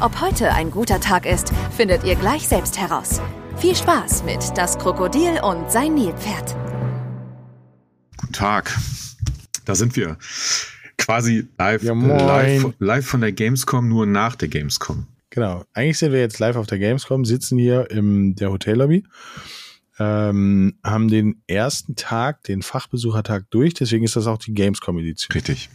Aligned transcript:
Ob 0.00 0.20
heute 0.20 0.52
ein 0.52 0.70
guter 0.70 1.00
Tag 1.00 1.24
ist, 1.24 1.52
findet 1.70 2.04
ihr 2.04 2.16
gleich 2.16 2.48
selbst 2.48 2.78
heraus. 2.78 3.20
Viel 3.56 3.76
Spaß 3.76 4.24
mit 4.24 4.40
Das 4.56 4.76
Krokodil 4.76 5.40
und 5.42 5.70
sein 5.70 5.94
Nilpferd. 5.94 6.56
Guten 8.16 8.32
Tag. 8.32 8.76
Da 9.64 9.74
sind 9.74 9.96
wir. 9.96 10.18
Quasi 10.98 11.48
live, 11.58 11.82
ja, 11.82 11.94
live, 11.94 12.74
live 12.78 13.06
von 13.06 13.20
der 13.20 13.32
Gamescom, 13.32 13.88
nur 13.88 14.04
nach 14.04 14.34
der 14.36 14.48
Gamescom. 14.48 15.06
Genau. 15.30 15.64
Eigentlich 15.72 15.98
sind 15.98 16.12
wir 16.12 16.20
jetzt 16.20 16.38
live 16.38 16.56
auf 16.56 16.66
der 16.66 16.78
Gamescom, 16.78 17.24
sitzen 17.24 17.58
hier 17.58 17.90
in 17.90 18.34
der 18.34 18.50
Hotellobby, 18.50 19.04
ähm, 19.98 20.78
haben 20.84 21.08
den 21.08 21.42
ersten 21.46 21.96
Tag, 21.96 22.42
den 22.44 22.62
Fachbesuchertag 22.62 23.44
durch, 23.50 23.74
deswegen 23.74 24.04
ist 24.04 24.16
das 24.16 24.26
auch 24.26 24.38
die 24.38 24.54
Gamescom-Edition. 24.54 25.32
Richtig. 25.34 25.70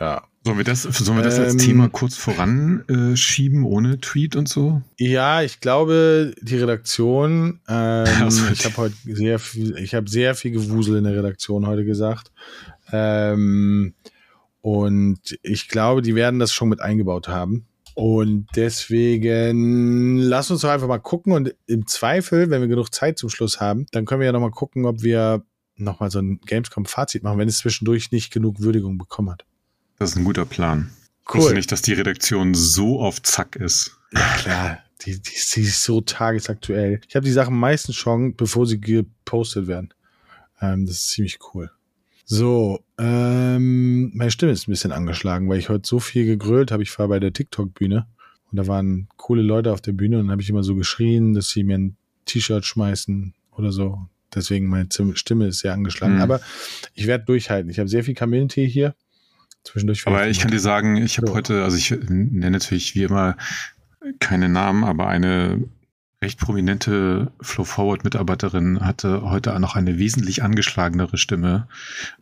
Ja. 0.00 0.24
Sollen 0.42 0.56
wir 0.56 0.64
das, 0.64 0.82
sollen 0.84 1.18
wir 1.18 1.22
das 1.24 1.36
ähm, 1.36 1.44
als 1.44 1.56
Thema 1.58 1.90
kurz 1.90 2.16
voranschieben, 2.16 3.62
äh, 3.62 3.66
ohne 3.66 4.00
Tweet 4.00 4.36
und 4.36 4.48
so? 4.48 4.80
Ja, 4.96 5.42
ich 5.42 5.60
glaube, 5.60 6.34
die 6.40 6.56
Redaktion, 6.56 7.60
ähm, 7.68 8.28
ich 8.50 8.64
habe 8.64 8.76
heute 8.78 8.94
sehr 9.04 9.38
viel, 9.38 9.76
ich 9.76 9.94
habe 9.94 10.08
sehr 10.08 10.34
viel 10.34 10.52
Gewusel 10.52 10.96
in 10.96 11.04
der 11.04 11.14
Redaktion 11.14 11.66
heute 11.66 11.84
gesagt. 11.84 12.32
Ähm, 12.90 13.92
und 14.62 15.38
ich 15.42 15.68
glaube, 15.68 16.00
die 16.00 16.14
werden 16.14 16.40
das 16.40 16.54
schon 16.54 16.70
mit 16.70 16.80
eingebaut 16.80 17.28
haben. 17.28 17.66
Und 17.94 18.46
deswegen 18.56 20.16
lass 20.16 20.50
uns 20.50 20.62
doch 20.62 20.70
einfach 20.70 20.88
mal 20.88 20.98
gucken 20.98 21.34
und 21.34 21.54
im 21.66 21.86
Zweifel, 21.86 22.48
wenn 22.48 22.62
wir 22.62 22.68
genug 22.68 22.94
Zeit 22.94 23.18
zum 23.18 23.28
Schluss 23.28 23.60
haben, 23.60 23.84
dann 23.92 24.06
können 24.06 24.20
wir 24.20 24.26
ja 24.26 24.32
noch 24.32 24.40
mal 24.40 24.50
gucken, 24.50 24.86
ob 24.86 25.02
wir 25.02 25.44
noch 25.76 26.00
mal 26.00 26.10
so 26.10 26.18
ein 26.18 26.40
Gamescom-Fazit 26.46 27.22
machen, 27.22 27.38
wenn 27.38 27.48
es 27.48 27.58
zwischendurch 27.58 28.10
nicht 28.10 28.32
genug 28.32 28.60
Würdigung 28.60 28.96
bekommen 28.96 29.30
hat. 29.30 29.44
Das 30.00 30.12
ist 30.12 30.16
ein 30.16 30.24
guter 30.24 30.46
Plan. 30.46 30.90
Cool. 31.28 31.34
Ich 31.34 31.34
wusste 31.34 31.54
nicht, 31.54 31.72
dass 31.72 31.82
die 31.82 31.92
Redaktion 31.92 32.54
so 32.54 33.00
auf 33.00 33.20
Zack 33.20 33.56
ist. 33.56 33.98
Ja, 34.14 34.34
klar. 34.38 34.78
Die, 35.04 35.20
die, 35.20 35.30
die 35.54 35.60
ist 35.60 35.84
so 35.84 36.00
tagesaktuell. 36.00 37.02
Ich 37.06 37.16
habe 37.16 37.26
die 37.26 37.32
Sachen 37.32 37.54
meistens 37.54 37.96
schon, 37.96 38.34
bevor 38.34 38.66
sie 38.66 38.80
gepostet 38.80 39.66
werden. 39.66 39.92
Ähm, 40.62 40.86
das 40.86 40.96
ist 40.96 41.10
ziemlich 41.10 41.38
cool. 41.52 41.70
So, 42.24 42.82
ähm, 42.96 44.10
meine 44.14 44.30
Stimme 44.30 44.52
ist 44.52 44.66
ein 44.66 44.70
bisschen 44.70 44.92
angeschlagen, 44.92 45.50
weil 45.50 45.58
ich 45.58 45.68
heute 45.68 45.86
so 45.86 46.00
viel 46.00 46.24
gegrölt 46.24 46.72
habe. 46.72 46.82
Ich 46.82 46.98
war 46.98 47.08
bei 47.08 47.20
der 47.20 47.34
TikTok-Bühne 47.34 48.06
und 48.50 48.56
da 48.56 48.66
waren 48.66 49.06
coole 49.18 49.42
Leute 49.42 49.70
auf 49.70 49.82
der 49.82 49.92
Bühne 49.92 50.18
und 50.18 50.26
dann 50.26 50.32
habe 50.32 50.40
ich 50.40 50.48
immer 50.48 50.62
so 50.62 50.76
geschrien, 50.76 51.34
dass 51.34 51.50
sie 51.50 51.62
mir 51.62 51.76
ein 51.76 51.96
T-Shirt 52.24 52.64
schmeißen 52.64 53.34
oder 53.50 53.70
so. 53.70 53.98
Deswegen 54.34 54.68
meine 54.68 54.88
Stimme 55.14 55.48
ist 55.48 55.58
sehr 55.58 55.74
angeschlagen. 55.74 56.14
Mhm. 56.14 56.22
Aber 56.22 56.40
ich 56.94 57.06
werde 57.06 57.26
durchhalten. 57.26 57.70
Ich 57.70 57.78
habe 57.78 57.88
sehr 57.90 58.02
viel 58.02 58.14
Kamillentee 58.14 58.66
hier. 58.66 58.94
Zwischendurch. 59.64 60.06
Aber 60.06 60.28
ich 60.28 60.40
kann 60.40 60.50
dir 60.50 60.60
sagen, 60.60 60.96
ich 60.96 61.18
habe 61.18 61.28
so. 61.28 61.34
heute, 61.34 61.64
also 61.64 61.76
ich 61.76 61.90
nenne 61.90 62.50
natürlich 62.50 62.94
wie 62.94 63.04
immer 63.04 63.36
keine 64.18 64.48
Namen, 64.48 64.84
aber 64.84 65.08
eine 65.08 65.62
recht 66.22 66.38
prominente 66.38 67.32
Flow 67.40 67.64
Forward 67.64 68.04
Mitarbeiterin 68.04 68.80
hatte 68.80 69.22
heute 69.22 69.58
noch 69.58 69.76
eine 69.76 69.98
wesentlich 69.98 70.42
angeschlagenere 70.42 71.16
Stimme. 71.16 71.68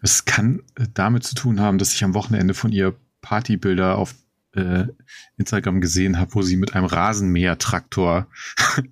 Es 0.03 0.25
kann 0.25 0.63
damit 0.95 1.25
zu 1.25 1.35
tun 1.35 1.61
haben, 1.61 1.79
dass 1.79 1.95
ich 1.95 2.05
am 2.05 2.15
Wochenende 2.15 2.55
von 2.55 2.71
ihr 2.71 2.95
Partybilder 3.23 3.97
auf 3.97 4.15
äh, 4.55 4.85
Instagram 5.37 5.81
gesehen 5.81 6.19
habe, 6.19 6.35
wo 6.35 6.43
sie 6.43 6.57
mit 6.57 6.75
einem 6.75 6.87
Rasenmäher-Traktor 6.87 8.29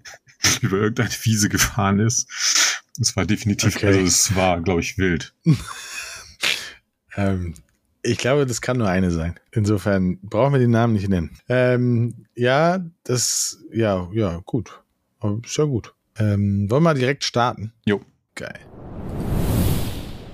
über 0.61 0.77
irgendeine 0.77 1.11
Wiese 1.23 1.49
gefahren 1.49 2.01
ist. 2.01 2.29
Es 3.01 3.15
war 3.17 3.27
definitiv, 3.27 3.77
okay. 3.77 3.87
also 3.87 4.01
es 4.01 4.35
war, 4.35 4.61
glaube 4.61 4.81
ich, 4.81 4.99
wild. 4.99 5.35
ähm, 7.17 7.55
ich 8.07 8.19
glaube, 8.19 8.47
das 8.47 8.61
kann 8.61 8.79
nur 8.79 8.89
eine 8.89 9.11
sein. 9.11 9.39
Insofern 9.51 10.19
brauchen 10.23 10.53
wir 10.53 10.61
den 10.61 10.71
Namen 10.71 10.93
nicht 10.93 11.09
nennen. 11.09 11.37
Ähm, 11.49 12.27
ja, 12.35 12.85
das, 13.05 13.59
ja, 13.73 14.09
ja, 14.13 14.41
gut. 14.45 14.81
Ist 15.45 15.57
ja 15.57 15.65
gut. 15.65 15.95
Ähm, 16.19 16.71
wollen 16.71 16.83
wir 16.83 16.93
mal 16.93 16.95
direkt 16.95 17.25
starten? 17.25 17.73
Jo. 17.85 18.01
Geil. 18.35 18.61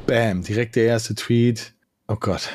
Bam, 0.07 0.43
direkt 0.43 0.77
der 0.77 0.85
erste 0.85 1.15
Tweet. 1.15 1.75
Oh 2.09 2.17
Gott. 2.17 2.51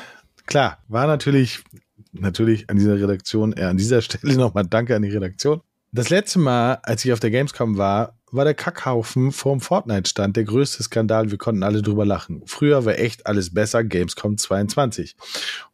Klar, 0.46 0.78
war 0.88 1.06
natürlich, 1.06 1.64
natürlich 2.12 2.70
an 2.70 2.76
dieser 2.76 3.00
Redaktion, 3.00 3.52
äh, 3.54 3.64
an 3.64 3.76
dieser 3.76 4.02
Stelle 4.02 4.36
nochmal 4.36 4.64
Danke 4.64 4.94
an 4.94 5.02
die 5.02 5.10
Redaktion. 5.10 5.60
Das 5.90 6.10
letzte 6.10 6.38
Mal, 6.38 6.74
als 6.82 7.04
ich 7.04 7.12
auf 7.12 7.20
der 7.20 7.30
Gamescom 7.30 7.76
war, 7.78 8.17
war 8.32 8.44
der 8.44 8.54
Kackhaufen 8.54 9.32
vorm 9.32 9.60
Fortnite-Stand 9.60 10.36
der 10.36 10.44
größte 10.44 10.82
Skandal. 10.82 11.30
Wir 11.30 11.38
konnten 11.38 11.62
alle 11.62 11.82
drüber 11.82 12.04
lachen. 12.04 12.42
Früher 12.46 12.84
war 12.84 12.98
echt 12.98 13.26
alles 13.26 13.52
besser, 13.52 13.84
Gamescom 13.84 14.38
22. 14.38 15.16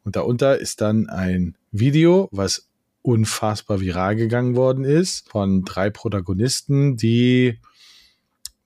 Und 0.03 0.15
darunter 0.15 0.57
ist 0.57 0.81
dann 0.81 1.09
ein 1.09 1.57
Video, 1.71 2.29
was 2.31 2.69
unfassbar 3.01 3.81
viral 3.81 4.15
gegangen 4.15 4.55
worden 4.55 4.83
ist, 4.83 5.29
von 5.29 5.63
drei 5.63 5.89
Protagonisten, 5.89 6.97
die 6.97 7.59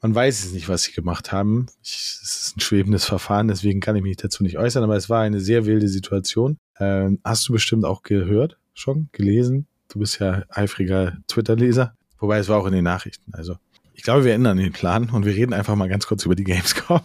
man 0.02 0.16
weiß 0.16 0.46
es 0.46 0.54
nicht, 0.54 0.70
was 0.70 0.84
sie 0.84 0.94
gemacht 0.94 1.34
haben. 1.34 1.66
es 1.84 2.22
ist 2.24 2.58
ein 2.58 2.62
schwebendes 2.62 3.04
Verfahren, 3.04 3.50
deswegen 3.50 3.82
kann 3.82 3.98
ich 3.98 4.02
mich 4.02 4.16
dazu 4.16 4.44
nicht 4.44 4.58
äußern, 4.58 4.84
aber 4.84 4.96
es 4.96 5.10
war 5.10 5.22
eine 5.22 5.42
sehr 5.42 5.66
wilde 5.66 5.90
Situation. 5.90 6.58
Ähm, 6.80 7.20
hast 7.26 7.48
du 7.50 7.54
bestimmt 7.54 7.84
auch 7.84 8.02
gehört, 8.04 8.58
schon 8.74 9.10
gelesen? 9.12 9.68
Du 9.90 10.00
bist 10.00 10.20
ja 10.20 10.44
eifriger 10.50 11.18
Twitter-Leser. 11.28 11.96
Wobei 12.20 12.38
es 12.38 12.48
war 12.48 12.60
auch 12.60 12.68
in 12.68 12.74
den 12.74 12.84
Nachrichten. 12.84 13.34
Also 13.34 13.58
ich 14.00 14.04
glaube, 14.04 14.24
wir 14.24 14.34
ändern 14.34 14.56
den 14.56 14.72
Plan 14.72 15.10
und 15.10 15.26
wir 15.26 15.36
reden 15.36 15.52
einfach 15.52 15.76
mal 15.76 15.90
ganz 15.90 16.08
kurz 16.08 16.24
über 16.24 16.34
die 16.34 16.46
Gamescom. 16.46 17.02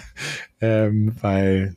ähm, 0.62 1.14
weil 1.20 1.76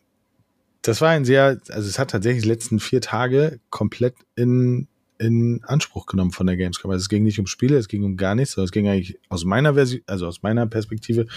das 0.81 1.01
war 1.01 1.09
ein 1.09 1.25
sehr, 1.25 1.59
also 1.67 1.89
es 1.89 1.99
hat 1.99 2.11
tatsächlich 2.11 2.43
die 2.43 2.47
letzten 2.47 2.79
vier 2.79 3.01
Tage 3.01 3.59
komplett 3.69 4.15
in, 4.37 4.87
in 5.19 5.61
Anspruch 5.65 6.05
genommen 6.05 6.31
von 6.31 6.47
der 6.47 6.55
Gamescom. 6.55 6.89
Also 6.89 7.01
es 7.01 7.09
ging 7.09 7.23
nicht 7.23 7.37
um 7.37 7.47
Spiele, 7.47 7.75
es 7.75 7.89
ging 7.89 8.05
um 8.05 8.15
gar 8.15 8.33
nichts, 8.33 8.53
sondern 8.53 8.67
es 8.67 8.71
ging 8.71 8.87
eigentlich 8.87 9.19
aus 9.27 9.43
meiner 9.43 9.73
Version, 9.73 10.03
also 10.07 10.25
aus 10.25 10.41
meiner 10.41 10.65
Perspektive, 10.67 11.27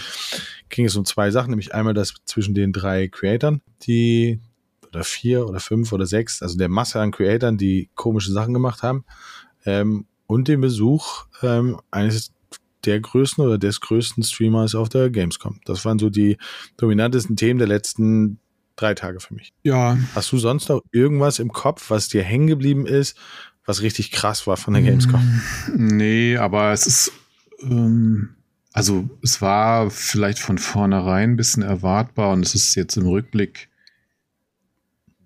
ging 0.69 0.85
es 0.85 0.95
um 0.95 1.03
zwei 1.03 1.29
Sachen, 1.29 1.49
nämlich 1.49 1.75
einmal 1.75 1.93
das 1.93 2.13
zwischen 2.23 2.55
den 2.55 2.71
drei 2.71 3.09
Creatoren, 3.09 3.61
die 3.81 4.39
oder 4.87 5.03
vier 5.03 5.45
oder 5.45 5.59
fünf 5.59 5.91
oder 5.91 6.05
sechs, 6.05 6.41
also 6.41 6.57
der 6.57 6.69
Masse 6.69 7.01
an 7.01 7.11
Creatoren, 7.11 7.57
die 7.57 7.89
komische 7.95 8.31
Sachen 8.31 8.53
gemacht 8.53 8.81
haben, 8.81 9.03
ähm, 9.65 10.05
und 10.25 10.47
den 10.47 10.61
Besuch 10.61 11.25
ähm, 11.41 11.81
eines 11.91 12.31
der 12.85 12.99
größten 12.99 13.43
oder 13.43 13.57
des 13.57 13.81
größten 13.81 14.23
Streamers 14.23 14.75
auf 14.75 14.89
der 14.89 15.09
Gamescom. 15.09 15.59
Das 15.65 15.85
waren 15.85 15.99
so 15.99 16.09
die 16.09 16.37
dominantesten 16.77 17.35
Themen 17.35 17.59
der 17.59 17.67
letzten 17.67 18.39
drei 18.75 18.93
Tage 18.93 19.19
für 19.19 19.33
mich. 19.33 19.53
Ja. 19.63 19.97
Hast 20.15 20.31
du 20.31 20.37
sonst 20.37 20.69
noch 20.69 20.81
irgendwas 20.91 21.39
im 21.39 21.51
Kopf, 21.51 21.89
was 21.89 22.07
dir 22.07 22.23
hängen 22.23 22.47
geblieben 22.47 22.85
ist, 22.85 23.17
was 23.65 23.81
richtig 23.81 24.11
krass 24.11 24.47
war 24.47 24.57
von 24.57 24.73
der 24.73 24.83
Gamescom? 24.83 25.41
Nee, 25.75 26.37
aber 26.37 26.71
es 26.71 26.87
ist, 26.87 27.11
ähm, 27.61 28.35
also 28.71 29.09
es 29.21 29.41
war 29.41 29.91
vielleicht 29.91 30.39
von 30.39 30.57
vornherein 30.57 31.31
ein 31.31 31.37
bisschen 31.37 31.63
erwartbar 31.63 32.31
und 32.31 32.45
es 32.45 32.55
ist 32.55 32.75
jetzt 32.75 32.95
im 32.95 33.07
Rückblick 33.07 33.69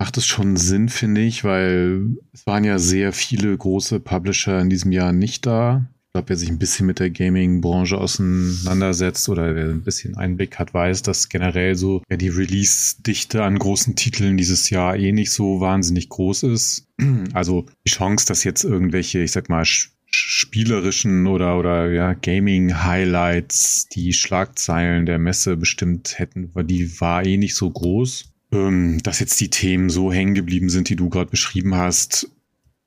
macht 0.04 0.18
es 0.18 0.26
schon 0.26 0.58
Sinn, 0.58 0.90
finde 0.90 1.22
ich, 1.22 1.46
weil 1.46 2.18
es 2.34 2.46
waren 2.46 2.66
ja 2.66 2.78
sehr 2.78 3.14
viele 3.14 3.58
große 3.58 4.02
Publisher 4.02 4.60
in 4.60 4.70
diesem 4.70 4.92
Jahr 4.92 5.14
nicht 5.14 5.46
da. 5.46 5.86
Glaube, 6.16 6.30
wer 6.30 6.38
sich 6.38 6.50
ein 6.50 6.60
bisschen 6.60 6.86
mit 6.86 7.00
der 7.00 7.10
Gaming-Branche 7.10 7.98
auseinandersetzt 7.98 9.30
oder 9.30 9.56
wer 9.56 9.66
ein 9.66 9.82
bisschen 9.82 10.16
Einblick 10.16 10.60
hat, 10.60 10.72
weiß, 10.72 11.02
dass 11.02 11.28
generell 11.28 11.74
so 11.74 12.04
ja, 12.08 12.18
die 12.18 12.30
Release-Dichte 12.30 13.44
an 13.44 13.58
großen 13.58 13.96
Titeln 13.96 14.38
dieses 14.38 14.70
Jahr 14.70 14.96
eh 14.96 15.12
nicht 15.12 15.32
so 15.32 15.60
wahnsinnig 15.60 16.10
groß 16.10 16.44
ist. 16.44 16.88
Also 17.34 17.66
die 17.88 17.90
Chance, 17.90 18.28
dass 18.28 18.44
jetzt 18.44 18.64
irgendwelche, 18.64 19.24
ich 19.24 19.32
sag 19.32 19.50
mal, 19.50 19.66
spielerischen 19.66 21.26
oder, 21.26 21.58
oder 21.58 21.92
ja, 21.92 22.14
Gaming-Highlights 22.14 23.88
die 23.88 24.14
Schlagzeilen 24.14 25.08
der 25.08 25.18
Messe 25.18 25.58
bestimmt 25.58 26.20
hätten, 26.20 26.52
die 26.68 27.02
war 27.02 27.26
eh 27.26 27.38
nicht 27.38 27.56
so 27.56 27.72
groß. 27.72 28.26
Ähm, 28.52 29.02
dass 29.02 29.20
jetzt 29.20 29.42
die 29.42 29.50
Themen 29.50 29.90
so 29.90 30.14
hängen 30.14 30.36
geblieben 30.36 30.70
sind, 30.70 30.90
die 30.90 30.96
du 30.96 31.10
gerade 31.10 31.32
beschrieben 31.32 31.74
hast, 31.74 32.30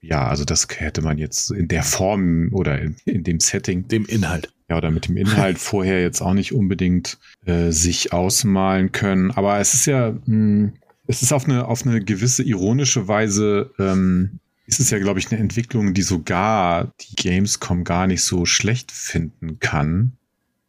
ja, 0.08 0.28
also 0.28 0.44
das 0.44 0.66
hätte 0.76 1.02
man 1.02 1.18
jetzt 1.18 1.50
in 1.50 1.68
der 1.68 1.82
Form 1.82 2.50
oder 2.52 2.80
in, 2.80 2.96
in 3.04 3.24
dem 3.24 3.40
Setting. 3.40 3.88
Dem 3.88 4.06
Inhalt. 4.06 4.52
Ja, 4.68 4.78
oder 4.78 4.90
mit 4.90 5.08
dem 5.08 5.16
Inhalt 5.16 5.58
vorher 5.60 6.00
jetzt 6.02 6.20
auch 6.20 6.34
nicht 6.34 6.52
unbedingt 6.52 7.18
äh, 7.44 7.70
sich 7.70 8.12
ausmalen 8.12 8.92
können. 8.92 9.30
Aber 9.32 9.58
es 9.58 9.74
ist 9.74 9.86
ja, 9.86 10.10
mh, 10.10 10.20
hm, 10.26 10.72
es 11.06 11.22
ist 11.22 11.32
auf 11.32 11.44
eine, 11.44 11.66
auf 11.66 11.86
eine 11.86 12.00
gewisse 12.00 12.42
ironische 12.42 13.06
Weise 13.06 13.70
ähm, 13.78 14.40
ist 14.66 14.80
es 14.80 14.90
ja, 14.90 14.98
glaube 14.98 15.20
ich, 15.20 15.30
eine 15.30 15.40
Entwicklung, 15.40 15.94
die 15.94 16.02
sogar 16.02 16.92
die 17.00 17.14
Gamescom 17.14 17.84
gar 17.84 18.08
nicht 18.08 18.22
so 18.22 18.44
schlecht 18.44 18.90
finden 18.90 19.60
kann. 19.60 20.16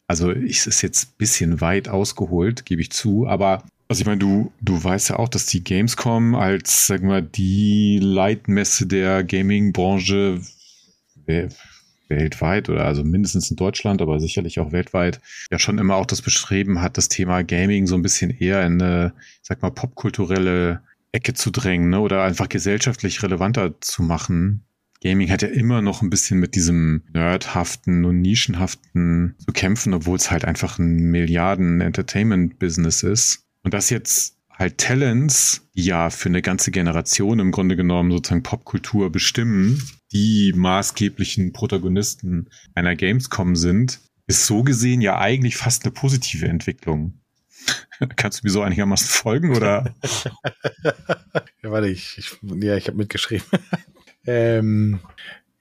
Also 0.06 0.30
es 0.30 0.66
ist 0.66 0.82
jetzt 0.82 1.08
ein 1.08 1.14
bisschen 1.18 1.60
weit 1.60 1.88
ausgeholt, 1.88 2.64
gebe 2.64 2.80
ich 2.80 2.92
zu, 2.92 3.26
aber 3.26 3.64
also 3.88 4.02
ich 4.02 4.06
meine, 4.06 4.18
du, 4.18 4.52
du 4.60 4.82
weißt 4.82 5.10
ja 5.10 5.18
auch, 5.18 5.28
dass 5.28 5.46
die 5.46 5.64
Gamescom 5.64 6.34
als, 6.34 6.86
sag 6.86 7.02
mal, 7.02 7.22
die 7.22 7.98
Leitmesse 8.02 8.86
der 8.86 9.24
Gaming-Branche 9.24 10.42
weltweit 12.08 12.68
oder 12.68 12.84
also 12.84 13.04
mindestens 13.04 13.50
in 13.50 13.56
Deutschland, 13.56 14.02
aber 14.02 14.20
sicherlich 14.20 14.60
auch 14.60 14.72
weltweit, 14.72 15.20
ja 15.50 15.58
schon 15.58 15.78
immer 15.78 15.96
auch 15.96 16.06
das 16.06 16.22
beschrieben 16.22 16.80
hat, 16.80 16.96
das 16.96 17.08
Thema 17.08 17.42
Gaming 17.42 17.86
so 17.86 17.94
ein 17.94 18.02
bisschen 18.02 18.30
eher 18.30 18.64
in 18.64 18.80
eine, 18.80 19.12
sag 19.42 19.62
mal, 19.62 19.70
popkulturelle 19.70 20.82
Ecke 21.12 21.34
zu 21.34 21.50
drängen 21.50 21.90
ne? 21.90 22.00
oder 22.00 22.22
einfach 22.22 22.48
gesellschaftlich 22.48 23.22
relevanter 23.22 23.80
zu 23.80 24.02
machen. 24.02 24.64
Gaming 25.02 25.30
hat 25.30 25.42
ja 25.42 25.48
immer 25.48 25.80
noch 25.80 26.02
ein 26.02 26.10
bisschen 26.10 26.40
mit 26.40 26.54
diesem 26.56 27.02
nerdhaften 27.12 28.04
und 28.04 28.20
nischenhaften 28.20 29.36
zu 29.38 29.52
kämpfen, 29.52 29.94
obwohl 29.94 30.16
es 30.16 30.30
halt 30.30 30.44
einfach 30.44 30.78
ein 30.78 31.10
Milliarden-Entertainment-Business 31.10 33.04
ist. 33.04 33.47
Und 33.62 33.74
das 33.74 33.90
jetzt 33.90 34.36
halt 34.50 34.78
Talents, 34.78 35.68
die 35.74 35.84
ja 35.84 36.10
für 36.10 36.28
eine 36.28 36.42
ganze 36.42 36.70
Generation 36.70 37.38
im 37.38 37.52
Grunde 37.52 37.76
genommen 37.76 38.10
sozusagen 38.10 38.42
Popkultur 38.42 39.10
bestimmen, 39.10 39.82
die 40.12 40.52
maßgeblichen 40.54 41.52
Protagonisten 41.52 42.48
einer 42.74 42.96
Gamescom 42.96 43.54
sind, 43.54 44.00
ist 44.26 44.46
so 44.46 44.62
gesehen 44.62 45.00
ja 45.00 45.18
eigentlich 45.18 45.56
fast 45.56 45.84
eine 45.84 45.92
positive 45.92 46.46
Entwicklung. 46.46 47.20
Kannst 48.16 48.40
du 48.42 48.46
mir 48.46 48.50
so 48.50 48.62
einigermaßen 48.62 49.08
folgen 49.08 49.54
oder? 49.54 49.94
ja, 51.62 51.70
warte, 51.70 51.88
ich, 51.88 52.18
ich 52.18 52.36
ja, 52.62 52.76
ich 52.76 52.88
habe 52.88 52.96
mitgeschrieben. 52.96 53.46
ähm, 54.26 55.00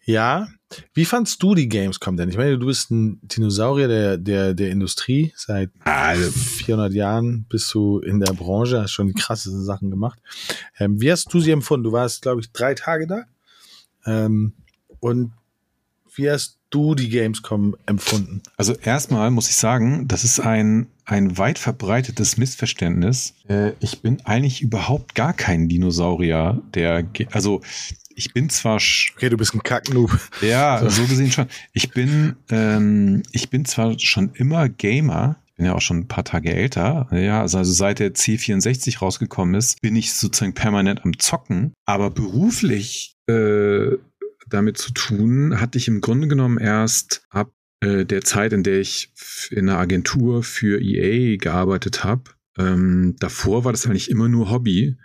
ja, 0.03 0.47
wie 0.93 1.05
fandst 1.05 1.41
du 1.41 1.55
die 1.55 1.69
Gamescom 1.69 2.17
denn? 2.17 2.29
Ich 2.29 2.37
meine, 2.37 2.57
du 2.57 2.65
bist 2.65 2.91
ein 2.91 3.19
Dinosaurier 3.23 3.87
der, 3.87 4.17
der, 4.17 4.53
der 4.53 4.69
Industrie. 4.69 5.33
Seit 5.35 5.71
also, 5.85 6.29
400 6.31 6.93
Jahren 6.93 7.45
bist 7.49 7.73
du 7.73 7.99
in 7.99 8.19
der 8.19 8.33
Branche, 8.33 8.81
hast 8.81 8.91
schon 8.91 9.07
die 9.07 9.13
krassesten 9.13 9.63
Sachen 9.63 9.89
gemacht. 9.89 10.19
Ähm, 10.77 10.99
wie 10.99 11.11
hast 11.11 11.33
du 11.33 11.39
sie 11.39 11.51
empfunden? 11.51 11.85
Du 11.85 11.91
warst, 11.93 12.21
glaube 12.21 12.41
ich, 12.41 12.51
drei 12.51 12.73
Tage 12.73 13.07
da. 13.07 13.23
Ähm, 14.05 14.53
und 14.99 15.31
wie 16.15 16.29
hast 16.29 16.57
du 16.69 16.95
die 16.95 17.09
Gamescom 17.09 17.77
empfunden? 17.85 18.41
Also 18.57 18.73
erstmal 18.73 19.31
muss 19.31 19.49
ich 19.49 19.55
sagen, 19.55 20.07
das 20.07 20.23
ist 20.23 20.39
ein, 20.39 20.87
ein 21.05 21.37
weit 21.37 21.59
verbreitetes 21.59 22.37
Missverständnis. 22.37 23.35
Äh, 23.47 23.73
ich 23.79 24.01
bin 24.01 24.19
eigentlich 24.25 24.61
überhaupt 24.61 25.15
gar 25.15 25.33
kein 25.33 25.69
Dinosaurier, 25.69 26.61
der, 26.73 27.07
also 27.31 27.61
ich 28.17 28.33
bin 28.33 28.49
zwar. 28.49 28.75
Okay, 28.75 29.29
du 29.29 29.37
bist 29.37 29.53
ein 29.53 29.63
Kacknoob. 29.63 30.11
Ja, 30.41 30.79
so. 30.81 30.89
so 30.89 31.07
gesehen 31.07 31.31
schon. 31.31 31.47
Ich 31.71 31.91
bin, 31.91 32.35
ähm, 32.49 33.23
ich 33.31 33.49
bin 33.49 33.63
zwar 33.63 33.97
schon 33.99 34.31
immer 34.33 34.67
Gamer. 34.67 35.37
Ich 35.45 35.53
bin 35.53 35.65
ja 35.67 35.75
auch 35.75 35.81
schon 35.81 35.99
ein 35.99 36.07
paar 36.07 36.23
Tage 36.23 36.53
älter. 36.53 37.07
Ja, 37.11 37.41
also, 37.41 37.59
also 37.59 37.71
seit 37.71 37.99
der 37.99 38.13
C64 38.13 38.99
rausgekommen 38.99 39.55
ist, 39.55 39.81
bin 39.81 39.95
ich 39.95 40.13
sozusagen 40.13 40.53
permanent 40.53 41.05
am 41.05 41.17
Zocken. 41.19 41.73
Aber 41.85 42.09
beruflich 42.09 43.15
äh, 43.27 43.97
damit 44.49 44.77
zu 44.77 44.93
tun 44.93 45.59
hatte 45.61 45.77
ich 45.77 45.87
im 45.87 46.01
Grunde 46.01 46.27
genommen 46.27 46.57
erst 46.57 47.21
ab 47.29 47.51
äh, 47.81 48.05
der 48.05 48.21
Zeit, 48.21 48.51
in 48.51 48.63
der 48.63 48.79
ich 48.79 49.11
in 49.51 49.69
einer 49.69 49.79
Agentur 49.79 50.41
für 50.41 50.81
EA 50.81 51.37
gearbeitet 51.37 52.03
habe. 52.03 52.23
Ähm, 52.57 53.15
davor 53.19 53.63
war 53.63 53.71
das 53.71 53.85
eigentlich 53.85 54.09
immer 54.09 54.27
nur 54.27 54.49
Hobby. 54.49 54.95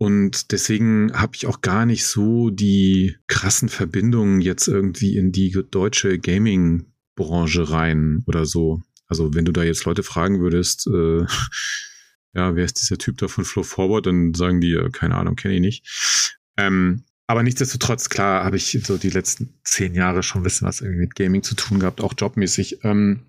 Und 0.00 0.52
deswegen 0.52 1.12
habe 1.12 1.32
ich 1.36 1.46
auch 1.46 1.60
gar 1.60 1.84
nicht 1.84 2.06
so 2.06 2.48
die 2.48 3.16
krassen 3.26 3.68
Verbindungen 3.68 4.40
jetzt 4.40 4.66
irgendwie 4.66 5.18
in 5.18 5.30
die 5.30 5.54
deutsche 5.70 6.18
Gaming-Branche 6.18 7.70
rein 7.70 8.24
oder 8.26 8.46
so. 8.46 8.80
Also 9.08 9.34
wenn 9.34 9.44
du 9.44 9.52
da 9.52 9.62
jetzt 9.62 9.84
Leute 9.84 10.02
fragen 10.02 10.40
würdest, 10.40 10.86
äh, 10.86 11.26
ja, 12.32 12.56
wer 12.56 12.64
ist 12.64 12.80
dieser 12.80 12.96
Typ 12.96 13.18
da 13.18 13.28
von 13.28 13.44
Flow 13.44 13.62
Forward, 13.62 14.06
dann 14.06 14.32
sagen 14.32 14.62
die, 14.62 14.74
keine 14.90 15.16
Ahnung, 15.16 15.36
kenne 15.36 15.56
ich 15.56 15.60
nicht. 15.60 16.32
Ähm, 16.56 17.04
aber 17.26 17.42
nichtsdestotrotz, 17.42 18.08
klar, 18.08 18.42
habe 18.42 18.56
ich 18.56 18.78
so 18.82 18.96
die 18.96 19.10
letzten 19.10 19.60
zehn 19.64 19.94
Jahre 19.94 20.22
schon 20.22 20.40
ein 20.40 20.44
bisschen 20.44 20.66
was 20.66 20.80
irgendwie 20.80 21.00
mit 21.00 21.14
Gaming 21.14 21.42
zu 21.42 21.54
tun 21.54 21.78
gehabt, 21.78 22.00
auch 22.00 22.14
jobmäßig. 22.16 22.84
Ähm, 22.84 23.26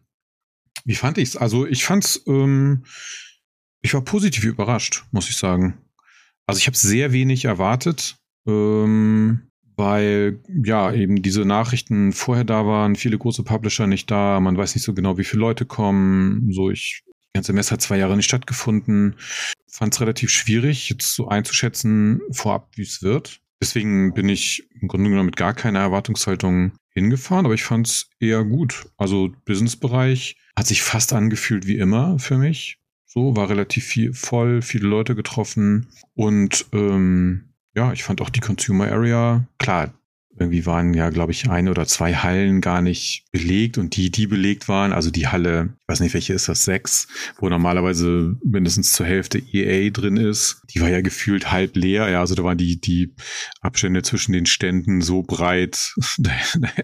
wie 0.86 0.96
fand 0.96 1.18
ich's? 1.18 1.36
Also 1.36 1.68
ich 1.68 1.84
fand's, 1.84 2.24
ähm, 2.28 2.86
ich 3.82 3.94
war 3.94 4.06
positiv 4.06 4.46
überrascht, 4.46 5.04
muss 5.12 5.28
ich 5.28 5.36
sagen. 5.36 5.78
Also 6.52 6.60
ich 6.60 6.68
habe 6.68 6.76
sehr 6.76 7.14
wenig 7.14 7.46
erwartet, 7.46 8.18
ähm, 8.46 9.48
weil 9.78 10.42
ja 10.66 10.92
eben 10.92 11.22
diese 11.22 11.46
Nachrichten 11.46 12.12
vorher 12.12 12.44
da 12.44 12.66
waren, 12.66 12.98
viele 12.98 13.18
große 13.18 13.44
Publisher 13.44 13.88
nicht 13.88 14.12
da, 14.12 14.42
man 14.42 14.58
weiß 14.58 14.76
nicht 14.76 14.84
so 14.84 14.94
genau, 14.94 15.18
wie 15.18 15.24
viele 15.24 15.40
Leute 15.40 15.66
kommen. 15.66 16.52
So, 16.52 16.70
ich, 16.70 17.04
die 17.08 17.34
ganze 17.36 17.54
Messe 17.54 17.72
hat 17.72 17.82
zwei 17.82 17.98
Jahre 17.98 18.18
nicht 18.18 18.26
stattgefunden. 18.26 19.16
Fand 19.70 19.94
es 19.94 20.02
relativ 20.02 20.30
schwierig, 20.30 20.90
jetzt 20.90 21.16
so 21.16 21.30
einzuschätzen 21.30 22.20
vorab, 22.32 22.70
wie 22.76 22.82
es 22.82 23.02
wird. 23.02 23.40
Deswegen 23.62 24.14
bin 24.14 24.28
ich 24.28 24.68
im 24.82 24.90
Grunde 24.90 25.10
genommen 25.10 25.28
mit 25.28 25.38
gar 25.38 25.54
keiner 25.54 25.80
Erwartungshaltung 25.80 26.74
hingefahren, 26.94 27.46
aber 27.46 27.56
ich 27.56 27.64
fand 27.64 27.88
es 27.88 28.10
eher 28.20 28.44
gut. 28.44 28.88
Also 28.98 29.32
Businessbereich 29.46 30.36
hat 30.58 30.68
sich 30.68 30.82
fast 30.82 31.14
angefühlt 31.14 31.66
wie 31.66 31.78
immer 31.78 32.20
für 32.20 32.38
mich. 32.38 32.81
So, 33.14 33.36
war 33.36 33.50
relativ 33.50 33.84
viel 33.84 34.14
voll, 34.14 34.62
viele 34.62 34.88
Leute 34.88 35.16
getroffen. 35.16 35.88
Und 36.16 36.66
ähm, 36.72 37.50
ja, 37.76 37.92
ich 37.92 38.06
fand 38.06 38.22
auch 38.22 38.30
die 38.30 38.40
Consumer 38.40 38.90
Area, 38.90 39.46
klar, 39.58 39.94
irgendwie 40.38 40.66
waren 40.66 40.94
ja, 40.94 41.10
glaube 41.10 41.32
ich, 41.32 41.50
ein 41.50 41.68
oder 41.68 41.86
zwei 41.86 42.16
Hallen 42.16 42.62
gar 42.62 42.82
nicht 42.82 43.26
belegt 43.32 43.78
und 43.78 43.96
die, 43.96 44.10
die 44.10 44.28
belegt 44.28 44.68
waren, 44.68 44.94
also 44.94 45.12
die 45.12 45.28
Halle, 45.28 45.76
ich 45.82 45.88
weiß 45.88 46.00
nicht, 46.00 46.14
welche 46.14 46.34
ist 46.34 46.48
das, 46.48 46.66
sechs, 46.66 47.08
wo 47.40 47.50
normalerweise 47.50 48.36
mindestens 48.44 48.92
zur 48.92 49.06
Hälfte 49.06 49.40
EA 49.40 49.90
drin 49.90 50.18
ist, 50.18 50.62
die 50.74 50.82
war 50.82 50.90
ja 50.90 51.02
gefühlt 51.02 51.52
halb 51.52 51.76
leer, 51.76 52.10
ja, 52.10 52.22
also 52.22 52.36
da 52.36 52.44
waren 52.44 52.58
die, 52.58 52.80
die 52.80 53.14
Abstände 53.62 54.02
zwischen 54.04 54.32
den 54.32 54.46
Ständen 54.46 55.02
so 55.02 55.22
breit, 55.22 55.94
da, 56.18 56.32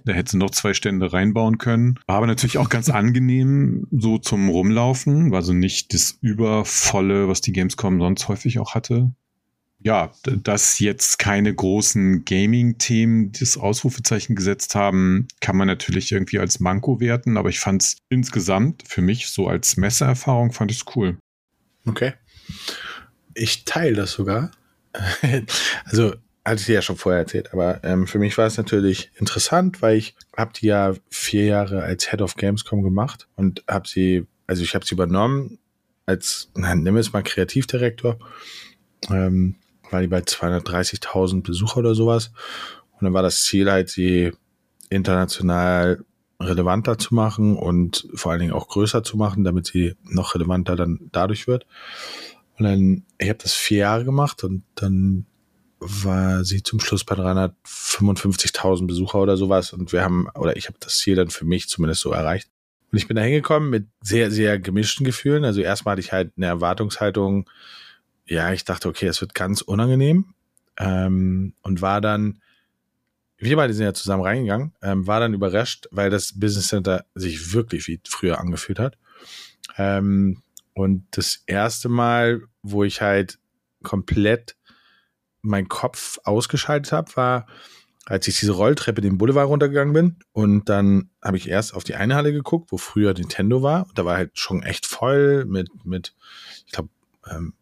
da 0.03 0.13
hätte 0.13 0.31
sie 0.31 0.37
noch 0.37 0.51
zwei 0.51 0.73
Stände 0.73 1.13
reinbauen 1.13 1.57
können. 1.57 1.99
War 2.05 2.17
aber 2.17 2.27
natürlich 2.27 2.57
auch 2.57 2.69
ganz 2.69 2.89
angenehm 2.89 3.87
so 3.91 4.17
zum 4.17 4.49
Rumlaufen, 4.49 5.31
war 5.31 5.41
so 5.41 5.53
nicht 5.53 5.93
das 5.93 6.17
übervolle, 6.21 7.27
was 7.27 7.41
die 7.41 7.53
Gamescom 7.53 7.99
sonst 7.99 8.27
häufig 8.27 8.59
auch 8.59 8.75
hatte 8.75 9.11
ja, 9.87 10.11
dass 10.23 10.79
jetzt 10.79 11.17
keine 11.17 11.55
großen 11.55 12.25
Gaming-Themen 12.25 13.31
das 13.31 13.57
Ausrufezeichen 13.57 14.35
gesetzt 14.35 14.75
haben, 14.75 15.29
kann 15.39 15.55
man 15.55 15.67
natürlich 15.67 16.11
irgendwie 16.11 16.39
als 16.39 16.59
Manko 16.59 16.99
werten, 16.99 17.37
aber 17.37 17.47
ich 17.47 17.61
fand 17.61 17.83
es 17.83 17.97
insgesamt 18.09 18.83
für 18.85 19.01
mich 19.01 19.29
so 19.29 19.47
als 19.47 19.77
Messeerfahrung 19.77 20.51
fand 20.51 20.71
ich 20.71 20.79
es 20.79 20.85
cool. 20.97 21.17
Okay. 21.85 22.15
Ich 23.33 23.63
teile 23.63 23.95
das 23.95 24.11
sogar. 24.11 24.51
also 25.85 26.13
hatte 26.43 26.61
ich 26.61 26.67
ja 26.67 26.81
schon 26.81 26.97
vorher 26.97 27.21
erzählt, 27.21 27.53
aber 27.53 27.81
ähm, 27.85 28.07
für 28.07 28.19
mich 28.19 28.37
war 28.37 28.45
es 28.45 28.57
natürlich 28.57 29.09
interessant, 29.15 29.81
weil 29.81 29.95
ich 29.95 30.15
habe 30.35 30.51
die 30.51 30.65
ja 30.65 30.95
vier 31.09 31.45
Jahre 31.45 31.83
als 31.83 32.11
Head 32.11 32.21
of 32.21 32.35
Gamescom 32.35 32.83
gemacht 32.83 33.29
und 33.37 33.63
habe 33.69 33.87
sie, 33.87 34.27
also 34.47 34.63
ich 34.63 34.75
habe 34.75 34.85
sie 34.85 34.95
übernommen 34.95 35.59
als, 36.05 36.51
nennen 36.55 36.93
wir 36.93 36.99
es 36.99 37.13
mal 37.13 37.23
Kreativdirektor. 37.23 38.19
Ähm, 39.09 39.55
war 39.91 40.01
die 40.01 40.07
bei 40.07 40.19
230.000 40.19 41.43
Besucher 41.43 41.77
oder 41.77 41.95
sowas. 41.95 42.31
Und 42.93 43.03
dann 43.05 43.13
war 43.13 43.23
das 43.23 43.43
Ziel 43.43 43.71
halt, 43.71 43.89
sie 43.89 44.31
international 44.89 46.03
relevanter 46.39 46.97
zu 46.97 47.15
machen 47.15 47.57
und 47.57 48.07
vor 48.13 48.31
allen 48.31 48.41
Dingen 48.41 48.53
auch 48.53 48.67
größer 48.67 49.03
zu 49.03 49.17
machen, 49.17 49.43
damit 49.43 49.67
sie 49.67 49.95
noch 50.03 50.35
relevanter 50.35 50.75
dann 50.75 51.09
dadurch 51.11 51.47
wird. 51.47 51.65
Und 52.57 52.65
dann, 52.65 53.03
ich 53.17 53.29
habe 53.29 53.39
das 53.41 53.53
vier 53.53 53.79
Jahre 53.79 54.05
gemacht 54.05 54.43
und 54.43 54.63
dann 54.75 55.25
war 55.79 56.43
sie 56.43 56.63
zum 56.63 56.79
Schluss 56.79 57.03
bei 57.03 57.15
355.000 57.15 58.87
Besucher 58.87 59.19
oder 59.19 59.37
sowas 59.37 59.73
und 59.73 59.93
wir 59.93 60.03
haben, 60.03 60.27
oder 60.35 60.57
ich 60.57 60.67
habe 60.67 60.77
das 60.79 60.97
Ziel 60.97 61.15
dann 61.15 61.29
für 61.29 61.45
mich 61.45 61.69
zumindest 61.69 62.01
so 62.01 62.11
erreicht. 62.11 62.49
Und 62.91 62.97
ich 62.97 63.07
bin 63.07 63.17
da 63.17 63.21
hingekommen 63.21 63.69
mit 63.69 63.87
sehr, 64.01 64.31
sehr 64.31 64.59
gemischten 64.59 65.05
Gefühlen. 65.05 65.43
Also 65.43 65.61
erstmal 65.61 65.93
hatte 65.93 66.01
ich 66.01 66.13
halt 66.13 66.31
eine 66.37 66.45
Erwartungshaltung, 66.45 67.49
ja, 68.27 68.51
ich 68.53 68.65
dachte, 68.65 68.87
okay, 68.87 69.07
es 69.07 69.21
wird 69.21 69.33
ganz 69.33 69.61
unangenehm. 69.61 70.33
Ähm, 70.79 71.53
und 71.61 71.81
war 71.81 72.01
dann, 72.01 72.39
wir 73.37 73.55
beide 73.55 73.73
sind 73.73 73.85
ja 73.85 73.93
zusammen 73.93 74.23
reingegangen, 74.23 74.73
ähm, 74.81 75.07
war 75.07 75.19
dann 75.19 75.33
überrascht, 75.33 75.87
weil 75.91 76.09
das 76.09 76.39
Business 76.39 76.67
Center 76.67 77.05
sich 77.15 77.53
wirklich 77.53 77.87
wie 77.87 77.99
früher 78.07 78.39
angefühlt 78.39 78.79
hat. 78.79 78.97
Ähm, 79.77 80.43
und 80.73 81.07
das 81.11 81.41
erste 81.47 81.89
Mal, 81.89 82.43
wo 82.61 82.83
ich 82.83 83.01
halt 83.01 83.39
komplett 83.81 84.55
meinen 85.41 85.67
Kopf 85.67 86.19
ausgeschaltet 86.23 86.91
habe, 86.91 87.15
war, 87.15 87.47
als 88.05 88.27
ich 88.27 88.39
diese 88.39 88.51
Rolltreppe 88.51 89.01
den 89.01 89.17
Boulevard 89.17 89.47
runtergegangen 89.47 89.93
bin. 89.93 90.17
Und 90.31 90.69
dann 90.69 91.09
habe 91.21 91.37
ich 91.37 91.49
erst 91.49 91.73
auf 91.73 91.83
die 91.83 91.95
eine 91.95 92.15
Halle 92.15 92.31
geguckt, 92.31 92.71
wo 92.71 92.77
früher 92.77 93.13
Nintendo 93.13 93.63
war. 93.63 93.87
Und 93.87 93.97
da 93.97 94.05
war 94.05 94.17
halt 94.17 94.37
schon 94.37 94.63
echt 94.63 94.85
voll 94.85 95.45
mit, 95.45 95.69
mit 95.83 96.13
ich 96.65 96.71
glaube, 96.71 96.89
ähm, 97.29 97.53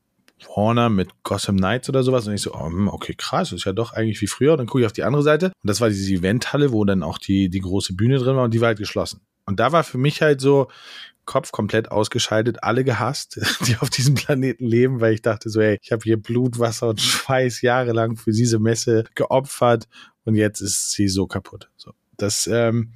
Warner 0.56 0.90
mit 0.90 1.10
Gotham 1.24 1.58
Knights 1.58 1.90
oder 1.90 2.04
sowas. 2.04 2.28
Und 2.28 2.34
ich 2.34 2.42
so, 2.42 2.54
oh, 2.54 2.66
hm, 2.68 2.88
okay, 2.88 3.16
krass, 3.18 3.52
ist 3.52 3.66
ja 3.66 3.74
doch 3.74 3.94
eigentlich 3.94 4.22
wie 4.22 4.28
früher. 4.28 4.54
Und 4.54 4.60
dann 4.60 4.68
gucke 4.68 4.82
ich 4.82 4.86
auf 4.86 4.94
die 4.94 5.04
andere 5.04 5.24
Seite. 5.24 5.48
Und 5.48 5.68
das 5.68 5.82
war 5.82 5.90
diese 5.90 6.14
Eventhalle, 6.14 6.72
wo 6.72 6.84
dann 6.86 7.04
auch 7.04 7.18
die, 7.18 7.50
die 7.50 7.62
große 7.62 7.94
Bühne 7.94 8.18
drin 8.18 8.36
war 8.36 8.44
und 8.44 8.54
die 8.54 8.62
war 8.62 8.68
halt 8.68 8.80
geschlossen. 8.80 9.22
Und 9.46 9.60
da 9.60 9.72
war 9.72 9.84
für 9.84 9.98
mich 9.98 10.22
halt 10.22 10.42
so, 10.42 10.68
Kopf 11.26 11.52
komplett 11.52 11.92
ausgeschaltet, 11.92 12.64
alle 12.64 12.84
gehasst, 12.84 13.40
die 13.68 13.76
auf 13.78 13.90
diesem 13.90 14.16
Planeten 14.16 14.66
leben, 14.66 15.02
weil 15.02 15.14
ich 15.14 15.22
dachte 15.22 15.50
so, 15.50 15.60
ey, 15.60 15.78
ich 15.82 15.92
habe 15.92 16.04
hier 16.04 16.22
Blut, 16.22 16.60
Wasser 16.60 16.90
und 16.90 17.02
Schweiß 17.02 17.62
jahrelang 17.62 18.16
für 18.16 18.32
diese 18.32 18.60
Messe 18.60 19.06
geopfert 19.16 19.88
und 20.24 20.36
jetzt 20.36 20.62
ist 20.62 20.92
sie 20.92 21.08
so 21.08 21.28
kaputt. 21.28 21.70
So, 21.76 21.94
das, 22.18 22.48
ähm, 22.48 22.94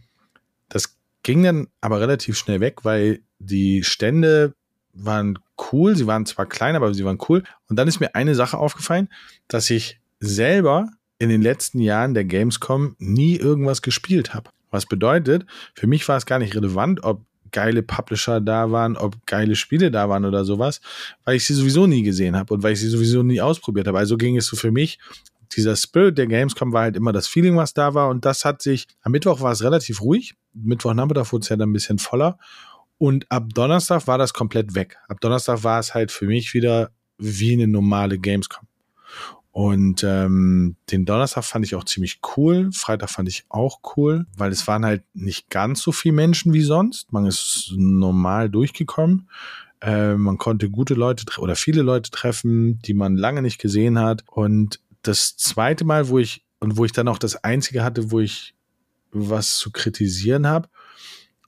das 0.70 0.98
ging 1.24 1.44
dann 1.44 1.68
aber 1.82 2.00
relativ 2.00 2.38
schnell 2.38 2.60
weg, 2.60 2.86
weil 2.86 3.22
die 3.40 3.84
Stände 3.84 4.54
waren 4.94 5.40
cool. 5.72 5.96
Sie 5.96 6.08
waren 6.08 6.26
zwar 6.26 6.46
klein, 6.46 6.76
aber 6.76 6.94
sie 6.94 7.06
waren 7.06 7.20
cool. 7.30 7.44
Und 7.68 7.78
dann 7.78 7.88
ist 7.88 8.00
mir 8.00 8.16
eine 8.16 8.36
Sache 8.36 8.58
aufgefallen, 8.58 9.10
dass 9.48 9.70
ich 9.70 10.00
selber 10.20 10.90
in 11.18 11.30
den 11.30 11.42
letzten 11.42 11.80
Jahren 11.80 12.14
der 12.14 12.26
Gamescom 12.26 12.96
nie 12.98 13.36
irgendwas 13.36 13.82
gespielt 13.82 14.34
habe. 14.34 14.50
Was 14.72 14.86
bedeutet, 14.86 15.46
für 15.74 15.88
mich 15.88 16.08
war 16.08 16.18
es 16.18 16.26
gar 16.26 16.40
nicht 16.40 16.56
relevant, 16.56 17.04
ob 17.04 17.24
geile 17.52 17.84
Publisher 17.84 18.42
da 18.42 18.72
waren, 18.72 18.96
ob 18.96 19.26
geile 19.26 19.56
Spiele 19.56 19.92
da 19.92 20.08
waren 20.08 20.26
oder 20.26 20.46
sowas, 20.46 20.82
weil 21.26 21.36
ich 21.36 21.46
sie 21.46 21.56
sowieso 21.56 21.88
nie 21.88 22.04
gesehen 22.04 22.36
habe 22.36 22.54
und 22.54 22.64
weil 22.64 22.74
ich 22.74 22.80
sie 22.80 22.90
sowieso 22.90 23.24
nie 23.24 23.42
ausprobiert 23.42 23.88
habe. 23.88 23.98
Also 23.98 24.18
ging 24.18 24.38
es 24.38 24.46
so 24.46 24.56
für 24.56 24.72
mich, 24.72 25.00
dieser 25.56 25.76
Spirit 25.76 26.18
der 26.18 26.28
Gamescom 26.28 26.74
war 26.74 26.84
halt 26.84 26.96
immer 26.96 27.12
das 27.12 27.28
Feeling, 27.28 27.58
was 27.58 27.74
da 27.74 27.94
war 27.96 28.10
und 28.10 28.24
das 28.24 28.46
hat 28.46 28.62
sich, 28.62 28.88
am 29.02 29.12
Mittwoch 29.12 29.42
war 29.42 29.52
es 29.52 29.64
relativ 29.64 30.02
ruhig, 30.02 30.36
Mittwochnachmittag 30.54 31.32
wurde 31.32 31.44
es 31.44 31.50
ja 31.50 31.56
dann 31.56 31.70
ein 31.70 31.74
bisschen 31.74 31.98
voller 31.98 32.38
und 33.00 33.32
ab 33.32 33.46
Donnerstag 33.56 34.06
war 34.06 34.18
das 34.18 34.34
komplett 34.34 34.76
weg. 34.76 34.98
Ab 35.08 35.20
Donnerstag 35.22 35.64
war 35.64 35.80
es 35.80 35.96
halt 35.96 36.12
für 36.12 36.28
mich 36.28 36.54
wieder 36.54 36.92
wie 37.18 37.54
eine 37.54 37.68
normale 37.68 38.20
Gamescom. 38.20 38.68
Und 39.52 40.04
ähm, 40.04 40.76
den 40.92 41.06
Donnerstag 41.06 41.44
fand 41.44 41.66
ich 41.66 41.76
auch 41.76 41.86
ziemlich 41.86 42.20
cool. 42.38 42.70
Freitag 42.72 43.10
fand 43.10 43.28
ich 43.30 43.46
auch 43.50 43.80
cool, 43.96 44.28
weil 44.38 44.52
es 44.52 44.68
waren 44.68 44.86
halt 44.86 45.04
nicht 45.14 45.50
ganz 45.50 45.82
so 45.82 45.92
viele 45.92 46.14
Menschen 46.14 46.54
wie 46.54 46.62
sonst. 46.62 47.12
Man 47.12 47.26
ist 47.26 47.74
normal 47.76 48.50
durchgekommen. 48.50 49.30
Äh, 49.82 50.16
man 50.16 50.38
konnte 50.38 50.70
gute 50.70 50.94
Leute 50.94 51.26
oder 51.40 51.56
viele 51.56 51.82
Leute 51.82 52.12
treffen, 52.12 52.80
die 52.82 52.94
man 52.94 53.16
lange 53.16 53.42
nicht 53.42 53.60
gesehen 53.60 53.98
hat. 53.98 54.24
Und 54.28 54.82
das 55.02 55.38
zweite 55.38 55.86
Mal, 55.86 56.10
wo 56.10 56.20
ich 56.20 56.46
und 56.60 56.76
wo 56.76 56.84
ich 56.84 56.92
dann 56.92 57.08
auch 57.08 57.18
das 57.18 57.44
einzige 57.44 57.84
hatte, 57.84 58.12
wo 58.12 58.20
ich 58.20 58.56
was 59.12 59.58
zu 59.58 59.72
kritisieren 59.72 60.46
habe, 60.46 60.68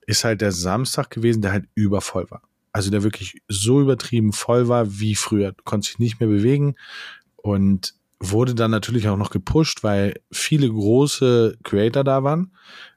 ist 0.06 0.24
halt 0.24 0.40
der 0.40 0.52
Samstag 0.52 1.10
gewesen, 1.10 1.42
der 1.42 1.52
halt 1.52 1.66
übervoll 1.74 2.30
war. 2.30 2.42
Also 2.72 2.90
der 2.90 3.02
wirklich 3.02 3.42
so 3.48 3.80
übertrieben 3.80 4.32
voll 4.32 4.68
war 4.68 4.98
wie 4.98 5.14
früher. 5.14 5.52
Du 5.52 5.62
konntest 5.64 5.94
dich 5.94 5.98
nicht 5.98 6.20
mehr 6.20 6.28
bewegen 6.28 6.74
und 7.36 7.94
wurde 8.18 8.54
dann 8.54 8.70
natürlich 8.70 9.08
auch 9.08 9.16
noch 9.16 9.30
gepusht, 9.30 9.82
weil 9.82 10.14
viele 10.30 10.68
große 10.68 11.58
Creator 11.62 12.04
da 12.04 12.22
waren. 12.22 12.52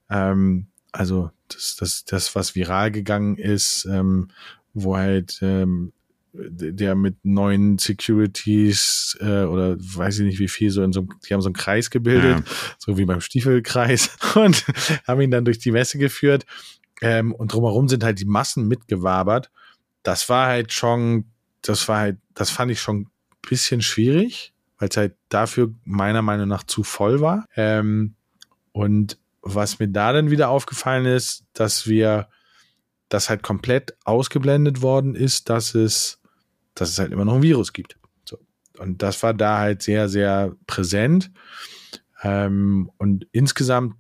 Ähm, 0.10 0.68
also 0.92 1.32
das, 1.50 1.76
das, 1.76 2.06
das, 2.06 2.36
was 2.36 2.56
viral 2.56 2.92
gegangen 2.92 3.38
ist, 3.38 3.86
ähm, 3.86 4.30
wo 4.74 4.96
halt 4.96 5.40
ähm, 5.42 5.92
der 6.38 6.96
mit 6.96 7.24
neuen 7.24 7.78
Securities 7.78 9.18
äh, 9.22 9.44
oder 9.44 9.78
weiß 9.80 10.20
ich 10.20 10.26
nicht 10.26 10.40
wie 10.40 10.48
viel, 10.48 10.70
so 10.70 10.84
in 10.84 10.92
so 10.92 11.02
einem, 11.02 11.10
die 11.28 11.34
haben 11.34 11.42
so 11.42 11.48
einen 11.48 11.56
Kreis 11.56 11.90
gebildet, 11.90 12.40
ja. 12.40 12.44
so 12.78 12.98
wie 12.98 13.06
beim 13.06 13.22
Stiefelkreis 13.22 14.18
und 14.36 14.66
haben 15.08 15.22
ihn 15.22 15.32
dann 15.32 15.46
durch 15.46 15.60
die 15.60 15.72
Messe 15.72 15.98
geführt. 15.98 16.46
Ähm, 17.02 17.34
und 17.34 17.54
drumherum 17.54 17.88
sind 17.88 18.04
halt 18.04 18.20
die 18.20 18.26
Massen 18.26 18.68
mitgewabert. 18.68 19.52
Das 20.04 20.30
war 20.30 20.48
halt 20.48 20.72
schon, 20.72 21.26
das 21.62 21.88
war 21.88 22.00
halt, 22.00 22.18
das 22.34 22.50
fand 22.50 22.72
ich 22.72 22.80
schon 22.80 23.02
ein 23.02 23.10
bisschen 23.48 23.82
schwierig, 23.82 24.54
weil 24.78 24.90
es 24.90 24.98
halt 24.98 25.16
dafür 25.30 25.74
meiner 25.84 26.22
Meinung 26.22 26.48
nach 26.48 26.64
zu 26.64 26.84
voll 26.84 27.22
war. 27.22 27.46
Ähm, 27.56 28.16
und 28.72 29.18
was 29.42 29.80
mir 29.80 29.88
da 29.88 30.12
dann 30.12 30.32
wieder 30.32 30.50
aufgefallen 30.50 31.06
ist, 31.06 31.46
dass 31.54 31.88
wir, 31.88 32.28
dass 33.10 33.30
halt 33.30 33.44
komplett 33.44 33.96
ausgeblendet 34.04 34.82
worden 34.82 35.16
ist, 35.16 35.50
dass 35.50 35.76
es, 35.76 36.20
dass 36.74 36.90
es 36.90 37.00
halt 37.00 37.12
immer 37.12 37.26
noch 37.26 37.36
ein 37.36 37.44
Virus 37.44 37.72
gibt. 37.72 37.98
So. 38.26 38.40
Und 38.80 39.02
das 39.02 39.22
war 39.22 39.34
da 39.34 39.60
halt 39.60 39.84
sehr, 39.84 40.10
sehr 40.10 40.56
präsent. 40.66 41.32
Ähm, 42.24 42.92
und 42.98 43.28
insgesamt, 43.32 43.96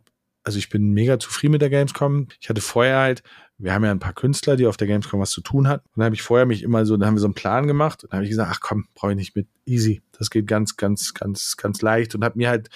also 0.46 0.60
ich 0.60 0.70
bin 0.70 0.92
mega 0.92 1.20
zufrieden 1.20 1.54
mit 1.54 1.62
der 1.62 1.70
Gamescom. 1.70 2.28
Ich 2.40 2.50
hatte 2.50 2.62
vorher 2.62 3.00
halt 3.00 3.24
wir 3.58 3.74
haben 3.74 3.86
ja 3.86 3.92
ein 3.92 4.00
paar 4.00 4.14
Künstler, 4.14 4.58
die 4.58 4.68
auf 4.68 4.78
der 4.78 4.88
Gamescom 4.88 5.20
was 5.20 5.32
zu 5.32 5.42
tun 5.42 5.68
hatten. 5.68 5.86
Und 5.88 5.98
dann 5.98 6.06
habe 6.06 6.16
ich 6.16 6.22
vorher 6.22 6.46
mich 6.46 6.64
immer 6.64 6.86
so, 6.86 6.98
da 6.98 7.06
haben 7.06 7.16
wir 7.16 7.22
so 7.22 7.28
einen 7.28 7.34
Plan 7.34 7.68
gemacht 7.68 8.04
und 8.04 8.12
dann 8.12 8.18
habe 8.18 8.26
ich 8.26 8.30
gesagt, 8.30 8.52
ach 8.54 8.60
komm, 8.60 8.88
brauche 8.96 9.12
ich 9.12 9.18
nicht 9.18 9.36
mit, 9.36 9.48
easy. 9.66 10.02
Das 10.18 10.30
geht 10.30 10.48
ganz, 10.48 10.78
ganz, 10.78 11.14
ganz, 11.14 11.58
ganz 11.58 11.82
leicht 11.82 12.16
und 12.16 12.24
habe 12.24 12.38
mir 12.38 12.50
halt 12.50 12.70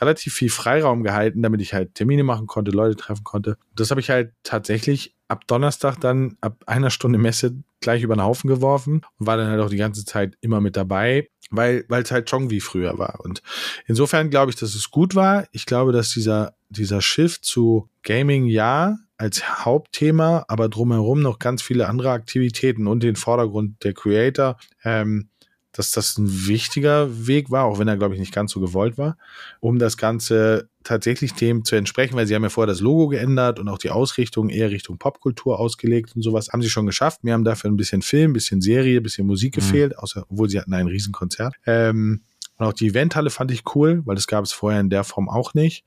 relativ 0.00 0.34
viel 0.34 0.50
Freiraum 0.50 1.02
gehalten, 1.02 1.42
damit 1.42 1.60
ich 1.60 1.74
halt 1.74 1.94
Termine 1.94 2.22
machen 2.22 2.46
konnte, 2.46 2.70
Leute 2.70 2.96
treffen 2.96 3.24
konnte. 3.24 3.56
Das 3.74 3.90
habe 3.90 4.00
ich 4.00 4.10
halt 4.10 4.32
tatsächlich 4.42 5.14
ab 5.28 5.46
Donnerstag 5.46 6.00
dann 6.00 6.36
ab 6.40 6.62
einer 6.66 6.90
Stunde 6.90 7.18
Messe 7.18 7.56
gleich 7.80 8.02
über 8.02 8.14
den 8.14 8.22
Haufen 8.22 8.48
geworfen 8.48 9.02
und 9.18 9.26
war 9.26 9.36
dann 9.36 9.48
halt 9.48 9.60
auch 9.60 9.70
die 9.70 9.76
ganze 9.76 10.04
Zeit 10.04 10.36
immer 10.40 10.60
mit 10.60 10.76
dabei, 10.76 11.28
weil 11.50 11.84
weil 11.88 12.02
es 12.02 12.10
halt 12.10 12.30
schon 12.30 12.50
wie 12.50 12.60
früher 12.60 12.98
war. 12.98 13.20
Und 13.20 13.42
insofern 13.86 14.30
glaube 14.30 14.50
ich, 14.50 14.56
dass 14.56 14.74
es 14.74 14.90
gut 14.90 15.14
war. 15.14 15.46
Ich 15.52 15.66
glaube, 15.66 15.92
dass 15.92 16.10
dieser 16.10 16.54
dieser 16.68 17.00
Shift 17.00 17.44
zu 17.44 17.88
Gaming 18.02 18.46
ja 18.46 18.96
als 19.18 19.64
Hauptthema, 19.64 20.44
aber 20.48 20.68
drumherum 20.68 21.22
noch 21.22 21.38
ganz 21.38 21.62
viele 21.62 21.88
andere 21.88 22.10
Aktivitäten 22.10 22.86
und 22.86 23.02
den 23.02 23.16
Vordergrund 23.16 23.82
der 23.82 23.94
Creator, 23.94 24.58
ähm, 24.84 25.30
dass 25.72 25.90
das 25.90 26.16
ein 26.16 26.46
wichtiger 26.46 27.26
Weg 27.26 27.50
war, 27.50 27.64
auch 27.64 27.78
wenn 27.78 27.88
er, 27.88 27.96
glaube 27.96 28.14
ich, 28.14 28.20
nicht 28.20 28.34
ganz 28.34 28.52
so 28.52 28.60
gewollt 28.60 28.96
war, 28.96 29.18
um 29.60 29.78
das 29.78 29.96
Ganze 29.96 30.70
tatsächlich 30.84 31.34
dem 31.34 31.64
zu 31.64 31.76
entsprechen, 31.76 32.16
weil 32.16 32.26
sie 32.26 32.34
haben 32.34 32.44
ja 32.44 32.48
vorher 32.48 32.72
das 32.72 32.80
Logo 32.80 33.08
geändert 33.08 33.58
und 33.58 33.68
auch 33.68 33.78
die 33.78 33.90
Ausrichtung 33.90 34.48
eher 34.48 34.70
Richtung 34.70 34.98
Popkultur 34.98 35.58
ausgelegt 35.58 36.16
und 36.16 36.22
sowas. 36.22 36.48
Haben 36.52 36.62
sie 36.62 36.70
schon 36.70 36.86
geschafft. 36.86 37.20
Wir 37.22 37.34
haben 37.34 37.44
dafür 37.44 37.70
ein 37.70 37.76
bisschen 37.76 38.02
Film, 38.02 38.30
ein 38.30 38.34
bisschen 38.34 38.62
Serie, 38.62 39.00
ein 39.00 39.02
bisschen 39.02 39.26
Musik 39.26 39.54
mhm. 39.54 39.60
gefehlt, 39.60 39.98
außer, 39.98 40.24
obwohl 40.28 40.48
sie 40.48 40.58
hatten 40.58 40.72
ein 40.72 40.86
Riesenkonzert. 40.86 41.54
Ähm, 41.66 42.22
und 42.58 42.66
auch 42.66 42.72
die 42.72 42.86
Eventhalle 42.86 43.28
fand 43.28 43.50
ich 43.50 43.64
cool, 43.74 44.00
weil 44.06 44.14
das 44.14 44.26
gab 44.26 44.44
es 44.44 44.52
vorher 44.52 44.80
in 44.80 44.88
der 44.88 45.04
Form 45.04 45.28
auch 45.28 45.52
nicht. 45.52 45.84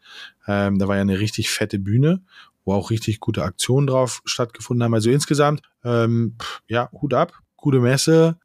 Ähm, 0.48 0.78
da 0.78 0.88
war 0.88 0.98
ja 0.98 1.02
eine 1.02 1.20
richtig 1.20 1.50
fette 1.50 1.80
Bühne 1.80 2.22
wo 2.70 2.74
auch 2.74 2.92
richtig 2.92 3.20
gute 3.20 3.44
Aktionen 3.44 3.88
drauf 3.88 4.22
stattgefunden 4.26 4.84
haben. 4.84 4.94
Also 4.94 5.10
insgesamt, 5.10 5.64
ähm, 5.84 6.36
ja, 6.68 6.90
Hut 6.92 7.16
ab, 7.16 7.34
gute 7.58 7.80
Messe. 7.80 8.38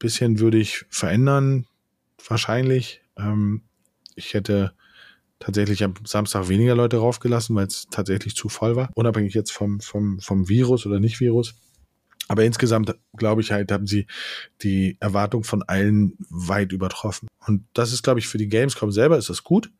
Bisschen 0.00 0.40
würde 0.40 0.58
ich 0.58 0.84
verändern, 0.90 1.66
wahrscheinlich. 2.26 3.02
Ähm, 3.16 3.62
ich 4.16 4.34
hätte 4.34 4.72
tatsächlich 5.38 5.84
am 5.84 5.94
Samstag 6.04 6.48
weniger 6.48 6.74
Leute 6.74 6.96
raufgelassen, 6.96 7.54
weil 7.54 7.68
es 7.68 7.86
tatsächlich 7.88 8.34
zu 8.34 8.48
voll 8.48 8.74
war. 8.74 8.90
Unabhängig 8.94 9.34
jetzt 9.34 9.52
vom, 9.52 9.80
vom, 9.80 10.18
vom 10.18 10.48
Virus 10.48 10.84
oder 10.84 10.98
nicht 10.98 11.20
Virus. 11.20 11.54
Aber 12.26 12.44
insgesamt, 12.44 12.94
glaube 13.16 13.42
ich 13.42 13.52
halt, 13.52 13.70
haben 13.70 13.86
sie 13.86 14.06
die 14.62 14.96
Erwartung 14.98 15.44
von 15.44 15.62
allen 15.62 16.14
weit 16.30 16.72
übertroffen. 16.72 17.28
Und 17.46 17.64
das 17.74 17.92
ist, 17.92 18.02
glaube 18.02 18.18
ich, 18.18 18.26
für 18.26 18.38
die 18.38 18.48
Gamescom 18.48 18.90
selber 18.90 19.16
ist 19.18 19.30
das 19.30 19.44
gut, 19.44 19.70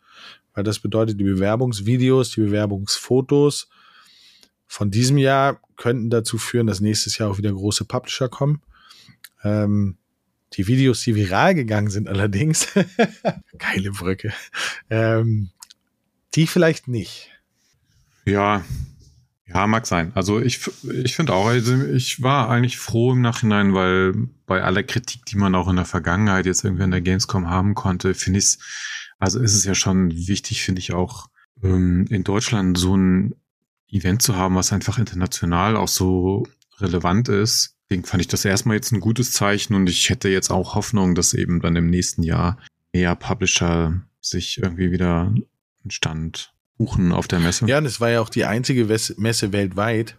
weil 0.55 0.63
das 0.63 0.79
bedeutet, 0.79 1.19
die 1.19 1.25
Bewerbungsvideos, 1.25 2.31
die 2.31 2.43
Bewerbungsfotos 2.43 3.69
von 4.69 4.91
diesem 4.91 5.19
Jahr 5.19 5.61
könnten 5.77 6.11
dazu 6.11 6.39
führen, 6.39 6.67
dass 6.67 6.81
nächstes 6.81 7.19
Jahr 7.19 7.31
auch 7.31 7.39
wieder 7.39 7.53
große 7.53 7.87
Publisher 7.87 8.29
kommen. 8.29 8.63
Ähm, 9.43 9.97
die 10.55 10.67
Videos, 10.67 11.03
die 11.03 11.15
viral 11.15 11.55
gegangen 11.55 11.91
sind 11.91 12.09
allerdings, 12.09 12.69
geile 13.59 13.91
Brücke, 13.91 14.33
ähm, 14.91 15.51
die 16.35 16.47
vielleicht 16.47 16.89
nicht. 16.89 17.31
Ja, 18.25 18.65
ja, 19.47 19.67
mag 19.67 19.87
sein. 19.87 20.13
Also 20.15 20.41
ich, 20.41 20.61
ich 21.03 21.17
finde 21.17 21.33
auch, 21.33 21.47
also 21.47 21.75
ich 21.87 22.23
war 22.23 22.51
eigentlich 22.51 22.79
froh 22.79 23.13
im 23.13 23.23
Nachhinein, 23.23 23.73
weil 23.73 24.13
bei 24.47 24.63
aller 24.63 24.83
Kritik, 24.83 25.25
die 25.25 25.37
man 25.37 25.55
auch 25.55 25.69
in 25.69 25.77
der 25.77 25.87
Vergangenheit 25.87 26.45
jetzt 26.45 26.65
irgendwie 26.65 26.83
an 26.83 26.91
der 26.91 27.01
Gamescom 27.01 27.49
haben 27.49 27.75
konnte, 27.75 28.13
finde 28.13 28.39
ich 28.41 28.45
es, 28.45 28.59
also 29.19 29.41
ist 29.41 29.55
es 29.55 29.65
ja 29.65 29.75
schon 29.75 30.11
wichtig, 30.13 30.63
finde 30.63 30.81
ich 30.81 30.93
auch, 30.93 31.29
ähm, 31.63 32.07
in 32.11 32.25
Deutschland 32.25 32.77
so 32.77 32.95
ein 32.95 33.35
Event 33.91 34.23
zu 34.23 34.37
haben, 34.37 34.55
was 34.55 34.73
einfach 34.73 34.99
international 34.99 35.77
auch 35.77 35.89
so 35.89 36.47
relevant 36.79 37.29
ist. 37.29 37.77
Deswegen 37.89 38.05
fand 38.05 38.21
ich 38.21 38.29
das 38.29 38.45
erstmal 38.45 38.77
jetzt 38.77 38.93
ein 38.93 39.01
gutes 39.01 39.33
Zeichen 39.33 39.75
und 39.75 39.89
ich 39.89 40.11
hätte 40.11 40.29
jetzt 40.29 40.51
auch 40.51 40.75
Hoffnung, 40.75 41.15
dass 41.15 41.33
eben 41.33 41.61
dann 41.61 41.77
im 41.77 41.89
nächsten 41.89 42.23
Jahr 42.23 42.59
mehr 42.93 43.15
Publisher 43.17 44.03
sich 44.21 44.59
irgendwie 44.59 44.91
wieder 44.91 45.23
einen 45.23 45.91
Stand 45.91 46.53
buchen 46.77 47.13
auf 47.13 47.29
der 47.29 47.41
Messe. 47.41 47.67
Ja, 47.67 47.79
und 47.79 47.87
es 47.87 48.01
war 48.01 48.11
ja 48.11 48.21
auch 48.21 48.29
die 48.29 48.45
einzige 48.45 48.85
Messe 48.85 49.53
weltweit, 49.53 50.17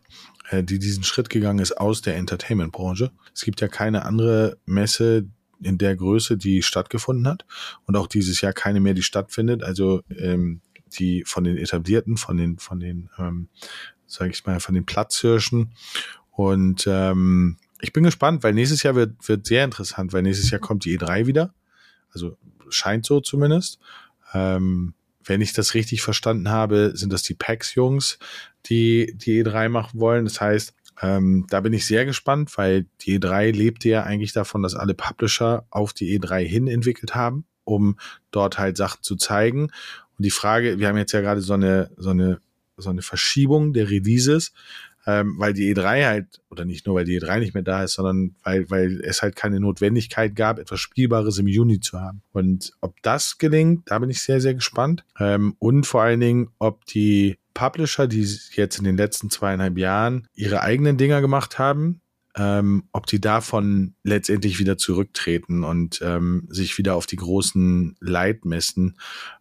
äh, 0.50 0.64
die 0.64 0.80
diesen 0.80 1.04
Schritt 1.04 1.30
gegangen 1.30 1.60
ist 1.60 1.78
aus 1.78 2.02
der 2.02 2.18
Entertainment-Branche. 2.18 3.12
Es 3.34 3.42
gibt 3.42 3.62
ja 3.62 3.68
keine 3.68 4.06
andere 4.06 4.58
Messe 4.66 5.28
in 5.62 5.78
der 5.78 5.96
Größe, 5.96 6.38
die 6.38 6.64
stattgefunden 6.64 7.28
hat 7.28 7.46
und 7.86 7.96
auch 7.96 8.08
dieses 8.08 8.42
Jahr 8.42 8.54
keine 8.54 8.80
mehr, 8.80 8.94
die 8.94 9.04
stattfindet. 9.04 9.64
Also 9.64 10.02
ähm, 10.18 10.62
die 10.90 11.24
von 11.26 11.44
den 11.44 11.58
etablierten, 11.58 12.18
von 12.18 12.38
den, 12.38 12.60
von 12.60 12.80
den, 12.80 13.10
ähm, 13.18 13.50
sage 14.08 14.32
ich 14.32 14.46
mal, 14.46 14.60
von 14.60 14.76
den 14.76 14.86
Platzhirschen. 14.86 15.74
Und 16.32 16.86
ähm, 16.88 17.58
ich 17.82 17.94
bin 17.94 18.04
gespannt, 18.04 18.44
weil 18.44 18.54
nächstes 18.54 18.84
Jahr 18.84 18.96
wird, 18.96 19.28
wird 19.28 19.46
sehr 19.46 19.64
interessant, 19.64 20.14
weil 20.14 20.22
nächstes 20.22 20.50
Jahr 20.50 20.60
kommt 20.62 20.86
die 20.86 20.98
E3 20.98 21.26
wieder. 21.28 21.54
Also 22.12 22.38
scheint 22.70 23.06
so 23.06 23.20
zumindest. 23.20 23.80
Ähm, 24.34 24.94
wenn 25.24 25.42
ich 25.42 25.54
das 25.54 25.74
richtig 25.74 26.02
verstanden 26.02 26.50
habe, 26.50 26.92
sind 26.96 27.14
das 27.14 27.22
die 27.22 27.36
PAX-Jungs, 27.36 28.20
die 28.66 29.14
die 29.16 29.44
E3 29.44 29.70
machen 29.70 30.00
wollen. 30.00 30.26
Das 30.26 30.42
heißt, 30.42 30.74
ähm, 31.02 31.46
da 31.50 31.62
bin 31.62 31.74
ich 31.74 31.86
sehr 31.86 32.06
gespannt, 32.06 32.58
weil 32.58 32.88
die 33.02 33.20
E3 33.20 33.52
lebte 33.52 33.90
ja 33.90 34.04
eigentlich 34.04 34.34
davon, 34.34 34.64
dass 34.64 34.76
alle 34.76 34.94
Publisher 34.94 35.66
auf 35.70 35.94
die 35.94 36.20
E3 36.20 36.46
hin 36.46 36.68
entwickelt 36.68 37.16
haben, 37.16 37.46
um 37.64 37.98
dort 38.32 38.58
halt 38.58 38.76
Sachen 38.76 39.02
zu 39.04 39.16
zeigen. 39.16 39.72
Und 40.20 40.26
die 40.26 40.32
Frage, 40.32 40.78
wir 40.78 40.88
haben 40.88 40.98
jetzt 40.98 41.14
ja 41.14 41.22
gerade 41.22 41.42
so 41.42 41.54
eine, 41.54 41.90
so 41.98 42.12
eine, 42.12 42.40
so 42.78 42.92
eine 42.92 43.02
Verschiebung 43.02 43.74
der 43.74 43.90
Releases 43.90 44.54
ähm, 45.10 45.36
weil 45.40 45.54
die 45.54 45.74
E3 45.74 46.06
halt, 46.06 46.42
oder 46.50 46.66
nicht 46.66 46.86
nur, 46.86 46.96
weil 46.96 47.06
die 47.06 47.20
E3 47.20 47.40
nicht 47.40 47.54
mehr 47.56 47.64
da 47.64 47.84
ist, 47.84 47.94
sondern 47.94 48.36
weil, 48.44 48.70
weil 48.70 49.02
es 49.02 49.24
halt 49.24 49.36
keine 49.36 49.60
Notwendigkeit 49.60 50.36
gab, 50.36 50.60
etwas 50.60 50.80
Spielbares 50.80 51.40
im 51.40 51.48
Juni 51.48 51.80
zu 51.80 52.00
haben. 52.00 52.22
Und 52.32 52.74
ob 52.82 53.02
das 53.02 53.40
gelingt, 53.40 53.90
da 53.90 53.98
bin 53.98 54.12
ich 54.12 54.22
sehr, 54.22 54.40
sehr 54.40 54.54
gespannt. 54.54 55.04
Ähm, 55.20 55.56
und 55.58 55.88
vor 55.88 56.04
allen 56.04 56.20
Dingen, 56.20 56.50
ob 56.60 56.86
die 56.86 57.38
Publisher, 57.56 58.08
die 58.08 58.28
jetzt 58.52 58.78
in 58.78 58.84
den 58.84 58.98
letzten 58.98 59.32
zweieinhalb 59.32 59.78
Jahren 59.80 60.28
ihre 60.36 60.62
eigenen 60.62 60.98
Dinger 60.98 61.22
gemacht 61.22 61.58
haben, 61.58 62.02
ähm, 62.40 62.86
ob 62.94 63.06
die 63.06 63.20
davon 63.20 63.96
letztendlich 64.04 64.60
wieder 64.60 64.78
zurücktreten 64.78 65.66
und 65.66 66.00
ähm, 66.02 66.48
sich 66.50 66.78
wieder 66.78 66.96
auf 66.96 67.06
die 67.06 67.18
großen 67.18 67.98
Leitmessen, 68.00 68.98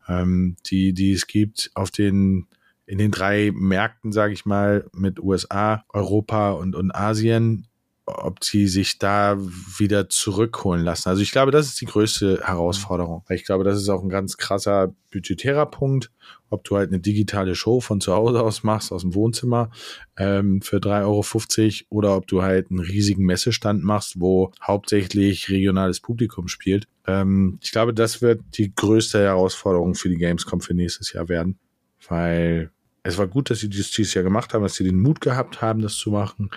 ähm, 0.09 0.57
die, 0.67 0.93
die 0.95 1.12
es 1.12 1.28
gibt, 1.28 1.71
auf 1.75 1.93
den 1.93 2.49
in 2.87 2.99
den 2.99 3.11
drei 3.11 3.52
Märkten, 3.55 4.12
sage 4.12 4.33
ich 4.33 4.47
mal, 4.47 4.88
mit 4.95 5.21
USA, 5.21 5.85
Europa 5.90 6.52
und, 6.52 6.75
und 6.75 6.90
Asien, 6.93 7.68
ob 8.09 8.43
sie 8.43 8.67
sich 8.67 8.99
da 8.99 9.38
wieder 9.79 10.09
zurückholen 10.09 10.85
lassen. 10.85 11.09
Also 11.09 11.23
ich 11.23 11.33
glaube, 11.33 11.50
das 11.50 11.67
ist 11.67 11.81
die 11.81 11.87
größte 11.87 12.41
Herausforderung. 12.45 13.23
Weil 13.27 13.37
ich 13.37 13.45
glaube, 13.45 13.65
das 13.65 13.79
ist 13.79 13.88
auch 13.88 14.03
ein 14.03 14.09
ganz 14.09 14.37
krasser 14.37 14.95
budgetärer 15.11 15.67
Punkt, 15.67 16.11
ob 16.50 16.65
du 16.65 16.77
halt 16.77 16.91
eine 16.91 17.00
digitale 17.00 17.55
Show 17.55 17.81
von 17.81 18.00
zu 18.00 18.12
Hause 18.15 18.43
aus 18.43 18.62
machst, 18.62 18.93
aus 18.93 19.03
dem 19.03 19.15
Wohnzimmer 19.15 19.71
ähm, 20.17 20.62
für 20.62 20.79
3,50 20.79 21.85
Euro 21.91 21.97
oder 21.97 22.17
ob 22.17 22.27
du 22.27 22.43
halt 22.43 22.71
einen 22.71 22.81
riesigen 22.81 23.25
Messestand 23.25 23.83
machst, 23.85 24.21
wo 24.21 24.53
hauptsächlich 24.62 25.50
regionales 25.50 26.00
Publikum 26.00 26.49
spielt. 26.49 26.87
Ähm, 27.07 27.59
ich 27.62 27.73
glaube, 27.73 27.95
das 27.95 28.23
wird 28.23 28.43
die 28.55 28.75
größte 28.75 29.21
Herausforderung 29.21 29.95
für 29.95 30.09
die 30.09 30.17
Gamescom 30.17 30.61
für 30.61 30.75
nächstes 30.75 31.12
Jahr 31.12 31.29
werden. 31.29 31.59
Weil 32.09 32.71
es 33.03 33.19
war 33.19 33.27
gut, 33.27 33.50
dass 33.50 33.61
sie 33.61 33.69
das 33.69 33.91
dieses 33.91 34.15
Jahr 34.15 34.25
gemacht 34.25 34.53
haben, 34.53 34.62
dass 34.62 34.75
sie 34.75 34.85
den 34.85 35.00
Mut 35.00 35.21
gehabt 35.21 35.62
haben, 35.62 35.81
das 35.81 35.95
zu 35.95 36.11
machen. 36.11 36.50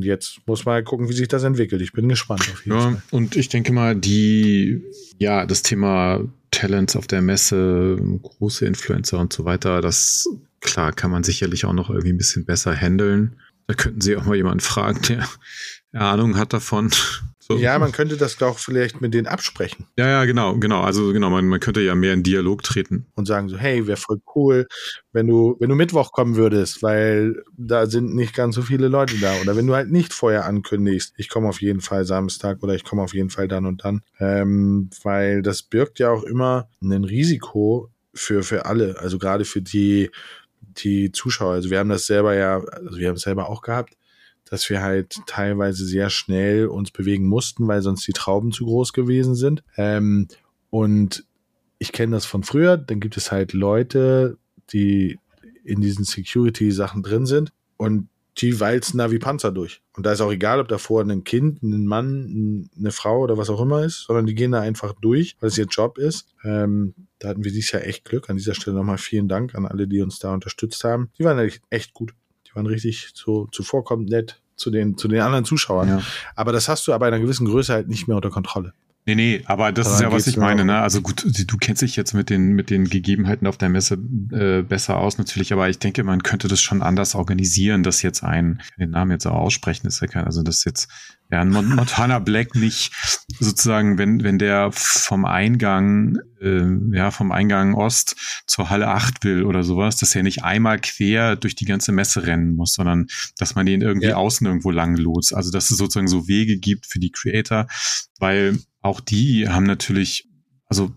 Und 0.00 0.06
jetzt 0.06 0.38
muss 0.46 0.64
man 0.64 0.76
halt 0.76 0.86
gucken, 0.86 1.10
wie 1.10 1.12
sich 1.12 1.28
das 1.28 1.42
entwickelt. 1.42 1.82
Ich 1.82 1.92
bin 1.92 2.08
gespannt 2.08 2.40
auf 2.50 2.64
jeden 2.64 2.78
ja, 2.78 2.84
Fall. 2.84 3.02
Und 3.10 3.36
ich 3.36 3.50
denke 3.50 3.70
mal, 3.70 3.94
die, 3.94 4.82
ja, 5.18 5.44
das 5.44 5.60
Thema 5.60 6.26
Talents 6.50 6.96
auf 6.96 7.06
der 7.06 7.20
Messe, 7.20 7.98
große 8.22 8.64
Influencer 8.64 9.18
und 9.18 9.30
so 9.30 9.44
weiter, 9.44 9.82
das, 9.82 10.26
klar, 10.60 10.94
kann 10.94 11.10
man 11.10 11.22
sicherlich 11.22 11.66
auch 11.66 11.74
noch 11.74 11.90
irgendwie 11.90 12.14
ein 12.14 12.16
bisschen 12.16 12.46
besser 12.46 12.74
handeln. 12.74 13.36
Da 13.66 13.74
könnten 13.74 14.00
Sie 14.00 14.16
auch 14.16 14.24
mal 14.24 14.36
jemanden 14.36 14.60
fragen, 14.60 15.02
der 15.92 16.00
Ahnung 16.00 16.38
hat 16.38 16.54
davon. 16.54 16.90
So. 17.50 17.56
Ja, 17.58 17.80
man 17.80 17.90
könnte 17.90 18.16
das 18.16 18.36
doch 18.36 18.60
vielleicht 18.60 19.00
mit 19.00 19.12
denen 19.12 19.26
absprechen. 19.26 19.86
Ja, 19.98 20.06
ja, 20.08 20.24
genau, 20.24 20.56
genau. 20.58 20.82
Also 20.82 21.12
genau, 21.12 21.30
man, 21.30 21.48
man 21.48 21.58
könnte 21.58 21.80
ja 21.80 21.96
mehr 21.96 22.14
in 22.14 22.22
Dialog 22.22 22.62
treten. 22.62 23.06
Und 23.16 23.26
sagen 23.26 23.48
so, 23.48 23.56
hey, 23.56 23.88
wäre 23.88 23.96
voll 23.96 24.20
cool, 24.36 24.68
wenn 25.12 25.26
du, 25.26 25.56
wenn 25.58 25.68
du 25.68 25.74
Mittwoch 25.74 26.12
kommen 26.12 26.36
würdest, 26.36 26.80
weil 26.80 27.42
da 27.56 27.86
sind 27.86 28.14
nicht 28.14 28.36
ganz 28.36 28.54
so 28.54 28.62
viele 28.62 28.86
Leute 28.86 29.16
da. 29.20 29.34
Oder 29.42 29.56
wenn 29.56 29.66
du 29.66 29.74
halt 29.74 29.90
nicht 29.90 30.12
vorher 30.12 30.44
ankündigst, 30.44 31.12
ich 31.16 31.28
komme 31.28 31.48
auf 31.48 31.60
jeden 31.60 31.80
Fall 31.80 32.04
Samstag 32.04 32.62
oder 32.62 32.76
ich 32.76 32.84
komme 32.84 33.02
auf 33.02 33.14
jeden 33.14 33.30
Fall 33.30 33.48
dann 33.48 33.66
und 33.66 33.84
dann. 33.84 34.02
Ähm, 34.20 34.88
weil 35.02 35.42
das 35.42 35.64
birgt 35.64 35.98
ja 35.98 36.10
auch 36.10 36.22
immer 36.22 36.68
ein 36.80 37.02
Risiko 37.02 37.90
für, 38.14 38.44
für 38.44 38.66
alle. 38.66 38.96
Also 39.00 39.18
gerade 39.18 39.44
für 39.44 39.60
die, 39.60 40.12
die 40.60 41.10
Zuschauer. 41.10 41.54
Also 41.54 41.70
wir 41.70 41.80
haben 41.80 41.88
das 41.88 42.06
selber 42.06 42.36
ja, 42.36 42.60
also 42.60 42.96
wir 42.96 43.08
haben 43.08 43.16
es 43.16 43.22
selber 43.22 43.48
auch 43.48 43.62
gehabt 43.62 43.96
dass 44.50 44.68
wir 44.68 44.82
halt 44.82 45.16
teilweise 45.26 45.86
sehr 45.86 46.10
schnell 46.10 46.66
uns 46.66 46.90
bewegen 46.90 47.26
mussten, 47.26 47.68
weil 47.68 47.82
sonst 47.82 48.06
die 48.06 48.12
Trauben 48.12 48.52
zu 48.52 48.66
groß 48.66 48.92
gewesen 48.92 49.34
sind. 49.34 49.62
Ähm, 49.76 50.28
und 50.70 51.24
ich 51.78 51.92
kenne 51.92 52.16
das 52.16 52.26
von 52.26 52.42
früher. 52.42 52.76
Dann 52.76 53.00
gibt 53.00 53.16
es 53.16 53.32
halt 53.32 53.52
Leute, 53.52 54.36
die 54.72 55.18
in 55.64 55.80
diesen 55.80 56.04
Security-Sachen 56.04 57.02
drin 57.02 57.26
sind 57.26 57.52
und 57.76 58.08
die 58.38 58.58
walzen 58.60 58.98
da 58.98 59.10
wie 59.10 59.18
Panzer 59.18 59.52
durch. 59.52 59.82
Und 59.96 60.06
da 60.06 60.12
ist 60.12 60.20
auch 60.20 60.32
egal, 60.32 60.60
ob 60.60 60.68
davor 60.68 61.02
ein 61.02 61.24
Kind, 61.24 61.62
ein 61.62 61.86
Mann, 61.86 62.70
eine 62.76 62.90
Frau 62.90 63.20
oder 63.20 63.36
was 63.36 63.50
auch 63.50 63.60
immer 63.60 63.84
ist, 63.84 64.04
sondern 64.04 64.26
die 64.26 64.34
gehen 64.34 64.52
da 64.52 64.60
einfach 64.60 64.94
durch, 65.00 65.36
weil 65.40 65.48
es 65.48 65.58
ihr 65.58 65.66
Job 65.66 65.98
ist. 65.98 66.28
Ähm, 66.44 66.94
da 67.18 67.28
hatten 67.28 67.44
wir 67.44 67.52
dieses 67.52 67.72
Jahr 67.72 67.84
echt 67.84 68.04
Glück. 68.04 68.30
An 68.30 68.36
dieser 68.36 68.54
Stelle 68.54 68.76
nochmal 68.76 68.98
vielen 68.98 69.28
Dank 69.28 69.54
an 69.54 69.66
alle, 69.66 69.86
die 69.86 70.00
uns 70.00 70.18
da 70.18 70.32
unterstützt 70.32 70.82
haben. 70.84 71.10
Die 71.18 71.24
waren 71.24 71.50
echt, 71.70 71.92
gut. 71.92 72.14
Die 72.46 72.54
waren 72.54 72.66
richtig 72.66 73.10
so 73.14 73.46
zuvorkommend 73.52 74.10
nett 74.10 74.39
zu 74.60 74.70
den, 74.70 74.96
zu 74.96 75.08
den 75.08 75.20
anderen 75.20 75.44
Zuschauern. 75.44 75.88
Ja. 75.88 76.02
Aber 76.36 76.52
das 76.52 76.68
hast 76.68 76.86
du 76.86 76.92
aber 76.92 77.08
in 77.08 77.14
einer 77.14 77.22
gewissen 77.22 77.46
Größe 77.46 77.72
halt 77.72 77.88
nicht 77.88 78.06
mehr 78.06 78.16
unter 78.16 78.30
Kontrolle. 78.30 78.72
Nee, 79.06 79.14
nee, 79.14 79.42
aber 79.46 79.72
das 79.72 79.86
aber 79.86 79.94
ist 79.94 80.00
ja, 80.02 80.12
was 80.12 80.26
ich 80.26 80.36
meine, 80.36 80.64
ne? 80.64 80.78
Also 80.78 81.00
gut, 81.00 81.24
du 81.24 81.56
kennst 81.56 81.80
dich 81.80 81.96
jetzt 81.96 82.12
mit 82.12 82.28
den, 82.28 82.52
mit 82.52 82.68
den 82.68 82.84
Gegebenheiten 82.84 83.46
auf 83.46 83.56
der 83.56 83.70
Messe 83.70 83.94
äh, 84.30 84.62
besser 84.62 84.98
aus 84.98 85.16
natürlich, 85.16 85.54
aber 85.54 85.68
ich 85.70 85.78
denke, 85.78 86.04
man 86.04 86.22
könnte 86.22 86.48
das 86.48 86.60
schon 86.60 86.82
anders 86.82 87.14
organisieren, 87.14 87.82
dass 87.82 88.02
jetzt 88.02 88.22
ein, 88.22 88.60
den 88.78 88.90
Namen 88.90 89.10
jetzt 89.12 89.26
auch 89.26 89.34
aussprechen, 89.34 89.86
ist 89.86 90.00
ja 90.02 90.06
kein, 90.06 90.26
also 90.26 90.42
das 90.42 90.64
jetzt, 90.64 90.88
ja, 91.30 91.40
ein 91.40 91.50
Montana 91.50 92.18
Black 92.18 92.56
nicht 92.56 92.92
sozusagen, 93.38 93.98
wenn, 93.98 94.24
wenn 94.24 94.38
der 94.38 94.70
vom 94.72 95.24
Eingang, 95.24 96.18
äh, 96.40 96.96
ja, 96.96 97.12
vom 97.12 97.30
Eingang 97.30 97.74
Ost 97.74 98.42
zur 98.46 98.68
Halle 98.68 98.88
8 98.88 99.22
will 99.22 99.44
oder 99.44 99.62
sowas, 99.62 99.96
dass 99.96 100.14
er 100.14 100.24
nicht 100.24 100.42
einmal 100.42 100.80
quer 100.80 101.36
durch 101.36 101.54
die 101.54 101.66
ganze 101.66 101.92
Messe 101.92 102.26
rennen 102.26 102.56
muss, 102.56 102.74
sondern 102.74 103.06
dass 103.38 103.54
man 103.54 103.66
den 103.66 103.80
irgendwie 103.80 104.08
ja. 104.08 104.16
außen 104.16 104.46
irgendwo 104.46 104.72
lang 104.72 104.96
lotst. 104.96 105.34
Also 105.34 105.52
dass 105.52 105.70
es 105.70 105.78
sozusagen 105.78 106.08
so 106.08 106.26
Wege 106.26 106.58
gibt 106.58 106.86
für 106.86 106.98
die 106.98 107.12
Creator, 107.12 107.68
weil 108.18 108.58
auch 108.80 109.00
die 109.00 109.48
haben 109.48 109.66
natürlich, 109.66 110.28
also 110.66 110.92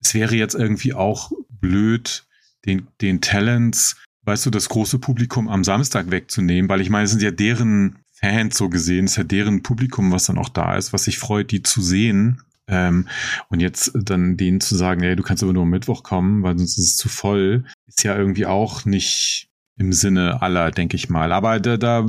es 0.00 0.12
wäre 0.12 0.36
jetzt 0.36 0.54
irgendwie 0.54 0.92
auch 0.92 1.32
blöd, 1.48 2.26
den, 2.66 2.88
den 3.00 3.20
Talents, 3.20 3.96
weißt 4.22 4.44
du, 4.46 4.50
das 4.50 4.68
große 4.68 4.98
Publikum 4.98 5.48
am 5.48 5.64
Samstag 5.64 6.10
wegzunehmen, 6.10 6.68
weil 6.68 6.80
ich 6.80 6.90
meine, 6.90 7.04
es 7.04 7.10
sind 7.10 7.22
ja 7.22 7.30
deren 7.30 8.03
Fans 8.24 8.56
so 8.56 8.70
gesehen, 8.70 9.04
es 9.04 9.12
ist 9.12 9.16
ja 9.18 9.24
deren 9.24 9.62
Publikum, 9.62 10.10
was 10.10 10.24
dann 10.24 10.38
auch 10.38 10.48
da 10.48 10.76
ist, 10.76 10.94
was 10.94 11.04
sich 11.04 11.18
freut, 11.18 11.50
die 11.50 11.62
zu 11.62 11.82
sehen. 11.82 12.42
Ähm, 12.66 13.06
und 13.50 13.60
jetzt 13.60 13.92
dann 13.94 14.38
denen 14.38 14.60
zu 14.60 14.76
sagen, 14.76 15.02
hey, 15.02 15.14
du 15.14 15.22
kannst 15.22 15.42
aber 15.42 15.52
nur 15.52 15.64
am 15.64 15.70
Mittwoch 15.70 16.02
kommen, 16.02 16.42
weil 16.42 16.56
sonst 16.56 16.78
ist 16.78 16.86
es 16.86 16.96
zu 16.96 17.10
voll, 17.10 17.64
ist 17.86 18.02
ja 18.02 18.16
irgendwie 18.16 18.46
auch 18.46 18.86
nicht 18.86 19.50
im 19.76 19.92
Sinne 19.92 20.40
aller, 20.40 20.70
denke 20.70 20.96
ich 20.96 21.10
mal. 21.10 21.32
Aber 21.32 21.60
da, 21.60 21.76
da 21.76 22.06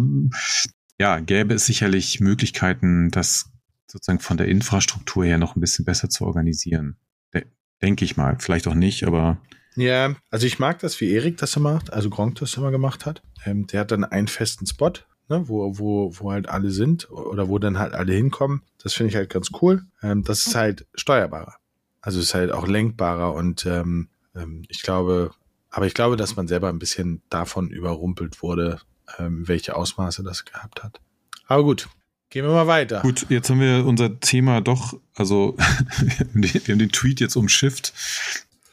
ja, 0.97 1.19
gäbe 1.19 1.56
es 1.56 1.65
sicherlich 1.65 2.21
Möglichkeiten, 2.21 3.12
das 3.12 3.51
sozusagen 3.86 4.19
von 4.19 4.38
der 4.38 4.47
Infrastruktur 4.47 5.25
her 5.25 5.38
noch 5.38 5.58
ein 5.58 5.62
bisschen 5.62 5.84
besser 5.84 6.10
zu 6.10 6.25
organisieren. 6.25 6.95
De 7.34 7.45
Denke 7.82 8.06
ich 8.06 8.15
mal. 8.15 8.38
Vielleicht 8.39 8.67
auch 8.67 8.75
nicht, 8.75 9.04
aber. 9.04 9.38
Ja, 9.75 10.15
also 10.30 10.47
ich 10.47 10.60
mag 10.60 10.80
das, 10.80 11.01
wie 11.01 11.12
Erik 11.12 11.36
das 11.38 11.58
immer 11.58 11.73
macht, 11.73 11.91
also 11.91 12.10
Gronk 12.10 12.36
das 12.36 12.56
immer 12.56 12.71
gemacht 12.71 13.06
hat. 13.06 13.21
Ähm, 13.43 13.67
der 13.67 13.82
hat 13.82 13.91
dann 13.91 14.06
einen 14.06 14.30
festen 14.30 14.65
Spot, 14.65 14.93
ne, 15.29 15.47
wo, 15.47 15.77
wo, 15.77 16.11
wo 16.17 16.31
halt 16.31 16.49
alle 16.49 16.71
sind 16.71 17.09
oder 17.09 17.49
wo 17.49 17.59
dann 17.59 17.79
halt 17.79 17.93
alle 17.93 18.13
hinkommen. 18.13 18.61
Das 18.81 18.93
finde 18.93 19.09
ich 19.09 19.15
halt 19.15 19.29
ganz 19.29 19.49
cool. 19.61 19.83
Ähm, 20.01 20.23
das 20.23 20.47
ist 20.47 20.55
halt 20.55 20.85
steuerbarer. 20.95 21.55
Also 22.01 22.19
ist 22.19 22.33
halt 22.33 22.51
auch 22.51 22.67
lenkbarer 22.67 23.33
und 23.33 23.65
ähm, 23.65 24.09
ähm, 24.35 24.63
ich 24.69 24.81
glaube, 24.83 25.31
aber 25.71 25.88
ich 25.88 25.93
glaube, 25.93 26.17
dass 26.17 26.35
man 26.35 26.47
selber 26.47 26.69
ein 26.69 26.79
bisschen 26.79 27.21
davon 27.29 27.69
überrumpelt 27.69 28.41
wurde, 28.43 28.79
ähm, 29.17 29.47
welche 29.47 29.75
Ausmaße 29.75 30.23
das 30.23 30.45
gehabt 30.45 30.83
hat. 30.83 31.01
Aber 31.47 31.63
gut, 31.63 31.89
Gehen 32.35 32.43
wir 32.43 32.51
mal 32.51 32.67
weiter. 32.67 33.01
Gut, 33.01 33.27
jetzt 33.29 33.49
haben 33.49 33.61
wir 33.61 33.85
unser 33.85 34.19
Thema 34.19 34.59
doch, 34.59 34.99
also 35.13 35.55
wir 36.33 36.49
haben 36.73 36.79
den 36.79 36.91
Tweet 36.91 37.21
jetzt 37.21 37.38
umschifft, 37.38 37.93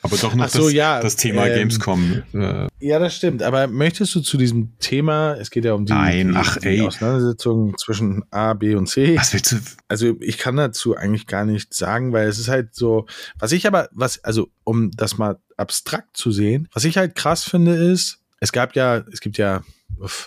aber 0.04 0.16
doch 0.16 0.34
noch 0.34 0.48
so, 0.48 0.64
das, 0.64 0.72
ja, 0.72 1.00
das, 1.00 1.14
Thema 1.14 1.46
ähm, 1.46 1.54
Gamescom. 1.54 2.22
Äh. 2.34 2.66
Ja, 2.80 2.98
das 2.98 3.14
stimmt. 3.14 3.42
Aber 3.42 3.68
möchtest 3.68 4.12
du 4.16 4.20
zu 4.20 4.36
diesem 4.36 4.76
Thema, 4.78 5.34
es 5.34 5.50
geht 5.50 5.64
ja 5.64 5.74
um 5.74 5.86
die, 5.86 5.92
Nein, 5.92 6.34
ach, 6.36 6.56
die 6.56 6.80
Auseinandersetzung 6.80 7.78
zwischen 7.78 8.24
A, 8.32 8.54
B 8.54 8.74
und 8.74 8.88
C. 8.88 9.16
Was 9.16 9.32
willst 9.32 9.52
du? 9.52 9.56
Also 9.86 10.16
ich 10.20 10.38
kann 10.38 10.56
dazu 10.56 10.96
eigentlich 10.96 11.28
gar 11.28 11.44
nichts 11.44 11.78
sagen, 11.78 12.12
weil 12.12 12.26
es 12.26 12.40
ist 12.40 12.48
halt 12.48 12.74
so, 12.74 13.06
was 13.38 13.52
ich 13.52 13.66
aber, 13.66 13.88
was, 13.92 14.22
also 14.24 14.48
um 14.64 14.90
das 14.90 15.18
mal 15.18 15.38
abstrakt 15.56 16.16
zu 16.16 16.32
sehen, 16.32 16.68
was 16.72 16.84
ich 16.84 16.96
halt 16.96 17.14
krass 17.14 17.44
finde 17.44 17.74
ist, 17.74 18.18
es 18.40 18.50
gab 18.50 18.74
ja, 18.74 19.04
es 19.12 19.20
gibt 19.20 19.38
ja, 19.38 19.62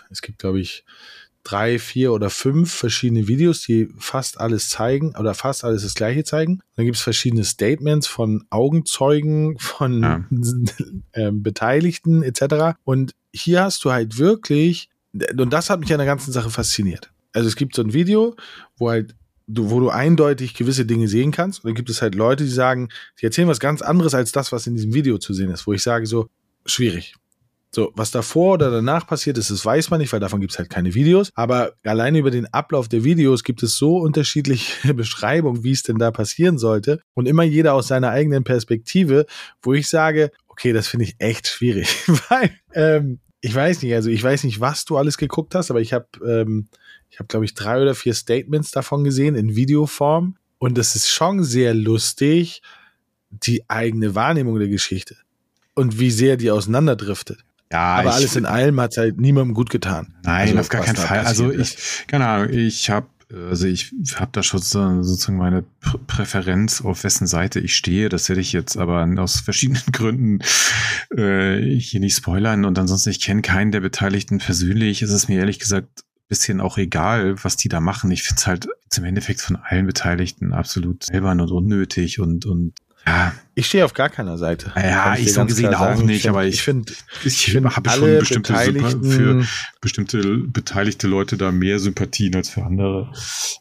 es 0.09 0.21
gibt 0.21 0.39
glaube 0.39 0.61
ich 0.61 0.85
drei, 1.45 1.79
vier 1.79 2.12
oder 2.12 2.29
fünf 2.29 2.73
verschiedene 2.73 3.27
Videos, 3.27 3.62
die 3.62 3.88
fast 3.97 4.39
alles 4.41 4.67
zeigen 4.67 5.15
oder 5.17 5.34
fast 5.34 5.63
alles 5.63 5.84
das 5.84 5.93
gleiche 5.93 6.23
zeigen. 6.23 6.60
Dann 6.75 6.86
gibt 6.86 6.97
es 6.97 7.03
verschiedene 7.03 7.45
Statements 7.45 8.08
von 8.08 8.43
Augenzeugen, 8.49 9.58
von 9.60 10.01
ja. 10.01 10.25
äh, 11.13 11.31
Beteiligten 11.31 12.23
etc. 12.23 12.77
Und 12.84 13.13
hier 13.31 13.63
hast 13.63 13.86
du 13.86 13.91
halt 13.91 14.17
wirklich, 14.17 14.89
und 15.38 15.53
das 15.53 15.69
hat 15.69 15.79
mich 15.79 15.93
an 15.93 15.99
der 15.99 16.08
ganzen 16.08 16.34
Sache 16.34 16.49
fasziniert. 16.49 17.12
also 17.31 17.47
es 17.47 17.55
gibt 17.55 17.75
so 17.75 17.84
ein 17.84 17.93
Video, 17.93 18.36
wo 18.77 18.89
halt 18.89 19.15
du, 19.47 19.69
wo 19.69 19.79
du 19.79 19.89
eindeutig 19.89 20.55
gewisse 20.55 20.86
Dinge 20.86 21.08
sehen 21.08 21.31
kannst. 21.31 21.63
Und 21.63 21.69
dann 21.69 21.75
gibt 21.75 21.91
es 21.91 22.01
halt 22.01 22.15
Leute, 22.15 22.43
die 22.43 22.49
sagen, 22.49 22.89
die 23.21 23.25
erzählen 23.25 23.47
was 23.47 23.60
ganz 23.60 23.84
anderes 23.84 24.15
als 24.15 24.31
das, 24.31 24.51
was 24.51 24.65
in 24.65 24.73
diesem 24.73 24.93
Video 24.93 25.19
zu 25.19 25.34
sehen 25.34 25.51
ist, 25.51 25.67
wo 25.67 25.73
ich 25.73 25.84
sage 25.84 26.08
so, 26.08 26.27
schwierig. 26.65 27.15
So, 27.75 27.91
was 27.93 28.09
davor 28.09 28.53
oder 28.53 28.71
danach 28.71 29.05
passiert 29.05 29.38
ist, 29.38 29.51
das 29.51 29.65
weiß 29.65 29.89
man 29.89 29.99
nicht, 29.99 30.13
weil 30.13 30.21
davon 30.21 30.39
gibt 30.39 30.53
es 30.53 30.59
halt 30.59 30.69
keine 30.69 30.93
Videos. 30.93 31.29
Aber 31.35 31.73
alleine 31.83 32.19
über 32.19 32.31
den 32.31 32.45
Ablauf 32.53 32.88
der 32.88 33.03
Videos 33.03 33.43
gibt 33.43 33.63
es 33.63 33.75
so 33.75 33.97
unterschiedliche 33.97 34.93
Beschreibungen, 34.93 35.65
wie 35.65 35.73
es 35.73 35.83
denn 35.83 35.97
da 35.97 36.09
passieren 36.11 36.57
sollte. 36.57 37.01
Und 37.15 37.27
immer 37.27 37.43
jeder 37.43 37.73
aus 37.73 37.89
seiner 37.89 38.11
eigenen 38.11 38.45
Perspektive, 38.45 39.25
wo 39.61 39.73
ich 39.73 39.89
sage, 39.89 40.31
okay, 40.47 40.71
das 40.71 40.88
finde 40.88 41.03
ich 41.03 41.15
echt 41.19 41.47
schwierig. 41.49 41.89
weil, 42.29 42.51
ähm, 42.75 43.19
ich 43.41 43.53
weiß 43.53 43.81
nicht, 43.81 43.93
also 43.93 44.09
ich 44.09 44.23
weiß 44.23 44.45
nicht, 44.45 44.61
was 44.61 44.85
du 44.85 44.95
alles 44.95 45.17
geguckt 45.17 45.53
hast, 45.53 45.69
aber 45.69 45.81
ich 45.81 45.91
habe, 45.91 46.07
ähm, 46.25 46.69
ich 47.09 47.19
habe, 47.19 47.27
glaube 47.27 47.43
ich, 47.43 47.55
drei 47.55 47.81
oder 47.81 47.93
vier 47.93 48.13
Statements 48.13 48.71
davon 48.71 49.03
gesehen 49.03 49.35
in 49.35 49.57
Videoform. 49.57 50.38
Und 50.59 50.77
das 50.77 50.95
ist 50.95 51.09
schon 51.09 51.43
sehr 51.43 51.73
lustig, 51.73 52.61
die 53.29 53.69
eigene 53.69 54.15
Wahrnehmung 54.15 54.59
der 54.59 54.69
Geschichte. 54.69 55.17
Und 55.73 55.99
wie 55.99 56.11
sehr 56.11 56.38
die 56.38 56.51
auseinanderdriftet. 56.51 57.43
Ja, 57.75 57.95
Aber 57.97 58.13
alles 58.13 58.35
in 58.38 58.45
allem 58.45 58.79
hat 58.79 58.95
halt 58.97 59.19
niemandem 59.19 59.53
gut 59.53 59.69
getan. 59.69 60.13
Nein, 60.23 60.47
Also, 60.49 60.59
auf 60.59 60.69
gar 60.69 60.83
keinen 60.83 60.95
Fall. 60.95 61.19
Also 61.25 61.51
ich, 61.51 61.77
keine 62.07 62.25
Ahnung, 62.27 62.49
ich 62.51 62.89
habe 62.89 63.07
also 63.49 63.65
ich 63.65 63.91
habe 64.17 64.29
da 64.33 64.43
schon 64.43 64.61
so- 64.61 65.01
sozusagen 65.01 65.38
meine 65.39 65.63
Pr 65.81 65.97
Präferenz, 66.05 66.81
auf 66.81 67.03
wessen 67.03 67.25
Seite 67.25 67.59
ich 67.59 67.75
stehe. 67.75 68.07
Das 68.07 68.29
werde 68.29 68.39
ich 68.39 68.53
jetzt 68.53 68.77
aber 68.77 69.05
aus 69.17 69.39
verschiedenen 69.39 69.81
Gründen 69.91 70.39
äh, 71.17 71.59
hier 71.79 71.99
nicht 71.99 72.15
spoilern. 72.15 72.65
Und 72.65 72.77
ansonsten, 72.79 73.09
ich 73.09 73.21
kenne 73.21 73.41
keinen 73.41 73.71
der 73.71 73.81
Beteiligten 73.81 74.38
persönlich. 74.38 75.01
Es 75.01 75.09
ist 75.11 75.27
mir 75.27 75.39
ehrlich 75.39 75.57
gesagt 75.59 75.88
ein 76.01 76.27
bisschen 76.29 76.61
auch 76.61 76.77
egal, 76.77 77.35
was 77.43 77.57
die 77.57 77.67
da 77.67 77.79
machen. 77.81 78.11
Ich 78.11 78.23
finde 78.23 78.39
es 78.39 78.47
halt 78.47 78.67
im 78.95 79.03
Endeffekt 79.05 79.41
von 79.41 79.55
allen 79.57 79.88
Beteiligten 79.88 80.53
absolut 80.53 81.11
albern 81.11 81.41
und 81.41 81.51
unnötig 81.51 82.19
und, 82.19 82.45
und 82.45 82.73
ja, 83.08 83.34
Ich 83.54 83.68
stehe 83.68 83.86
auf 83.86 83.94
gar 83.94 84.10
keiner 84.10 84.38
Seite. 84.38 84.72
Ja, 84.76 85.13
ich 85.15 85.26
dir 85.26 85.32
so 85.34 85.46
gesehen 85.46 85.74
auch 85.76 85.80
sagen. 85.80 86.06
nicht, 86.06 86.28
aber 86.28 86.46
ich 86.46 86.56
ich- 86.56 86.63
finde, 86.63 86.94
ich 87.24 87.46
find 87.52 87.76
habe 87.76 87.89
schon 87.89 88.20
bestimmte 88.20 88.54
für 88.56 89.46
bestimmte 89.82 90.38
beteiligte 90.39 91.08
Leute 91.08 91.38
da 91.38 91.52
mehr 91.52 91.80
Sympathien 91.80 92.36
als 92.36 92.50
für 92.50 92.63
andere. 92.63 93.12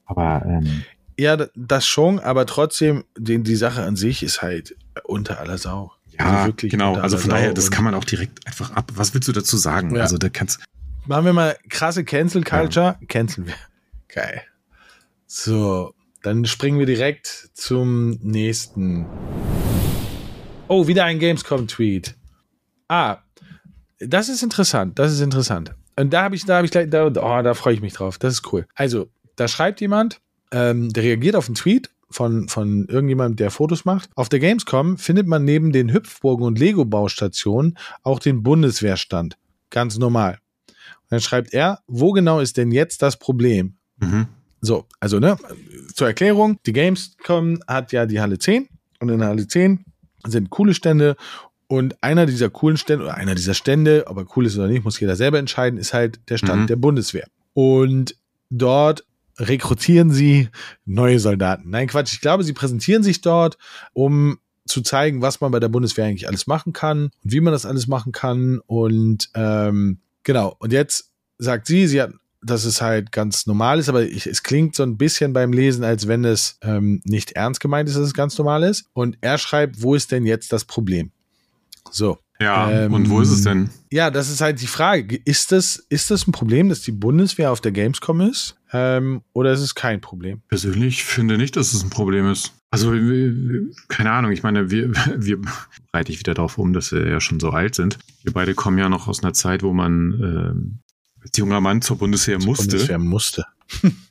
Aber 0.06 0.42
ähm, 0.46 0.84
ja, 1.18 1.36
das 1.54 1.86
schon, 1.86 2.18
aber 2.18 2.46
trotzdem, 2.46 3.04
die, 3.16 3.42
die 3.42 3.56
Sache 3.56 3.82
an 3.82 3.96
sich 3.96 4.22
ist 4.22 4.42
halt 4.42 4.74
unter 5.04 5.38
aller 5.38 5.58
Sau. 5.58 5.92
ja, 6.18 6.24
Also 6.26 6.46
wirklich 6.48 6.72
genau. 6.72 6.94
Also 6.96 7.18
von 7.18 7.30
daher, 7.30 7.52
das 7.52 7.70
kann 7.70 7.84
man 7.84 7.94
auch 7.94 8.04
direkt 8.04 8.46
einfach 8.46 8.72
ab. 8.72 8.90
Was 8.96 9.14
willst 9.14 9.28
du 9.28 9.32
dazu 9.32 9.56
sagen? 9.56 9.94
Ja. 9.94 10.02
Also 10.02 10.18
da 10.18 10.28
kannst 10.28 10.60
Machen 11.06 11.26
wir 11.26 11.32
mal 11.34 11.56
krasse 11.68 12.02
Cancel 12.02 12.42
Culture. 12.42 12.96
Canceln 13.08 13.46
wir. 13.46 13.54
Geil. 14.08 14.40
So, 15.26 15.94
dann 16.24 16.46
springen 16.46 16.78
wir 16.78 16.86
direkt 16.86 17.50
zum 17.52 18.18
nächsten. 18.22 19.04
Oh, 20.68 20.86
wieder 20.86 21.04
ein 21.04 21.18
Gamescom-Tweet. 21.18 22.14
Ah, 22.88 23.18
das 23.98 24.30
ist 24.30 24.42
interessant. 24.42 24.98
Das 24.98 25.12
ist 25.12 25.20
interessant. 25.20 25.74
Und 25.96 26.14
da 26.14 26.22
habe 26.22 26.34
ich, 26.34 26.46
da 26.46 26.56
habe 26.56 26.64
ich 26.64 26.70
gleich, 26.70 26.88
da, 26.88 27.06
oh, 27.06 27.10
da 27.42 27.52
freue 27.52 27.74
ich 27.74 27.82
mich 27.82 27.92
drauf. 27.92 28.16
Das 28.18 28.32
ist 28.32 28.52
cool. 28.52 28.66
Also, 28.74 29.10
da 29.36 29.48
schreibt 29.48 29.82
jemand, 29.82 30.22
ähm, 30.50 30.90
der 30.94 31.02
reagiert 31.02 31.36
auf 31.36 31.46
einen 31.46 31.56
Tweet 31.56 31.90
von, 32.10 32.48
von 32.48 32.86
irgendjemandem, 32.86 33.36
der 33.36 33.50
Fotos 33.50 33.84
macht. 33.84 34.08
Auf 34.14 34.30
der 34.30 34.38
Gamescom 34.38 34.96
findet 34.96 35.26
man 35.26 35.44
neben 35.44 35.72
den 35.72 35.92
Hüpfburgen 35.92 36.46
und 36.46 36.58
Lego-Baustationen 36.58 37.76
auch 38.02 38.18
den 38.18 38.42
Bundeswehrstand. 38.42 39.36
Ganz 39.68 39.98
normal. 39.98 40.38
Und 40.68 41.10
dann 41.10 41.20
schreibt 41.20 41.52
er, 41.52 41.80
wo 41.86 42.12
genau 42.12 42.40
ist 42.40 42.56
denn 42.56 42.72
jetzt 42.72 43.02
das 43.02 43.18
Problem? 43.18 43.76
mhm. 43.98 44.26
So, 44.64 44.86
also 45.00 45.18
ne, 45.18 45.36
zur 45.94 46.06
Erklärung, 46.06 46.58
die 46.64 46.72
Gamescom 46.72 47.60
hat 47.68 47.92
ja 47.92 48.06
die 48.06 48.20
Halle 48.20 48.38
10 48.38 48.68
und 49.00 49.08
in 49.10 49.18
der 49.18 49.28
Halle 49.28 49.46
10 49.46 49.84
sind 50.26 50.48
coole 50.50 50.72
Stände 50.74 51.16
und 51.66 52.02
einer 52.02 52.24
dieser 52.26 52.48
coolen 52.50 52.76
Stände 52.78 53.04
oder 53.04 53.14
einer 53.14 53.34
dieser 53.34 53.54
Stände, 53.54 54.04
ob 54.06 54.16
er 54.16 54.26
cool 54.36 54.46
ist 54.46 54.56
oder 54.56 54.68
nicht, 54.68 54.84
muss 54.84 54.98
jeder 55.00 55.16
selber 55.16 55.38
entscheiden, 55.38 55.78
ist 55.78 55.92
halt 55.92 56.18
der 56.30 56.38
Stand 56.38 56.62
Mhm. 56.62 56.66
der 56.68 56.76
Bundeswehr. 56.76 57.26
Und 57.52 58.16
dort 58.50 59.04
rekrutieren 59.38 60.10
sie 60.10 60.48
neue 60.86 61.18
Soldaten. 61.18 61.68
Nein, 61.70 61.88
Quatsch, 61.88 62.14
ich 62.14 62.20
glaube, 62.20 62.44
sie 62.44 62.52
präsentieren 62.52 63.02
sich 63.02 63.20
dort, 63.20 63.58
um 63.92 64.38
zu 64.66 64.80
zeigen, 64.80 65.20
was 65.20 65.40
man 65.40 65.50
bei 65.52 65.60
der 65.60 65.68
Bundeswehr 65.68 66.06
eigentlich 66.06 66.26
alles 66.28 66.46
machen 66.46 66.72
kann 66.72 67.10
und 67.22 67.32
wie 67.32 67.40
man 67.40 67.52
das 67.52 67.66
alles 67.66 67.86
machen 67.86 68.12
kann. 68.12 68.60
Und 68.66 69.28
ähm, 69.34 69.98
genau, 70.22 70.56
und 70.58 70.72
jetzt 70.72 71.10
sagt 71.38 71.66
sie, 71.66 71.86
sie 71.86 72.00
hat, 72.00 72.12
dass 72.44 72.64
es 72.64 72.80
halt 72.80 73.12
ganz 73.12 73.46
normal 73.46 73.78
ist, 73.78 73.88
aber 73.88 74.02
ich, 74.02 74.26
es 74.26 74.42
klingt 74.42 74.74
so 74.76 74.82
ein 74.82 74.96
bisschen 74.96 75.32
beim 75.32 75.52
Lesen, 75.52 75.84
als 75.84 76.08
wenn 76.08 76.24
es 76.24 76.58
ähm, 76.62 77.00
nicht 77.04 77.32
ernst 77.32 77.60
gemeint 77.60 77.88
ist, 77.88 77.96
dass 77.96 78.04
es 78.06 78.14
ganz 78.14 78.36
normal 78.38 78.62
ist. 78.62 78.86
Und 78.92 79.18
er 79.20 79.38
schreibt, 79.38 79.82
wo 79.82 79.94
ist 79.94 80.12
denn 80.12 80.26
jetzt 80.26 80.52
das 80.52 80.64
Problem? 80.64 81.10
So. 81.90 82.18
Ja, 82.40 82.68
Ähm, 82.68 82.92
und 82.92 83.10
wo 83.10 83.20
ist 83.20 83.30
es 83.30 83.42
denn? 83.42 83.70
Ja, 83.92 84.10
das 84.10 84.28
ist 84.28 84.40
halt 84.40 84.60
die 84.60 84.66
Frage. 84.66 85.20
Ist 85.24 85.52
das, 85.52 85.76
ist 85.88 86.10
das 86.10 86.26
ein 86.26 86.32
Problem, 86.32 86.68
dass 86.68 86.80
die 86.80 86.92
Bundeswehr 86.92 87.52
auf 87.52 87.60
der 87.60 87.70
Gamescom 87.70 88.20
ist? 88.22 88.56
Ähm, 88.72 89.22
oder 89.32 89.52
ist 89.52 89.60
es 89.60 89.76
kein 89.76 90.00
Problem? 90.00 90.42
Persönlich 90.48 91.04
finde 91.04 91.38
nicht, 91.38 91.54
dass 91.56 91.72
es 91.72 91.84
ein 91.84 91.90
Problem 91.90 92.28
ist. 92.30 92.52
Also, 92.70 92.90
keine 93.88 94.10
Ahnung, 94.10 94.32
ich 94.32 94.42
meine, 94.42 94.68
wir, 94.70 94.90
wir 95.16 95.38
reite 95.92 96.10
ich 96.10 96.18
wieder 96.18 96.34
darauf 96.34 96.58
um, 96.58 96.72
dass 96.72 96.90
wir 96.90 97.08
ja 97.08 97.20
schon 97.20 97.38
so 97.38 97.50
alt 97.50 97.76
sind. 97.76 97.98
Wir 98.24 98.32
beide 98.32 98.54
kommen 98.54 98.78
ja 98.78 98.88
noch 98.88 99.06
aus 99.06 99.22
einer 99.22 99.32
Zeit, 99.32 99.62
wo 99.62 99.72
man 99.72 100.12
ähm, 100.14 100.78
als 101.24 101.36
junger 101.36 101.60
Mann 101.60 101.82
zur 101.82 101.98
Bundeswehr 101.98 102.38
musste. 102.38 102.68
Bundeswehr 102.68 102.98
musste. 102.98 103.46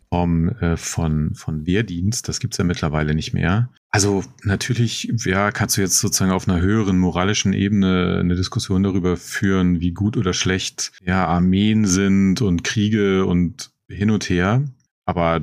Form 0.10 0.50
äh, 0.62 0.78
von, 0.78 1.36
von 1.36 1.66
Wehrdienst. 1.66 2.28
Das 2.28 2.40
gibt's 2.40 2.58
ja 2.58 2.64
mittlerweile 2.64 3.16
nicht 3.16 3.34
mehr. 3.34 3.70
Also 3.92 4.24
natürlich, 4.44 5.14
ja, 5.26 5.52
kannst 5.52 5.78
du 5.78 5.82
jetzt 5.82 6.00
sozusagen 6.00 6.32
auf 6.32 6.48
einer 6.48 6.60
höheren 6.60 6.98
moralischen 6.98 7.54
Ebene 7.54 8.18
eine 8.20 8.36
Diskussion 8.36 8.82
darüber 8.82 9.18
führen, 9.18 9.80
wie 9.80 9.92
gut 9.92 10.18
oder 10.18 10.34
schlecht 10.34 10.92
ja 11.06 11.28
Armeen 11.28 11.86
sind 11.86 12.42
und 12.42 12.64
Kriege 12.64 13.26
und 13.26 13.72
hin 13.88 14.10
und 14.10 14.30
her. 14.30 14.64
Aber 15.06 15.42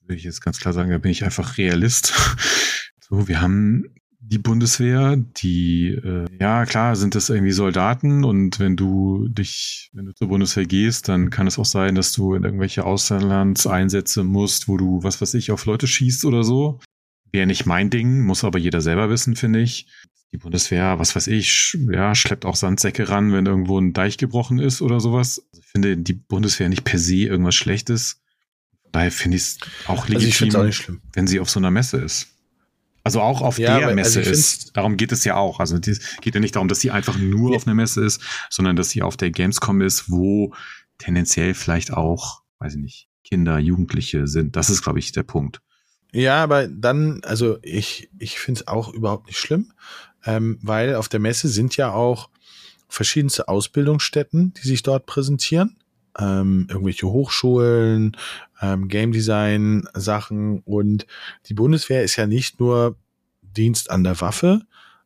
würde 0.00 0.16
ich 0.16 0.24
jetzt 0.24 0.40
ganz 0.40 0.58
klar 0.58 0.74
sagen, 0.74 0.90
da 0.90 0.98
bin 0.98 1.12
ich 1.12 1.24
einfach 1.24 1.58
Realist. 1.58 2.12
So, 3.08 3.28
wir 3.28 3.42
haben 3.42 3.90
die 4.24 4.38
Bundeswehr, 4.38 5.16
die, 5.16 5.88
äh, 5.88 6.26
ja 6.40 6.64
klar, 6.64 6.94
sind 6.96 7.14
das 7.14 7.28
irgendwie 7.28 7.52
Soldaten 7.52 8.24
und 8.24 8.58
wenn 8.60 8.76
du 8.76 9.26
dich, 9.28 9.90
wenn 9.92 10.06
du 10.06 10.14
zur 10.14 10.28
Bundeswehr 10.28 10.64
gehst, 10.64 11.08
dann 11.08 11.28
kann 11.30 11.46
es 11.46 11.58
auch 11.58 11.64
sein, 11.64 11.94
dass 11.96 12.12
du 12.12 12.34
in 12.34 12.44
irgendwelche 12.44 12.84
Auslandseinsätze 12.84 14.22
musst, 14.24 14.68
wo 14.68 14.76
du, 14.76 15.02
was 15.02 15.20
weiß 15.20 15.34
ich, 15.34 15.50
auf 15.50 15.66
Leute 15.66 15.86
schießt 15.86 16.24
oder 16.24 16.44
so. 16.44 16.80
Wäre 17.32 17.46
nicht 17.46 17.66
mein 17.66 17.90
Ding, 17.90 18.20
muss 18.24 18.44
aber 18.44 18.58
jeder 18.58 18.80
selber 18.80 19.10
wissen, 19.10 19.36
finde 19.36 19.60
ich. 19.60 19.86
Die 20.32 20.38
Bundeswehr, 20.38 20.98
was 20.98 21.14
weiß 21.14 21.26
ich, 21.26 21.48
sch- 21.50 21.92
ja, 21.94 22.14
schleppt 22.14 22.46
auch 22.46 22.56
Sandsäcke 22.56 23.08
ran, 23.08 23.32
wenn 23.32 23.44
irgendwo 23.46 23.78
ein 23.78 23.92
Deich 23.92 24.16
gebrochen 24.18 24.58
ist 24.58 24.80
oder 24.80 25.00
sowas. 25.00 25.42
Also 25.52 25.60
ich 25.62 25.68
finde 25.68 25.96
die 25.98 26.14
Bundeswehr 26.14 26.68
nicht 26.68 26.84
per 26.84 26.98
se 26.98 27.16
irgendwas 27.24 27.54
Schlechtes. 27.54 28.22
Daher 28.92 29.10
finde 29.10 29.36
ich 29.36 29.42
es 29.42 29.58
auch 29.86 30.06
Also 30.08 30.26
ich 30.26 30.34
es 30.34 30.36
auch 30.36 30.40
legitim, 30.46 30.66
nicht 30.66 30.76
schlimm. 30.76 31.00
wenn 31.12 31.26
sie 31.26 31.40
auf 31.40 31.50
so 31.50 31.58
einer 31.60 31.70
Messe 31.70 31.98
ist. 31.98 32.28
Also 33.04 33.20
auch 33.20 33.40
auf 33.42 33.58
Ja, 33.58 33.78
der 33.78 33.86
aber- 33.86 33.94
Messe 33.96 34.20
also 34.20 34.30
ist. 34.30 34.76
Darum 34.76 34.96
geht 34.96 35.12
es 35.12 35.24
ja 35.24 35.36
auch. 35.36 35.58
Also 35.60 35.76
es 35.76 36.00
geht 36.20 36.34
ja 36.34 36.40
nicht 36.40 36.54
darum, 36.56 36.68
dass 36.68 36.80
sie 36.80 36.90
einfach 36.90 37.18
nur 37.18 37.50
Ja. 37.50 37.56
auf 37.56 37.66
einer 37.66 37.74
Messe 37.74 38.04
ist, 38.04 38.20
sondern 38.50 38.76
dass 38.76 38.90
sie 38.90 39.02
auf 39.02 39.16
der 39.16 39.30
Gamescom 39.30 39.80
ist, 39.80 40.10
wo 40.10 40.54
tendenziell 40.98 41.54
vielleicht 41.54 41.92
auch, 41.92 42.42
weiß 42.60 42.74
ich 42.74 42.80
nicht, 42.80 43.08
Kinder, 43.24 43.58
Jugendliche 43.58 44.26
sind. 44.28 44.54
Das 44.56 44.70
ist, 44.70 44.82
glaube 44.82 44.98
ich, 45.00 45.10
der 45.12 45.22
Punkt. 45.24 45.60
Ja, 46.12 46.42
aber 46.42 46.68
dann, 46.68 47.20
also 47.24 47.58
ich, 47.62 48.10
ich 48.18 48.38
finde 48.38 48.60
es 48.60 48.68
auch 48.68 48.92
überhaupt 48.92 49.26
nicht 49.26 49.38
schlimm, 49.38 49.72
ähm, 50.24 50.58
weil 50.62 50.94
auf 50.94 51.08
der 51.08 51.20
Messe 51.20 51.48
sind 51.48 51.76
ja 51.76 51.90
auch 51.92 52.28
verschiedenste 52.88 53.48
Ausbildungsstätten, 53.48 54.52
die 54.54 54.68
sich 54.68 54.82
dort 54.82 55.06
präsentieren. 55.06 55.76
Ähm, 56.18 56.66
irgendwelche 56.68 57.06
Hochschulen, 57.06 58.16
ähm, 58.60 58.88
Game 58.88 59.12
Design 59.12 59.88
Sachen 59.94 60.60
und 60.60 61.06
die 61.46 61.54
Bundeswehr 61.54 62.02
ist 62.02 62.16
ja 62.16 62.26
nicht 62.26 62.60
nur 62.60 62.96
Dienst 63.40 63.90
an 63.90 64.04
der 64.04 64.20
Waffe, 64.20 64.62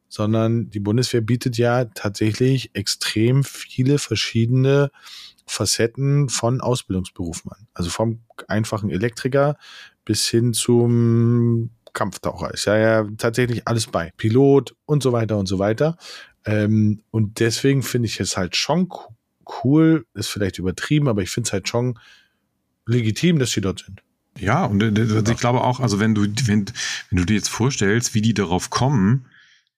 sondern 0.08 0.70
die 0.70 0.80
Bundeswehr 0.80 1.20
bietet 1.20 1.58
ja 1.58 1.84
tatsächlich 1.84 2.70
extrem 2.74 3.44
viele 3.44 3.98
verschiedene 3.98 4.90
Facetten 5.46 6.28
von 6.28 6.60
Ausbildungsberufen 6.60 7.52
an. 7.52 7.66
Also 7.74 7.90
vom 7.90 8.20
einfachen 8.48 8.90
Elektriker 8.90 9.56
bis 10.04 10.26
hin 10.26 10.52
zum 10.52 11.70
Kampftaucher. 11.92 12.52
Ist 12.52 12.66
ja, 12.66 12.76
ja 12.76 13.08
tatsächlich 13.16 13.66
alles 13.66 13.86
bei. 13.86 14.12
Pilot 14.16 14.74
und 14.84 15.02
so 15.02 15.12
weiter 15.12 15.38
und 15.38 15.46
so 15.46 15.58
weiter. 15.58 15.96
Ähm, 16.44 17.02
und 17.10 17.40
deswegen 17.40 17.82
finde 17.82 18.06
ich 18.06 18.20
es 18.20 18.36
halt 18.36 18.56
schon 18.56 18.88
cool, 19.64 20.06
ist 20.14 20.28
vielleicht 20.28 20.58
übertrieben, 20.58 21.08
aber 21.08 21.22
ich 21.22 21.30
finde 21.30 21.48
es 21.48 21.52
halt 21.52 21.68
schon 21.68 21.98
legitim, 22.86 23.38
dass 23.38 23.50
sie 23.50 23.60
dort 23.60 23.84
sind. 23.84 24.02
Ja, 24.38 24.64
und 24.66 24.82
also 24.82 25.32
ich 25.32 25.38
glaube 25.38 25.62
auch, 25.62 25.80
also 25.80 25.98
wenn 25.98 26.14
du, 26.14 26.22
wenn, 26.46 26.66
wenn 27.10 27.18
du 27.18 27.24
dir 27.24 27.34
jetzt 27.34 27.48
vorstellst, 27.48 28.14
wie 28.14 28.20
die 28.22 28.34
darauf 28.34 28.70
kommen, 28.70 29.26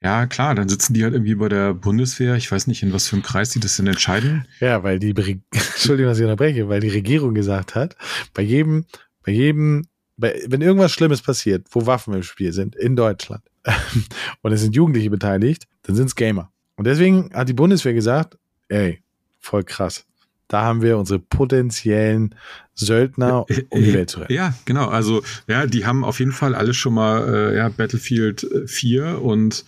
Ja, 0.00 0.26
klar, 0.26 0.54
dann 0.54 0.68
sitzen 0.68 0.94
die 0.94 1.02
halt 1.02 1.14
irgendwie 1.14 1.34
bei 1.34 1.48
der 1.48 1.74
Bundeswehr. 1.74 2.36
Ich 2.36 2.52
weiß 2.52 2.68
nicht, 2.68 2.82
in 2.84 2.92
was 2.92 3.08
für 3.08 3.16
einem 3.16 3.24
Kreis 3.24 3.50
die 3.50 3.58
das 3.58 3.76
denn 3.76 3.86
entscheiden. 3.88 4.46
Ja, 4.60 4.82
weil 4.84 5.00
die, 5.00 5.10
Entschuldigung, 5.50 6.10
dass 6.10 6.18
ich 6.18 6.24
unterbreche, 6.24 6.68
weil 6.68 6.80
die 6.80 6.88
Regierung 6.88 7.34
gesagt 7.34 7.74
hat, 7.74 7.96
bei 8.32 8.42
jedem, 8.42 8.84
bei 9.24 9.32
jedem, 9.32 9.86
bei, 10.16 10.40
wenn 10.46 10.62
irgendwas 10.62 10.92
Schlimmes 10.92 11.20
passiert, 11.20 11.66
wo 11.72 11.86
Waffen 11.86 12.14
im 12.14 12.22
Spiel 12.22 12.52
sind, 12.52 12.76
in 12.76 12.94
Deutschland, 12.94 13.42
und 14.42 14.52
es 14.52 14.60
sind 14.60 14.74
Jugendliche 14.74 15.10
beteiligt, 15.10 15.66
dann 15.82 15.96
sind 15.96 16.06
es 16.06 16.14
Gamer. 16.14 16.52
Und 16.76 16.86
deswegen 16.86 17.34
hat 17.34 17.48
die 17.48 17.54
Bundeswehr 17.54 17.92
gesagt, 17.92 18.38
ey, 18.68 19.02
voll 19.48 19.64
krass. 19.64 20.04
Da 20.48 20.62
haben 20.62 20.80
wir 20.80 20.96
unsere 20.96 21.18
potenziellen 21.18 22.34
Söldner, 22.74 23.44
um 23.70 23.82
die 23.82 23.92
Welt 23.92 24.10
zu 24.10 24.20
retten. 24.20 24.32
Ja, 24.32 24.54
genau. 24.64 24.88
Also, 24.88 25.22
ja, 25.46 25.66
die 25.66 25.84
haben 25.84 26.04
auf 26.04 26.20
jeden 26.20 26.32
Fall 26.32 26.54
alle 26.54 26.72
schon 26.72 26.94
mal 26.94 27.52
äh, 27.52 27.56
ja, 27.56 27.68
Battlefield 27.68 28.46
4 28.66 29.20
und 29.20 29.64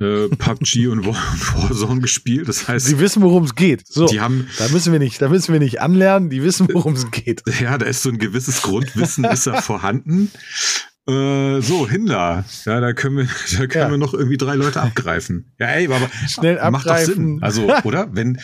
äh, 0.00 0.28
PUBG 0.28 0.86
und 0.92 1.04
Warzone 1.04 2.00
gespielt. 2.00 2.48
Das 2.48 2.68
heißt, 2.68 2.88
die 2.88 3.00
wissen, 3.00 3.22
worum 3.22 3.44
es 3.44 3.56
geht. 3.56 3.86
So, 3.88 4.06
die 4.06 4.20
haben, 4.20 4.48
da 4.58 4.68
müssen 4.68 4.92
wir 4.92 5.00
nicht, 5.00 5.20
da 5.20 5.28
müssen 5.28 5.52
wir 5.52 5.60
nicht 5.60 5.80
anlernen. 5.80 6.30
Die 6.30 6.42
wissen, 6.44 6.68
worum 6.72 6.94
es 6.94 7.10
geht. 7.10 7.42
Ja, 7.60 7.76
da 7.76 7.86
ist 7.86 8.02
so 8.02 8.10
ein 8.10 8.18
gewisses 8.18 8.62
Grundwissen 8.62 9.24
ist 9.24 9.48
da 9.48 9.60
vorhanden. 9.62 10.30
Äh, 11.08 11.60
so, 11.60 11.88
Himmler. 11.88 12.44
Ja, 12.66 12.80
da 12.80 12.92
können 12.92 13.16
wir, 13.16 13.28
da 13.58 13.66
können 13.66 13.84
ja. 13.84 13.90
wir 13.90 13.98
noch 13.98 14.14
irgendwie 14.14 14.36
drei 14.36 14.54
Leute 14.54 14.80
abgreifen. 14.80 15.52
Ja, 15.58 15.68
ey, 15.68 15.86
aber 15.86 16.08
schnell 16.28 16.60
abgreifen. 16.60 16.72
Macht 16.72 16.86
doch 16.86 17.14
Sinn. 17.14 17.38
Also, 17.42 17.72
oder? 17.84 18.08
Wenn, 18.12 18.38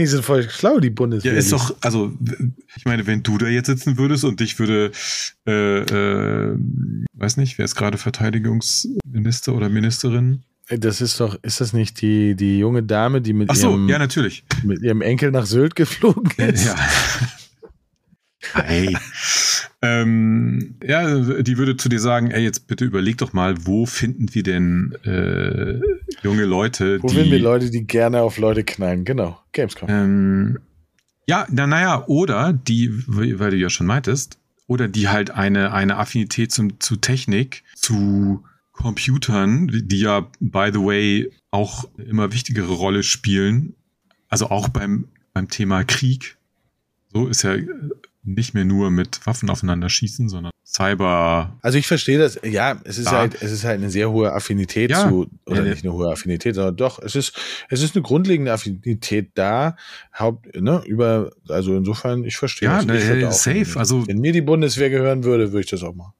die 0.00 0.06
sind 0.06 0.24
voll 0.24 0.48
schlau, 0.50 0.80
die 0.80 0.90
Bundeswehr. 0.90 1.32
Ja, 1.32 1.38
ist 1.38 1.52
doch, 1.52 1.74
also, 1.80 2.12
ich 2.76 2.84
meine, 2.84 3.06
wenn 3.06 3.22
du 3.22 3.38
da 3.38 3.46
jetzt 3.46 3.66
sitzen 3.66 3.96
würdest 3.96 4.24
und 4.24 4.40
dich 4.40 4.58
würde, 4.58 4.90
äh, 5.46 5.78
äh, 5.78 6.56
weiß 7.12 7.36
nicht, 7.36 7.58
wer 7.58 7.64
ist 7.64 7.76
gerade 7.76 7.96
Verteidigungsminister 7.96 9.54
oder 9.54 9.68
Ministerin? 9.68 10.42
Das 10.68 11.00
ist 11.00 11.20
doch, 11.20 11.38
ist 11.42 11.60
das 11.60 11.72
nicht 11.72 12.00
die, 12.00 12.34
die 12.34 12.58
junge 12.58 12.82
Dame, 12.82 13.20
die 13.20 13.34
mit, 13.34 13.50
Ach 13.50 13.54
so, 13.54 13.70
ihrem, 13.70 13.88
ja, 13.88 13.98
natürlich. 13.98 14.44
mit 14.64 14.82
ihrem 14.82 15.02
Enkel 15.02 15.30
nach 15.30 15.46
Sylt 15.46 15.76
geflogen 15.76 16.32
ist? 16.38 16.66
Ja. 16.66 16.76
Hey. 18.52 18.94
Ähm, 19.84 20.76
ja, 20.82 21.42
die 21.42 21.58
würde 21.58 21.76
zu 21.76 21.88
dir 21.88 22.00
sagen, 22.00 22.30
ey, 22.30 22.42
jetzt 22.42 22.66
bitte 22.66 22.84
überleg 22.84 23.18
doch 23.18 23.32
mal, 23.32 23.54
wo 23.66 23.86
finden 23.86 24.34
wir 24.34 24.42
denn 24.42 24.96
äh, 25.04 25.80
junge 26.22 26.44
Leute, 26.44 27.02
wo 27.02 27.08
die... 27.08 27.14
Wo 27.14 27.18
finden 27.18 27.32
wir 27.32 27.38
Leute, 27.38 27.70
die 27.70 27.86
gerne 27.86 28.22
auf 28.22 28.38
Leute 28.38 28.64
knallen? 28.64 29.04
Genau, 29.04 29.38
Gamescom. 29.52 29.88
Ähm, 29.88 30.58
ja, 31.26 31.46
na, 31.50 31.66
naja, 31.66 32.04
oder 32.06 32.52
die, 32.52 32.90
weil 33.06 33.50
du 33.50 33.56
ja 33.56 33.70
schon 33.70 33.86
meintest, 33.86 34.38
oder 34.66 34.88
die 34.88 35.08
halt 35.08 35.30
eine, 35.30 35.72
eine 35.72 35.96
Affinität 35.96 36.52
zum, 36.52 36.80
zu 36.80 36.96
Technik, 36.96 37.62
zu 37.74 38.44
Computern, 38.72 39.70
die 39.72 40.00
ja, 40.00 40.28
by 40.40 40.70
the 40.72 40.80
way, 40.80 41.30
auch 41.50 41.84
immer 41.96 42.32
wichtigere 42.32 42.72
Rolle 42.72 43.02
spielen. 43.02 43.74
Also 44.28 44.50
auch 44.50 44.68
beim, 44.68 45.06
beim 45.32 45.48
Thema 45.48 45.84
Krieg. 45.84 46.36
So 47.12 47.28
ist 47.28 47.42
ja 47.42 47.56
nicht 48.24 48.54
mehr 48.54 48.64
nur 48.64 48.90
mit 48.90 49.26
Waffen 49.26 49.50
aufeinander 49.50 49.88
schießen, 49.88 50.28
sondern 50.28 50.50
Cyber. 50.66 51.58
Also 51.62 51.78
ich 51.78 51.86
verstehe 51.86 52.18
das, 52.18 52.38
ja, 52.42 52.80
es 52.84 52.98
ist 52.98 53.06
da. 53.06 53.18
halt, 53.18 53.40
es 53.40 53.52
ist 53.52 53.64
halt 53.64 53.80
eine 53.80 53.90
sehr 53.90 54.10
hohe 54.10 54.32
Affinität 54.32 54.90
ja, 54.90 55.08
zu, 55.08 55.30
oder 55.46 55.62
ja, 55.62 55.70
nicht 55.70 55.84
eine 55.84 55.92
hohe 55.92 56.10
Affinität, 56.10 56.54
sondern 56.54 56.76
doch, 56.76 56.98
es 57.00 57.14
ist, 57.14 57.38
es 57.68 57.82
ist 57.82 57.94
eine 57.94 58.02
grundlegende 58.02 58.52
Affinität 58.52 59.30
da, 59.34 59.76
Haupt, 60.18 60.54
ne, 60.60 60.82
über, 60.86 61.30
also 61.48 61.76
insofern, 61.76 62.24
ich 62.24 62.36
verstehe 62.36 62.68
ja, 62.68 62.82
das. 62.82 63.06
Ja, 63.06 63.30
safe, 63.30 63.78
also. 63.78 64.06
Wenn 64.06 64.18
mir 64.18 64.32
die 64.32 64.40
Bundeswehr 64.40 64.90
gehören 64.90 65.22
würde, 65.22 65.52
würde 65.52 65.64
ich 65.64 65.70
das 65.70 65.82
auch 65.82 65.94
machen. 65.94 66.14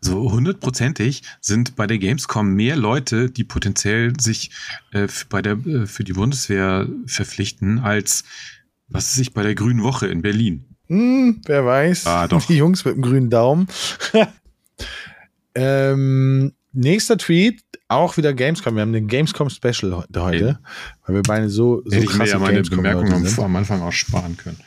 So 0.00 0.30
hundertprozentig 0.30 1.22
sind 1.40 1.74
bei 1.74 1.88
der 1.88 1.98
Gamescom 1.98 2.54
mehr 2.54 2.76
Leute, 2.76 3.30
die 3.30 3.42
potenziell 3.42 4.12
sich 4.20 4.50
äh, 4.92 5.08
bei 5.28 5.42
der, 5.42 5.54
äh, 5.66 5.86
für 5.86 6.04
die 6.04 6.12
Bundeswehr 6.12 6.88
verpflichten, 7.06 7.80
als 7.80 8.22
was 8.86 9.14
sich 9.14 9.34
bei 9.34 9.42
der 9.42 9.54
Grünen 9.54 9.82
Woche 9.82 10.06
in 10.06 10.22
Berlin. 10.22 10.67
Hm, 10.88 11.40
wer 11.46 11.64
weiß. 11.64 12.06
Ah, 12.06 12.26
doch. 12.28 12.44
Die 12.46 12.56
Jungs 12.56 12.84
mit 12.84 12.96
dem 12.96 13.02
grünen 13.02 13.30
Daumen. 13.30 13.68
ähm, 15.54 16.52
nächster 16.72 17.18
Tweet, 17.18 17.62
auch 17.88 18.16
wieder 18.16 18.34
Gamescom. 18.34 18.74
Wir 18.74 18.82
haben 18.82 18.92
den 18.92 19.08
Gamescom 19.08 19.50
Special 19.50 19.96
heute, 19.96 20.20
okay. 20.20 20.54
weil 21.06 21.14
wir 21.16 21.22
beide 21.22 21.48
so, 21.48 21.82
so 21.84 21.94
Hätte 21.94 22.04
ich 22.04 22.16
mir 22.16 22.26
ja 22.26 22.38
meine 22.38 22.62
Bemerkungen 22.62 23.26
am, 23.26 23.44
am 23.44 23.56
Anfang 23.56 23.82
auch 23.82 23.92
sparen 23.92 24.36
können. 24.36 24.58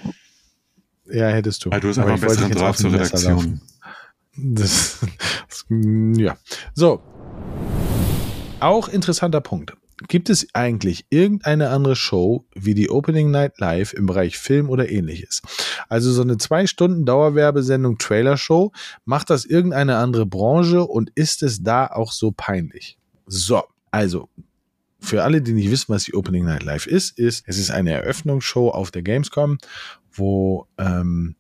Ja, 1.12 1.28
hättest 1.30 1.66
du. 1.66 1.72
Weil 1.72 1.82
du 1.82 1.90
hast 1.90 1.98
einfach 1.98 2.20
besseren 2.20 2.52
Draht 2.52 2.78
zur 2.78 2.94
Redaktion. 2.94 3.62
Das, 4.38 5.00
das, 5.50 5.66
ja. 5.70 6.38
So. 6.74 7.02
Auch 8.60 8.88
interessanter 8.88 9.42
Punkt. 9.42 9.74
Gibt 10.08 10.30
es 10.30 10.48
eigentlich 10.54 11.06
irgendeine 11.10 11.70
andere 11.70 11.96
Show 11.96 12.46
wie 12.54 12.74
die 12.74 12.90
Opening 12.90 13.32
Night 13.32 13.60
Live 13.60 13.94
im 13.94 14.06
Bereich 14.06 14.38
Film 14.38 14.70
oder 14.70 14.90
ähnliches? 14.90 15.42
Also 15.90 16.12
so 16.12 16.22
eine 16.22 16.38
zwei 16.38 16.68
Stunden 16.68 17.06
Dauerwerbesendung 17.06 17.98
Trailer 17.98 18.38
Show, 18.38 18.72
macht 19.06 19.30
das 19.30 19.46
irgendeine 19.46 19.98
andere 19.98 20.26
Branche 20.26 20.84
und 20.86 21.12
ist 21.16 21.44
es 21.44 21.64
da 21.64 21.88
auch 21.88 22.12
so 22.12 22.32
peinlich? 22.32 22.98
So, 23.28 23.64
also 23.92 24.30
für 25.00 25.24
alle, 25.24 25.42
die 25.42 25.54
nicht 25.54 25.72
wissen, 25.72 25.94
was 25.94 26.04
die 26.04 26.14
Opening 26.14 26.46
Night 26.46 26.64
Live 26.64 26.86
ist, 26.86 27.18
ist, 27.18 27.44
es 27.48 27.58
ist 27.58 27.72
eine 27.72 27.92
Eröffnungsshow 27.92 28.70
auf 28.70 28.92
der 28.92 29.02
Gamescom, 29.02 29.58
wo 30.12 30.68
ähm, 30.78 31.36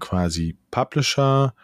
quasi 0.00 0.56
Publisher 0.70 1.54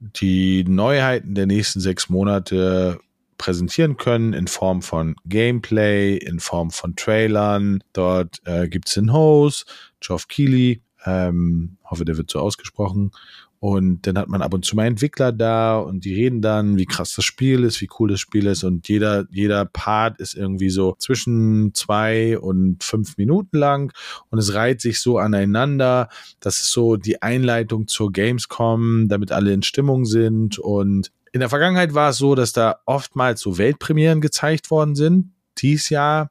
die 0.00 0.64
Neuheiten 0.64 1.34
der 1.34 1.46
nächsten 1.46 1.80
sechs 1.80 2.08
Monate 2.08 2.98
präsentieren 3.42 3.96
können 3.96 4.34
in 4.34 4.46
Form 4.46 4.82
von 4.82 5.16
Gameplay, 5.24 6.16
in 6.16 6.38
Form 6.38 6.70
von 6.70 6.94
Trailern. 6.94 7.82
Dort 7.92 8.40
äh, 8.44 8.68
gibt 8.68 8.86
es 8.86 8.94
den 8.94 9.12
Host, 9.12 9.66
Geoff 9.98 10.28
Keighley, 10.28 10.80
ähm, 11.04 11.76
hoffe, 11.82 12.04
der 12.04 12.16
wird 12.16 12.30
so 12.30 12.38
ausgesprochen. 12.38 13.10
Und 13.58 14.06
dann 14.06 14.16
hat 14.16 14.28
man 14.28 14.42
ab 14.42 14.54
und 14.54 14.64
zu 14.64 14.76
mal 14.76 14.86
Entwickler 14.86 15.32
da 15.32 15.76
und 15.78 16.04
die 16.04 16.14
reden 16.14 16.40
dann, 16.40 16.76
wie 16.76 16.86
krass 16.86 17.14
das 17.16 17.24
Spiel 17.24 17.64
ist, 17.64 17.80
wie 17.80 17.88
cool 17.98 18.10
das 18.10 18.20
Spiel 18.20 18.46
ist. 18.46 18.62
Und 18.62 18.88
jeder, 18.88 19.26
jeder 19.32 19.64
Part 19.64 20.20
ist 20.20 20.34
irgendwie 20.36 20.70
so 20.70 20.94
zwischen 21.00 21.74
zwei 21.74 22.38
und 22.38 22.84
fünf 22.84 23.16
Minuten 23.16 23.58
lang. 23.58 23.92
Und 24.30 24.38
es 24.38 24.54
reiht 24.54 24.80
sich 24.80 25.00
so 25.00 25.18
aneinander. 25.18 26.10
Das 26.38 26.60
ist 26.60 26.70
so 26.70 26.96
die 26.96 27.22
Einleitung 27.22 27.88
zur 27.88 28.12
Gamescom, 28.12 29.08
damit 29.08 29.32
alle 29.32 29.52
in 29.52 29.64
Stimmung 29.64 30.04
sind. 30.04 30.60
Und 30.60 31.10
in 31.32 31.40
der 31.40 31.48
Vergangenheit 31.48 31.94
war 31.94 32.10
es 32.10 32.18
so, 32.18 32.34
dass 32.34 32.52
da 32.52 32.80
oftmals 32.84 33.40
so 33.40 33.56
Weltpremieren 33.58 34.20
gezeigt 34.20 34.70
worden 34.70 34.94
sind. 34.94 35.32
Dies 35.58 35.88
Jahr, 35.88 36.30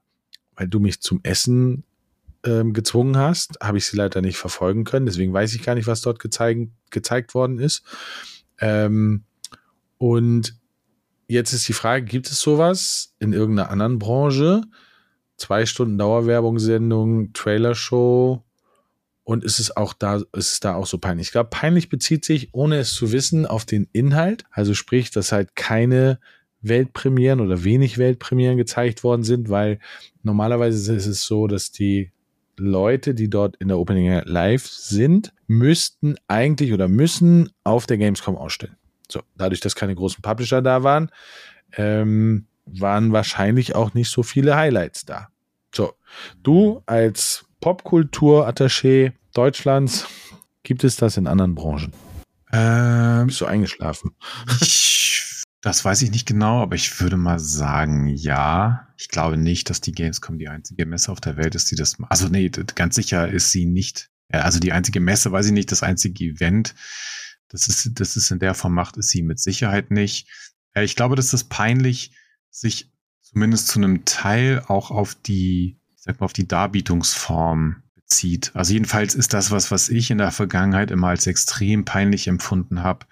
weil 0.56 0.68
du 0.68 0.80
mich 0.80 1.02
zum 1.02 1.20
Essen 1.24 1.84
ähm, 2.46 2.74
gezwungen 2.74 3.18
hast, 3.18 3.58
habe 3.62 3.80
ich 3.80 3.86
sie 3.86 3.98
leider 3.98 4.22
nicht 4.22 4.38
verfolgen 4.38 4.84
können. 4.84 5.08
Deswegen 5.08 5.34
weiß 5.34 5.56
ich 5.56 5.64
gar 5.64 5.76
nicht, 5.76 5.88
was 5.88 6.02
dort 6.02 6.20
gezeigt, 6.20 6.70
gezeigt 6.92 7.34
worden 7.34 7.60
ist. 7.60 7.84
Ähm, 8.60 9.24
und 9.98 10.56
jetzt 11.28 11.54
ist 11.54 11.68
die 11.68 11.74
Frage, 11.74 12.06
gibt 12.06 12.28
es 12.28 12.40
sowas 12.40 13.16
in 13.20 13.34
irgendeiner 13.34 13.70
anderen 13.72 13.98
Branche? 13.98 14.62
Zwei 15.38 15.66
Stunden 15.66 15.98
Dauerwerbungssendung, 15.98 17.34
Trailershow, 17.34 18.44
und 19.24 19.44
ist 19.44 19.60
es 19.60 19.76
auch 19.76 19.94
da, 19.94 20.16
ist 20.16 20.52
es 20.54 20.60
da 20.60 20.76
auch 20.76 20.88
so 20.88 20.98
peinlich? 20.98 21.28
Ich 21.28 21.32
glaube, 21.32 21.50
peinlich 21.50 21.90
bezieht 21.90 22.26
sich, 22.26 22.50
ohne 22.54 22.78
es 22.78 22.94
zu 22.94 23.12
wissen, 23.12 23.46
auf 23.46 23.66
den 23.66 23.88
Inhalt. 23.94 24.46
Also 24.52 24.74
sprich, 24.74 25.12
dass 25.12 25.32
halt 25.32 25.56
keine 25.56 26.20
Weltpremieren 26.62 27.40
oder 27.40 27.64
wenig 27.64 27.98
Weltpremieren 27.98 28.58
gezeigt 28.58 29.04
worden 29.04 29.24
sind, 29.24 29.50
weil 29.50 29.80
normalerweise 30.24 30.96
ist 30.96 31.08
es 31.08 31.24
so, 31.24 31.48
dass 31.48 31.72
die 31.72 32.12
Leute, 32.58 33.16
die 33.16 33.30
dort 33.30 33.56
in 33.58 33.70
der 33.70 33.80
Opening 33.80 34.22
Live 34.26 34.68
sind, 34.68 35.34
müssten 35.48 36.16
eigentlich 36.28 36.74
oder 36.74 36.88
müssen 36.88 37.50
auf 37.64 37.88
der 37.88 37.98
Gamescom 37.98 38.36
ausstellen. 38.36 38.76
So, 39.10 39.22
dadurch, 39.36 39.60
dass 39.60 39.76
keine 39.76 39.96
großen 39.96 40.22
Publisher 40.22 40.62
da 40.62 40.84
waren, 40.84 41.10
ähm, 41.74 42.46
waren 42.66 43.12
wahrscheinlich 43.12 43.76
auch 43.76 43.94
nicht 43.94 44.10
so 44.10 44.24
viele 44.24 44.56
Highlights 44.56 45.06
da. 45.06 45.30
So, 45.74 45.94
du 46.44 46.84
als 46.86 47.46
Popkultur-Attaché 47.62 49.14
Deutschlands, 49.34 50.08
gibt 50.64 50.84
es 50.84 50.98
das 50.98 51.16
in 51.18 51.28
anderen 51.28 51.56
Branchen? 51.56 51.94
Ähm, 52.52 53.28
Bist 53.28 53.40
du 53.40 53.46
eingeschlafen? 53.46 54.12
Ich, 54.60 55.44
das 55.62 55.86
weiß 55.86 56.02
ich 56.02 56.12
nicht 56.12 56.28
genau, 56.28 56.62
aber 56.62 56.76
ich 56.76 57.00
würde 57.00 57.18
mal 57.18 57.40
sagen, 57.40 58.08
ja. 58.08 58.88
Ich 58.98 59.08
glaube 59.08 59.38
nicht, 59.38 59.70
dass 59.70 59.80
die 59.80 59.94
Gamescom 59.94 60.38
die 60.38 60.50
einzige 60.50 60.86
Messe 60.86 61.12
auf 61.12 61.22
der 61.22 61.38
Welt 61.38 61.56
ist, 61.56 61.72
die 61.72 61.76
das 61.76 61.98
macht. 61.98 62.12
Also 62.12 62.28
nee, 62.28 62.50
ganz 62.50 62.96
sicher 62.96 63.28
ist 63.30 63.52
sie 63.52 63.66
nicht. 63.66 64.10
Also 64.30 64.60
die 64.60 64.72
einzige 64.72 65.00
Messe, 65.00 65.32
weiß 65.32 65.48
ich 65.48 65.52
nicht, 65.52 65.72
das 65.72 65.84
einzige 65.84 66.24
Event, 66.26 66.76
das 67.50 67.68
ist, 67.68 68.00
das 68.00 68.16
ist 68.16 68.32
in 68.32 68.40
der 68.40 68.54
Form 68.54 68.74
macht, 68.74 68.98
ist 68.98 69.10
sie 69.10 69.24
mit 69.24 69.40
Sicherheit 69.40 69.92
nicht. 69.92 70.28
Ich 70.76 70.96
glaube, 70.96 71.16
das 71.16 71.34
ist 71.34 71.46
peinlich, 71.46 72.16
sich 72.50 72.92
zumindest 73.22 73.68
zu 73.68 73.80
einem 73.80 74.06
Teil 74.06 74.64
auch 74.68 74.90
auf 74.90 75.16
die 75.16 75.81
ich 76.02 76.06
sag 76.06 76.20
mal, 76.20 76.26
auf 76.26 76.34
die 76.34 76.48
Darbietungsform 76.48 77.84
bezieht. 77.94 78.50
Also 78.56 78.74
jedenfalls 78.74 79.14
ist 79.14 79.36
das 79.36 79.52
was, 79.52 79.70
was 79.70 79.88
ich 79.88 80.10
in 80.10 80.18
der 80.18 80.32
Vergangenheit 80.32 80.90
immer 80.90 81.10
als 81.10 81.28
extrem 81.28 81.86
peinlich 81.86 82.28
empfunden 82.28 82.82
habe. 82.82 83.06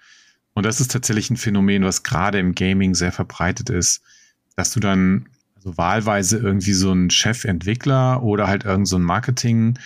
Und 0.54 0.66
das 0.66 0.80
ist 0.80 0.90
tatsächlich 0.90 1.30
ein 1.30 1.36
Phänomen, 1.36 1.84
was 1.84 2.02
gerade 2.02 2.40
im 2.40 2.56
Gaming 2.56 2.96
sehr 2.96 3.12
verbreitet 3.12 3.70
ist, 3.70 4.02
dass 4.56 4.72
du 4.72 4.80
dann 4.80 5.28
also 5.54 5.78
wahlweise 5.78 6.38
irgendwie 6.38 6.72
so 6.72 6.90
einen 6.90 7.10
Chefentwickler 7.10 8.24
oder 8.24 8.48
halt 8.48 8.64
irgend 8.64 8.88
so 8.88 8.96
ein 8.96 9.02
Marketing 9.02 9.78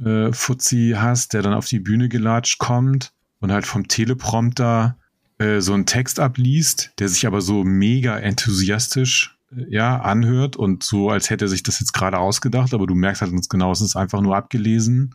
äh, 0.00 0.32
hast, 0.32 1.34
der 1.34 1.42
dann 1.42 1.54
auf 1.54 1.66
die 1.66 1.78
Bühne 1.78 2.08
gelatscht 2.08 2.58
kommt 2.58 3.12
und 3.38 3.52
halt 3.52 3.66
vom 3.66 3.86
Teleprompter 3.86 4.98
äh, 5.38 5.60
so 5.60 5.74
einen 5.74 5.86
Text 5.86 6.18
abliest, 6.18 6.92
der 6.98 7.08
sich 7.08 7.24
aber 7.24 7.40
so 7.40 7.62
mega 7.62 8.18
enthusiastisch 8.18 9.38
ja, 9.68 10.00
anhört 10.00 10.56
und 10.56 10.82
so, 10.82 11.10
als 11.10 11.30
hätte 11.30 11.46
er 11.46 11.48
sich 11.48 11.62
das 11.62 11.80
jetzt 11.80 11.92
gerade 11.92 12.18
ausgedacht, 12.18 12.74
aber 12.74 12.86
du 12.86 12.94
merkst 12.94 13.22
halt 13.22 13.32
ganz 13.32 13.48
genau, 13.48 13.72
es 13.72 13.80
ist 13.80 13.96
einfach 13.96 14.20
nur 14.20 14.36
abgelesen. 14.36 15.14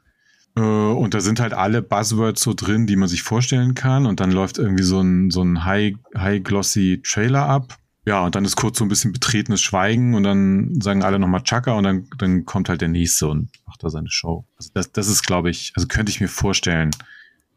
Äh, 0.56 0.62
und 0.62 1.14
da 1.14 1.20
sind 1.22 1.40
halt 1.40 1.54
alle 1.54 1.82
Buzzwords 1.82 2.42
so 2.42 2.54
drin, 2.54 2.88
die 2.88 2.96
man 2.96 3.08
sich 3.08 3.24
vorstellen 3.24 3.76
kann. 3.76 4.06
Und 4.06 4.20
dann 4.20 4.32
läuft 4.32 4.58
irgendwie 4.58 4.84
so 4.84 5.00
ein, 5.02 5.30
so 5.30 5.44
ein 5.44 5.66
high, 5.66 5.96
high 6.16 6.44
glossy 6.44 7.02
Trailer 7.04 7.46
ab. 7.46 7.78
Ja, 8.06 8.24
und 8.24 8.36
dann 8.36 8.46
ist 8.46 8.56
kurz 8.56 8.78
so 8.78 8.86
ein 8.86 8.88
bisschen 8.88 9.12
betretenes 9.12 9.62
Schweigen 9.62 10.16
und 10.16 10.24
dann 10.24 10.80
sagen 10.80 11.04
alle 11.04 11.20
nochmal 11.20 11.44
Chaka 11.44 11.74
und 11.74 11.84
dann, 11.84 12.08
dann 12.18 12.46
kommt 12.46 12.70
halt 12.70 12.80
der 12.80 12.88
nächste 12.88 13.28
und 13.28 13.50
macht 13.66 13.84
da 13.84 13.90
seine 13.90 14.10
Show. 14.10 14.46
Also 14.58 14.70
das, 14.74 14.94
das 14.94 15.10
ist, 15.10 15.24
glaube 15.24 15.50
ich, 15.50 15.74
also 15.76 15.90
könnte 15.90 16.10
ich 16.10 16.22
mir 16.22 16.30
vorstellen, 16.30 16.92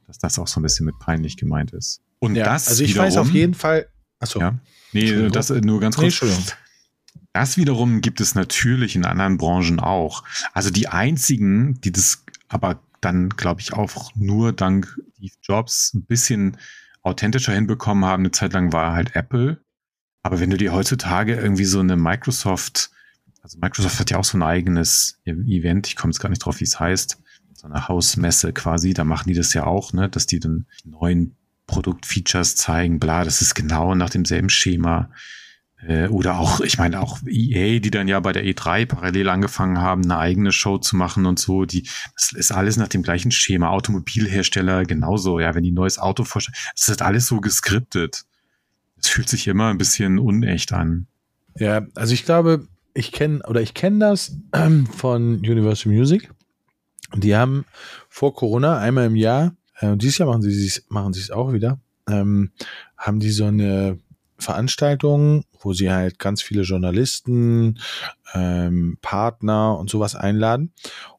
dass 0.09 0.19
das 0.19 0.41
auch 0.41 0.49
so 0.49 0.59
ein 0.59 0.65
bisschen 0.65 0.87
mit 0.87 0.99
peinlich 0.99 1.37
gemeint 1.37 1.71
ist. 1.71 2.03
Und 2.19 2.35
Ja, 2.35 2.47
das 2.47 2.67
also 2.67 2.83
ich 2.83 2.91
wiederum, 2.91 3.07
weiß 3.07 3.17
auf 3.19 3.31
jeden 3.31 3.55
Fall. 3.55 3.87
Achso. 4.19 4.41
Ja. 4.41 4.59
Nee, 4.93 5.29
das 5.29 5.51
nur 5.51 5.79
ganz 5.79 5.97
Nee, 5.97 6.03
kurz. 6.03 6.21
Entschuldigung. 6.21 6.45
Das 7.33 7.57
wiederum 7.57 8.01
gibt 8.01 8.21
es 8.21 8.35
natürlich 8.35 8.97
in 8.97 9.05
anderen 9.05 9.37
Branchen 9.37 9.79
auch. 9.79 10.25
Also 10.53 10.71
die 10.71 10.89
einzigen, 10.89 11.81
die 11.81 11.93
das 11.93 12.25
aber 12.49 12.83
dann, 13.01 13.31
glaube 13.31 13.61
ich, 13.61 13.73
auch 13.73 14.15
nur 14.17 14.53
dank 14.53 14.99
Steve 15.15 15.35
Jobs 15.43 15.95
ein 15.95 16.05
bisschen 16.05 16.57
authentischer 17.03 17.53
hinbekommen 17.53 18.05
haben, 18.05 18.23
eine 18.23 18.31
Zeit 18.31 18.53
lang 18.53 18.73
war 18.73 18.93
halt 18.95 19.15
Apple. 19.15 19.63
Aber 20.23 20.41
wenn 20.41 20.51
du 20.51 20.57
dir 20.57 20.73
heutzutage 20.73 21.35
irgendwie 21.35 21.65
so 21.65 21.81
eine 21.81 21.97
Microsoft, 21.97 22.91
also 23.43 23.59
Microsoft 23.59 24.01
hat 24.01 24.11
ja 24.11 24.19
auch 24.19 24.25
so 24.25 24.37
ein 24.37 24.43
eigenes 24.43 25.19
Event, 25.25 25.87
ich 25.87 25.97
komme 25.97 26.11
jetzt 26.11 26.21
gar 26.21 26.29
nicht 26.29 26.45
drauf, 26.45 26.61
wie 26.61 26.65
es 26.65 26.79
heißt, 26.79 27.19
so 27.55 27.67
eine 27.67 27.89
Hausmesse 27.89 28.53
quasi, 28.53 28.93
da 28.93 29.05
machen 29.05 29.29
die 29.29 29.35
das 29.35 29.55
ja 29.55 29.65
auch, 29.65 29.93
ne, 29.93 30.09
dass 30.09 30.27
die 30.27 30.41
dann 30.41 30.67
neuen 30.85 31.37
Produktfeatures 31.67 32.57
zeigen, 32.57 32.99
bla, 32.99 33.25
das 33.25 33.41
ist 33.41 33.55
genau 33.55 33.95
nach 33.95 34.11
demselben 34.11 34.51
Schema. 34.51 35.11
Äh, 35.87 36.09
Oder 36.09 36.39
auch, 36.39 36.61
ich 36.61 36.79
meine, 36.79 37.01
auch 37.01 37.19
EA, 37.27 37.79
die 37.79 37.91
dann 37.91 38.09
ja 38.09 38.21
bei 38.21 38.33
der 38.33 38.45
E3 38.45 38.87
parallel 38.87 39.29
angefangen 39.29 39.79
haben, 39.79 40.05
eine 40.05 40.19
eigene 40.19 40.53
Show 40.53 40.79
zu 40.79 40.97
machen 40.97 41.27
und 41.27 41.39
so, 41.39 41.65
die, 41.65 41.89
das 42.15 42.33
ist 42.33 42.53
alles 42.53 42.77
nach 42.77 42.89
dem 42.89 43.03
gleichen 43.03 43.31
Schema. 43.31 43.71
Automobilhersteller 43.71 44.85
genauso, 44.85 45.41
ja, 45.41 45.55
wenn 45.55 45.63
die 45.63 45.71
ein 45.71 45.75
neues 45.75 45.99
Auto 45.99 46.25
vorstellen, 46.25 46.57
das 46.77 46.89
ist 46.89 47.03
alles 47.03 47.27
so 47.27 47.41
geskriptet. 47.41 48.25
Es 49.03 49.09
fühlt 49.09 49.29
sich 49.29 49.49
immer 49.49 49.69
ein 49.69 49.79
bisschen 49.79 50.19
unecht 50.19 50.73
an. 50.73 51.07
Ja, 51.57 51.87
also 51.95 52.13
ich 52.13 52.25
glaube, 52.25 52.69
ich 52.93 53.13
kenne 53.13 53.43
oder 53.49 53.63
ich 53.63 53.73
kenne 53.73 53.99
das 53.99 54.37
von 54.97 55.37
Universal 55.37 55.93
Music. 55.93 56.31
Die 57.17 57.35
haben 57.35 57.65
vor 58.09 58.35
Corona 58.35 58.79
einmal 58.79 59.07
im 59.07 59.17
Jahr, 59.17 59.57
äh, 59.81 59.89
und 59.89 60.03
dieses 60.03 60.19
Jahr 60.19 60.29
machen 60.29 60.43
sie 60.43 60.67
es 60.67 60.85
machen 60.89 61.13
sie 61.13 61.21
es 61.21 61.31
auch 61.31 61.53
wieder, 61.53 61.81
ähm, 62.09 62.51
haben 62.97 63.19
die 63.19 63.31
so 63.31 63.47
eine 63.47 63.99
Veranstaltung, 64.39 65.45
wo 65.61 65.73
sie 65.73 65.91
halt 65.91 66.19
ganz 66.19 66.43
viele 66.43 66.63
Journalisten, 66.63 67.79
ähm, 68.35 68.99
Partner 69.03 69.79
und 69.79 69.91
sowas 69.91 70.15
einladen. 70.15 70.73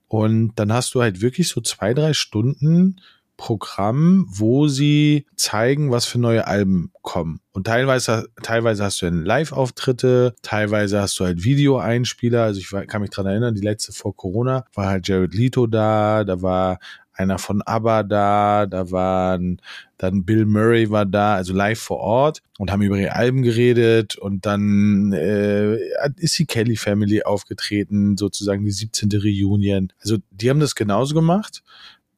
Und 0.07 0.55
dann 0.55 0.73
hast 0.73 0.93
du 0.93 1.01
halt 1.01 1.21
wirklich 1.21 1.47
so 1.47 1.61
zwei, 1.61 1.93
drei 1.93 2.13
Stunden 2.13 2.99
Programm, 3.41 4.27
wo 4.29 4.67
sie 4.67 5.25
zeigen, 5.35 5.89
was 5.89 6.05
für 6.05 6.19
neue 6.19 6.45
Alben 6.45 6.91
kommen. 7.01 7.39
Und 7.53 7.65
teilweise, 7.65 8.29
teilweise 8.43 8.83
hast 8.83 9.01
du 9.01 9.07
dann 9.07 9.25
Live-Auftritte, 9.25 10.35
teilweise 10.43 11.01
hast 11.01 11.19
du 11.19 11.25
halt 11.25 11.43
Videoeinspieler. 11.43 12.43
Also 12.43 12.59
ich 12.59 12.69
kann 12.87 13.01
mich 13.01 13.09
dran 13.09 13.25
erinnern, 13.25 13.55
die 13.55 13.61
letzte 13.61 13.93
vor 13.93 14.15
Corona 14.15 14.65
war 14.75 14.85
halt 14.85 15.07
Jared 15.07 15.33
Leto 15.33 15.65
da, 15.65 16.23
da 16.23 16.43
war 16.43 16.77
einer 17.13 17.37
von 17.37 17.61
ABBA 17.61 18.03
da, 18.03 18.65
da 18.65 18.91
waren 18.91 19.61
dann 19.97 20.23
Bill 20.25 20.45
Murray 20.45 20.89
war 20.89 21.05
da, 21.05 21.35
also 21.35 21.53
live 21.53 21.79
vor 21.79 21.97
Ort 21.97 22.41
und 22.57 22.71
haben 22.71 22.81
über 22.81 22.97
ihre 22.97 23.15
Alben 23.15 23.43
geredet 23.43 24.15
und 24.15 24.45
dann 24.45 25.13
äh, 25.13 25.77
ist 26.17 26.39
die 26.39 26.45
Kelly 26.45 26.75
Family 26.75 27.23
aufgetreten, 27.23 28.17
sozusagen 28.17 28.63
die 28.63 28.71
17. 28.71 29.09
Reunion. 29.13 29.93
Also 29.99 30.17
die 30.31 30.49
haben 30.49 30.59
das 30.59 30.75
genauso 30.75 31.13
gemacht 31.13 31.63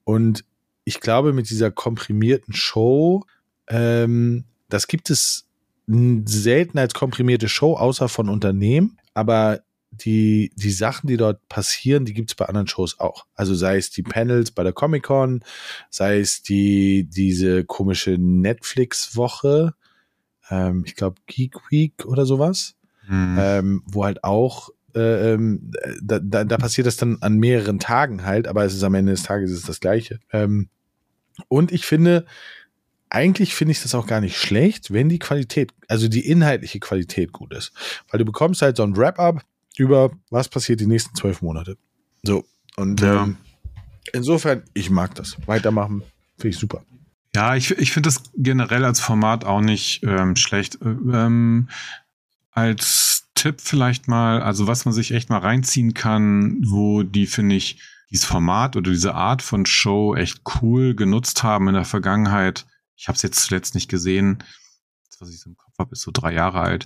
und 0.03 0.45
ich 0.85 0.99
glaube 0.99 1.33
mit 1.33 1.49
dieser 1.49 1.71
komprimierten 1.71 2.53
Show, 2.53 3.25
ähm, 3.67 4.45
das 4.69 4.87
gibt 4.87 5.09
es 5.09 5.45
selten 5.87 6.77
als 6.77 6.93
komprimierte 6.93 7.49
Show, 7.49 7.75
außer 7.75 8.07
von 8.07 8.29
Unternehmen, 8.29 8.97
aber 9.13 9.61
die, 9.95 10.51
die 10.55 10.71
Sachen, 10.71 11.07
die 11.07 11.17
dort 11.17 11.47
passieren, 11.49 12.05
die 12.05 12.13
gibt 12.13 12.31
es 12.31 12.35
bei 12.35 12.45
anderen 12.45 12.67
Shows 12.67 12.99
auch. 12.99 13.25
Also 13.35 13.55
sei 13.55 13.77
es 13.77 13.89
die 13.89 14.03
Panels 14.03 14.51
bei 14.51 14.63
der 14.63 14.73
Comic-Con, 14.73 15.43
sei 15.89 16.19
es 16.19 16.41
die, 16.41 17.05
diese 17.05 17.63
komische 17.63 18.17
Netflix-Woche, 18.17 19.73
ähm, 20.49 20.83
ich 20.85 20.95
glaube 20.95 21.15
Geek 21.27 21.55
Week 21.69 22.05
oder 22.05 22.25
sowas, 22.25 22.75
Hm. 23.07 23.37
ähm, 23.37 23.83
wo 23.85 24.05
halt 24.05 24.23
auch 24.23 24.69
äh, 24.95 25.33
ähm, 25.33 25.71
da, 26.01 26.19
da, 26.19 26.43
da 26.43 26.57
passiert 26.57 26.87
das 26.87 26.97
dann 26.97 27.17
an 27.21 27.37
mehreren 27.37 27.79
Tagen 27.79 28.23
halt, 28.23 28.47
aber 28.47 28.63
es 28.63 28.73
ist 28.73 28.83
am 28.83 28.93
Ende 28.93 29.11
des 29.11 29.23
Tages 29.23 29.51
ist 29.51 29.67
das 29.67 29.79
Gleiche. 29.79 30.19
Ähm, 30.31 30.69
und 31.47 31.71
ich 31.71 31.85
finde, 31.85 32.25
eigentlich 33.09 33.55
finde 33.55 33.73
ich 33.73 33.81
das 33.81 33.95
auch 33.95 34.07
gar 34.07 34.21
nicht 34.21 34.37
schlecht, 34.37 34.93
wenn 34.93 35.09
die 35.09 35.19
Qualität, 35.19 35.71
also 35.87 36.07
die 36.07 36.27
inhaltliche 36.27 36.79
Qualität 36.79 37.31
gut 37.31 37.53
ist. 37.53 37.71
Weil 38.09 38.19
du 38.19 38.25
bekommst 38.25 38.61
halt 38.61 38.77
so 38.77 38.83
ein 38.83 38.95
Wrap-up 38.95 39.43
über, 39.77 40.11
was 40.29 40.49
passiert 40.49 40.79
die 40.79 40.87
nächsten 40.87 41.15
zwölf 41.15 41.41
Monate. 41.41 41.77
So. 42.23 42.45
Und 42.75 43.01
Ja. 43.01 43.23
ähm, 43.23 43.37
insofern, 44.13 44.63
ich 44.73 44.89
mag 44.89 45.15
das. 45.15 45.37
Weitermachen, 45.45 46.03
finde 46.37 46.49
ich 46.49 46.57
super. 46.57 46.83
Ja, 47.35 47.55
ich, 47.55 47.71
ich 47.71 47.91
finde 47.91 48.07
das 48.07 48.23
generell 48.35 48.85
als 48.85 48.99
Format 48.99 49.43
auch 49.45 49.61
nicht 49.61 50.03
ähm, 50.03 50.35
schlecht. 50.35 50.75
Äh, 50.81 50.89
Ähm, 50.89 51.69
als 52.51 53.27
Tipp 53.35 53.59
vielleicht 53.61 54.07
mal, 54.07 54.41
also 54.41 54.67
was 54.67 54.85
man 54.85 54.93
sich 54.93 55.11
echt 55.11 55.29
mal 55.29 55.39
reinziehen 55.39 55.93
kann, 55.95 56.61
wo 56.67 57.01
die, 57.03 57.25
finde 57.25 57.55
ich, 57.55 57.81
dieses 58.11 58.25
Format 58.25 58.75
oder 58.75 58.91
diese 58.91 59.15
Art 59.15 59.41
von 59.41 59.65
Show 59.65 60.13
echt 60.15 60.41
cool 60.61 60.93
genutzt 60.95 61.41
haben 61.41 61.67
in 61.67 61.73
der 61.73 61.85
Vergangenheit. 61.85 62.67
Ich 62.95 63.07
habe 63.07 63.15
es 63.15 63.23
jetzt 63.23 63.39
zuletzt 63.43 63.73
nicht 63.73 63.89
gesehen. 63.89 64.43
Das, 65.09 65.19
was 65.19 65.29
ich 65.31 65.39
so 65.39 65.49
im 65.49 65.57
Kopf 65.57 65.73
habe, 65.79 65.93
ist 65.93 66.01
so 66.03 66.11
drei 66.13 66.31
Jahre 66.33 66.61
alt. 66.61 66.85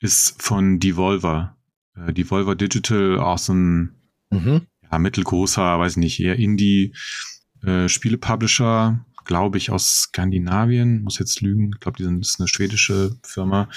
Ist 0.00 0.42
von 0.42 0.78
Devolver. 0.80 1.56
Äh, 1.96 2.12
Devolver 2.12 2.54
Digital, 2.54 3.18
auch 3.18 3.38
so 3.38 3.54
ein 3.54 3.94
Mhm. 4.30 4.62
ja, 4.90 4.98
mittelgroßer, 4.98 5.78
weiß 5.78 5.96
nicht, 5.96 6.20
eher 6.20 6.36
Indie-Spiele-Publisher, 6.36 9.04
glaube 9.24 9.58
ich, 9.58 9.70
aus 9.70 10.02
Skandinavien, 10.02 11.02
muss 11.02 11.18
jetzt 11.18 11.40
lügen. 11.40 11.70
Ich 11.74 11.80
glaube, 11.80 11.96
die 11.96 12.04
sind 12.04 12.20
ist 12.20 12.38
eine 12.40 12.48
schwedische 12.48 13.16
Firma 13.22 13.68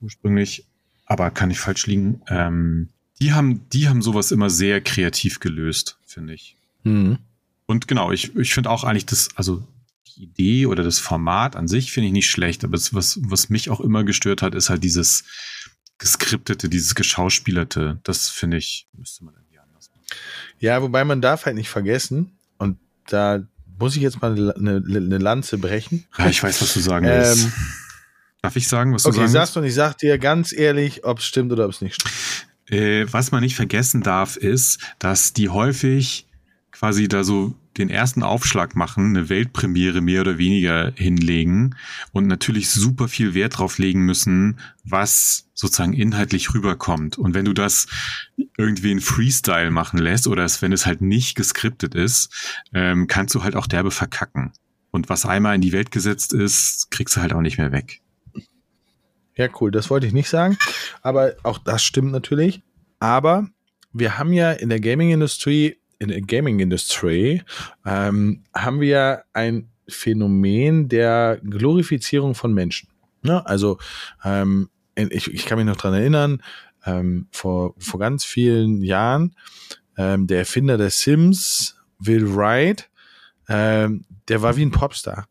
ursprünglich, 0.00 0.66
aber 1.06 1.30
kann 1.30 1.50
ich 1.50 1.58
falsch 1.58 1.86
liegen. 1.86 2.20
Ähm, 2.28 2.90
die 3.20 3.32
haben, 3.32 3.68
die 3.70 3.88
haben 3.88 4.02
sowas 4.02 4.32
immer 4.32 4.50
sehr 4.50 4.82
kreativ 4.82 5.40
gelöst, 5.40 5.98
finde 6.04 6.34
ich. 6.34 6.56
Mhm. 6.82 7.18
Und 7.66 7.88
genau, 7.88 8.12
ich, 8.12 8.36
ich 8.36 8.52
finde 8.54 8.70
auch 8.70 8.84
eigentlich 8.84 9.06
das, 9.06 9.30
also 9.36 9.66
die 10.14 10.24
Idee 10.24 10.66
oder 10.66 10.82
das 10.82 10.98
Format 10.98 11.56
an 11.56 11.68
sich 11.68 11.92
finde 11.92 12.08
ich 12.08 12.12
nicht 12.12 12.30
schlecht, 12.30 12.64
aber 12.64 12.72
das, 12.72 12.92
was, 12.92 13.18
was 13.22 13.48
mich 13.48 13.70
auch 13.70 13.80
immer 13.80 14.04
gestört 14.04 14.42
hat, 14.42 14.54
ist 14.54 14.68
halt 14.70 14.84
dieses 14.84 15.24
geskriptete, 15.98 16.68
dieses 16.68 16.94
geschauspielerte. 16.94 18.00
Das 18.02 18.28
finde 18.28 18.58
ich, 18.58 18.88
müsste 18.92 19.24
man 19.24 19.34
irgendwie 19.34 19.58
anders 19.58 19.90
machen. 19.90 20.04
Ja, 20.58 20.82
wobei 20.82 21.04
man 21.04 21.20
darf 21.20 21.46
halt 21.46 21.56
nicht 21.56 21.70
vergessen, 21.70 22.38
und 22.58 22.78
da 23.08 23.42
muss 23.78 23.96
ich 23.96 24.02
jetzt 24.02 24.22
mal 24.22 24.32
eine, 24.32 24.82
eine, 24.86 25.18
Lanze 25.18 25.58
brechen. 25.58 26.06
Ja, 26.18 26.28
ich 26.28 26.42
weiß, 26.42 26.62
was 26.62 26.72
du 26.74 26.80
sagen 26.80 27.06
willst. 27.06 27.44
Ähm, 27.44 27.52
Darf 28.42 28.56
ich 28.56 28.68
sagen, 28.68 28.94
was 28.94 29.02
du 29.02 29.08
Okay, 29.08 29.18
sagen 29.18 29.30
sagst 29.30 29.56
du 29.56 29.60
und 29.60 29.66
ich 29.66 29.74
sag 29.74 29.98
dir 29.98 30.18
ganz 30.18 30.52
ehrlich, 30.52 31.04
ob 31.04 31.18
es 31.18 31.26
stimmt 31.26 31.52
oder 31.52 31.64
ob 31.64 31.72
es 31.72 31.80
nicht 31.80 31.94
stimmt. 31.94 32.14
Äh, 32.68 33.06
was 33.12 33.32
man 33.32 33.42
nicht 33.42 33.56
vergessen 33.56 34.02
darf, 34.02 34.36
ist, 34.36 34.80
dass 34.98 35.32
die 35.32 35.48
häufig 35.48 36.26
quasi 36.72 37.08
da 37.08 37.24
so 37.24 37.54
den 37.78 37.90
ersten 37.90 38.22
Aufschlag 38.22 38.76
machen, 38.76 39.16
eine 39.16 39.28
Weltpremiere 39.28 40.00
mehr 40.00 40.22
oder 40.22 40.38
weniger 40.38 40.92
hinlegen 40.94 41.76
und 42.12 42.26
natürlich 42.26 42.70
super 42.70 43.08
viel 43.08 43.34
Wert 43.34 43.58
drauf 43.58 43.78
legen 43.78 44.04
müssen, 44.04 44.58
was 44.84 45.48
sozusagen 45.54 45.92
inhaltlich 45.92 46.54
rüberkommt. 46.54 47.18
Und 47.18 47.34
wenn 47.34 47.44
du 47.44 47.52
das 47.52 47.86
irgendwie 48.56 48.92
in 48.92 49.00
Freestyle 49.00 49.70
machen 49.70 49.98
lässt 49.98 50.26
oder 50.26 50.44
es, 50.44 50.62
wenn 50.62 50.72
es 50.72 50.86
halt 50.86 51.00
nicht 51.00 51.34
geskriptet 51.34 51.94
ist, 51.94 52.62
ähm, 52.74 53.06
kannst 53.06 53.34
du 53.34 53.42
halt 53.42 53.56
auch 53.56 53.66
derbe 53.66 53.90
verkacken. 53.90 54.52
Und 54.90 55.08
was 55.08 55.26
einmal 55.26 55.54
in 55.54 55.60
die 55.60 55.72
Welt 55.72 55.90
gesetzt 55.90 56.32
ist, 56.32 56.90
kriegst 56.90 57.16
du 57.16 57.20
halt 57.20 57.32
auch 57.32 57.40
nicht 57.40 57.58
mehr 57.58 57.72
weg. 57.72 58.00
Ja, 59.34 59.48
cool, 59.60 59.70
das 59.70 59.90
wollte 59.90 60.06
ich 60.06 60.14
nicht 60.14 60.30
sagen. 60.30 60.56
Aber 61.02 61.34
auch 61.42 61.58
das 61.58 61.84
stimmt 61.84 62.12
natürlich. 62.12 62.62
Aber 62.98 63.48
wir 63.92 64.18
haben 64.18 64.32
ja 64.32 64.52
in 64.52 64.68
der 64.68 64.80
Gaming-Industrie, 64.80 65.76
in 65.98 66.08
der 66.08 66.20
Gaming-Industrie, 66.20 67.42
ähm, 67.84 68.44
haben 68.54 68.80
wir 68.80 68.88
ja 68.88 69.22
ein 69.32 69.68
Phänomen 69.88 70.88
der 70.88 71.40
Glorifizierung 71.42 72.34
von 72.34 72.52
Menschen. 72.52 72.88
Ne? 73.22 73.44
Also 73.46 73.78
ähm, 74.24 74.68
ich, 74.94 75.32
ich 75.32 75.46
kann 75.46 75.58
mich 75.58 75.66
noch 75.66 75.76
dran 75.76 75.94
erinnern, 75.94 76.42
ähm, 76.84 77.28
vor, 77.30 77.74
vor 77.78 78.00
ganz 78.00 78.24
vielen 78.24 78.82
Jahren, 78.82 79.34
ähm, 79.96 80.26
der 80.26 80.38
Erfinder 80.38 80.78
der 80.78 80.90
Sims, 80.90 81.76
Will 81.98 82.34
Wright, 82.34 82.90
ähm, 83.48 84.04
der 84.28 84.42
war 84.42 84.56
wie 84.56 84.64
ein 84.64 84.70
Popstar. 84.70 85.26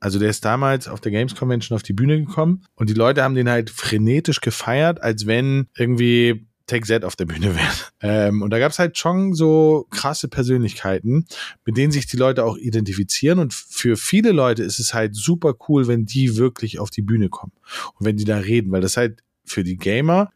Also 0.00 0.18
der 0.18 0.30
ist 0.30 0.44
damals 0.44 0.88
auf 0.88 1.00
der 1.00 1.12
Games 1.12 1.36
Convention 1.36 1.76
auf 1.76 1.84
die 1.84 1.92
Bühne 1.92 2.18
gekommen 2.18 2.64
und 2.74 2.90
die 2.90 2.94
Leute 2.94 3.22
haben 3.22 3.36
den 3.36 3.48
halt 3.48 3.70
frenetisch 3.70 4.40
gefeiert, 4.40 5.00
als 5.00 5.26
wenn 5.26 5.68
irgendwie 5.76 6.46
Take 6.72 6.86
Z 6.86 7.04
auf 7.04 7.16
der 7.16 7.26
Bühne 7.26 7.54
wäre. 7.54 7.72
Ähm, 8.00 8.40
und 8.40 8.48
da 8.50 8.58
gab 8.58 8.72
es 8.72 8.78
halt 8.78 8.96
schon 8.96 9.34
so 9.34 9.86
krasse 9.90 10.28
Persönlichkeiten, 10.28 11.26
mit 11.66 11.76
denen 11.76 11.92
sich 11.92 12.06
die 12.06 12.16
Leute 12.16 12.44
auch 12.44 12.56
identifizieren. 12.56 13.38
Und 13.38 13.52
für 13.52 13.98
viele 13.98 14.32
Leute 14.32 14.62
ist 14.62 14.78
es 14.78 14.94
halt 14.94 15.14
super 15.14 15.54
cool, 15.68 15.86
wenn 15.86 16.06
die 16.06 16.36
wirklich 16.38 16.78
auf 16.78 16.88
die 16.88 17.02
Bühne 17.02 17.28
kommen 17.28 17.52
und 17.98 18.06
wenn 18.06 18.16
die 18.16 18.24
da 18.24 18.38
reden, 18.38 18.72
weil 18.72 18.80
das 18.80 18.96
halt 18.96 19.22
für 19.44 19.64
die 19.64 19.76
Gamer 19.76 20.32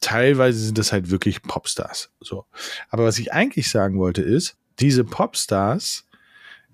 teilweise 0.00 0.58
sind 0.58 0.78
das 0.78 0.92
halt 0.92 1.10
wirklich 1.10 1.42
Popstars. 1.42 2.10
So. 2.20 2.44
Aber 2.88 3.04
was 3.04 3.18
ich 3.20 3.32
eigentlich 3.32 3.70
sagen 3.70 3.98
wollte 3.98 4.22
ist, 4.22 4.56
diese 4.80 5.04
Popstars 5.04 6.04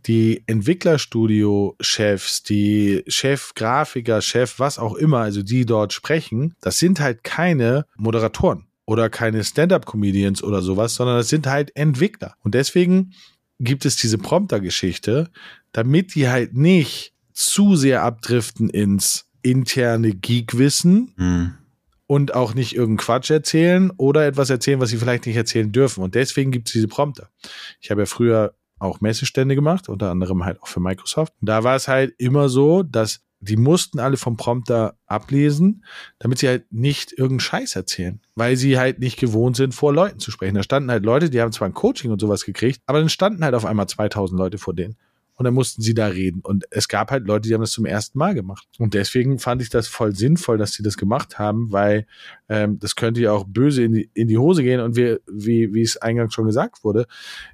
die 0.07 0.43
Entwicklerstudio-Chefs, 0.47 2.43
die 2.43 3.03
Chef-Grafiker, 3.07 4.21
Chef, 4.21 4.59
was 4.59 4.79
auch 4.79 4.97
immer, 4.97 5.21
also 5.21 5.43
die 5.43 5.65
dort 5.65 5.95
sprechen, 5.95 6.55
das 6.61 6.77
sind 6.77 7.01
halt 7.01 7.25
keine 7.25 7.87
Moderatoren 7.97 8.67
oder 8.87 9.09
keine 9.11 9.45
Stand-up-Comedians 9.45 10.43
oder 10.43 10.63
sowas, 10.63 10.95
sondern 10.95 11.17
das 11.17 11.29
sind 11.29 11.47
halt 11.47 11.75
Entwickler. 11.77 12.37
Und 12.43 12.55
deswegen 12.55 13.13
gibt 13.59 13.85
es 13.85 13.97
diese 13.97 14.19
Prompter-Geschichte, 14.19 15.31
damit 15.73 16.15
die 16.15 16.29
halt 16.29 16.55
nicht 16.55 17.15
zu 17.33 17.77
sehr 17.77 18.03
abdriften 18.03 18.69
ins 18.69 19.27
interne 19.43 20.13
Geek-Wissen. 20.13 21.15
Mhm 21.17 21.55
und 22.07 22.35
auch 22.35 22.55
nicht 22.55 22.75
irgendeinen 22.75 22.99
Quatsch 22.99 23.31
erzählen 23.31 23.91
oder 23.97 24.27
etwas 24.27 24.51
erzählen, 24.51 24.81
was 24.81 24.91
sie 24.91 24.99
vielleicht 24.99 25.27
nicht 25.27 25.37
erzählen 25.37 25.73
dürfen. 25.73 26.03
Und 26.03 26.15
deswegen 26.15 26.51
gibt 26.51 26.69
es 26.69 26.73
diese 26.73 26.89
Prompter. 26.89 27.31
Ich 27.81 27.91
habe 27.91 28.03
ja 28.03 28.07
früher 28.07 28.55
auch 28.79 29.01
Messestände 29.01 29.55
gemacht, 29.55 29.89
unter 29.89 30.11
anderem 30.11 30.45
halt 30.45 30.61
auch 30.61 30.67
für 30.67 30.81
Microsoft. 30.81 31.33
Und 31.41 31.49
da 31.49 31.65
war 31.65 31.77
es 31.77 31.89
halt 31.89 32.15
immer 32.19 32.49
so, 32.49 32.83
dass 32.83 33.21
die 33.45 33.57
mussten 33.57 33.99
alle 33.99 34.17
vom 34.17 34.37
Prompter 34.37 34.97
ablesen, 35.07 35.85
damit 36.19 36.39
sie 36.39 36.49
halt 36.49 36.73
nicht 36.73 37.13
irgendeinen 37.13 37.41
Scheiß 37.41 37.77
erzählen, 37.77 38.21
weil 38.35 38.57
sie 38.57 38.79
halt 38.79 38.99
nicht 38.99 39.19
gewohnt 39.19 39.57
sind, 39.57 39.75
vor 39.75 39.93
Leuten 39.93 40.19
zu 40.19 40.31
sprechen. 40.31 40.55
Da 40.55 40.63
standen 40.63 40.91
halt 40.91 41.05
Leute, 41.05 41.31
die 41.31 41.41
haben 41.41 41.53
zwar 41.53 41.69
ein 41.69 41.75
Coaching 41.75 42.11
und 42.11 42.21
sowas 42.21 42.45
gekriegt, 42.45 42.81
aber 42.87 42.99
dann 42.99 43.09
standen 43.09 43.45
halt 43.45 43.55
auf 43.55 43.65
einmal 43.65 43.89
2000 43.89 44.39
Leute 44.39 44.59
vor 44.59 44.75
denen 44.75 44.97
und 45.37 45.45
dann 45.45 45.55
mussten 45.55 45.83
sie 45.83 45.95
da 45.95 46.07
reden. 46.07 46.41
Und 46.43 46.65
es 46.71 46.89
gab 46.89 47.11
halt 47.11 47.27
Leute, 47.27 47.49
die 47.49 47.55
haben 47.55 47.61
das 47.61 47.73
zum 47.73 47.87
ersten 47.87 48.19
Mal 48.19 48.35
gemacht. 48.35 48.67
Und 48.79 48.95
deswegen 48.95 49.39
fand 49.39 49.63
ich 49.63 49.69
das 49.69 49.89
voll 49.89 50.15
sinnvoll, 50.15 50.59
dass 50.59 50.73
sie 50.73 50.83
das 50.83 50.97
gemacht 50.97 51.39
haben, 51.39 51.73
weil 51.73 52.07
ähm, 52.49 52.79
das 52.79 52.95
könnte 52.95 53.21
ja 53.21 53.33
auch 53.33 53.45
böse 53.45 53.83
in 53.83 53.93
die, 53.93 54.11
in 54.15 54.29
die 54.29 54.39
Hose 54.39 54.63
gehen. 54.63 54.81
Und 54.81 54.97
wir, 54.97 55.21
wie, 55.27 55.75
wie 55.75 55.83
es 55.83 55.97
eingangs 55.97 56.35
schon 56.35 56.47
gesagt 56.47 56.85
wurde, 56.85 57.07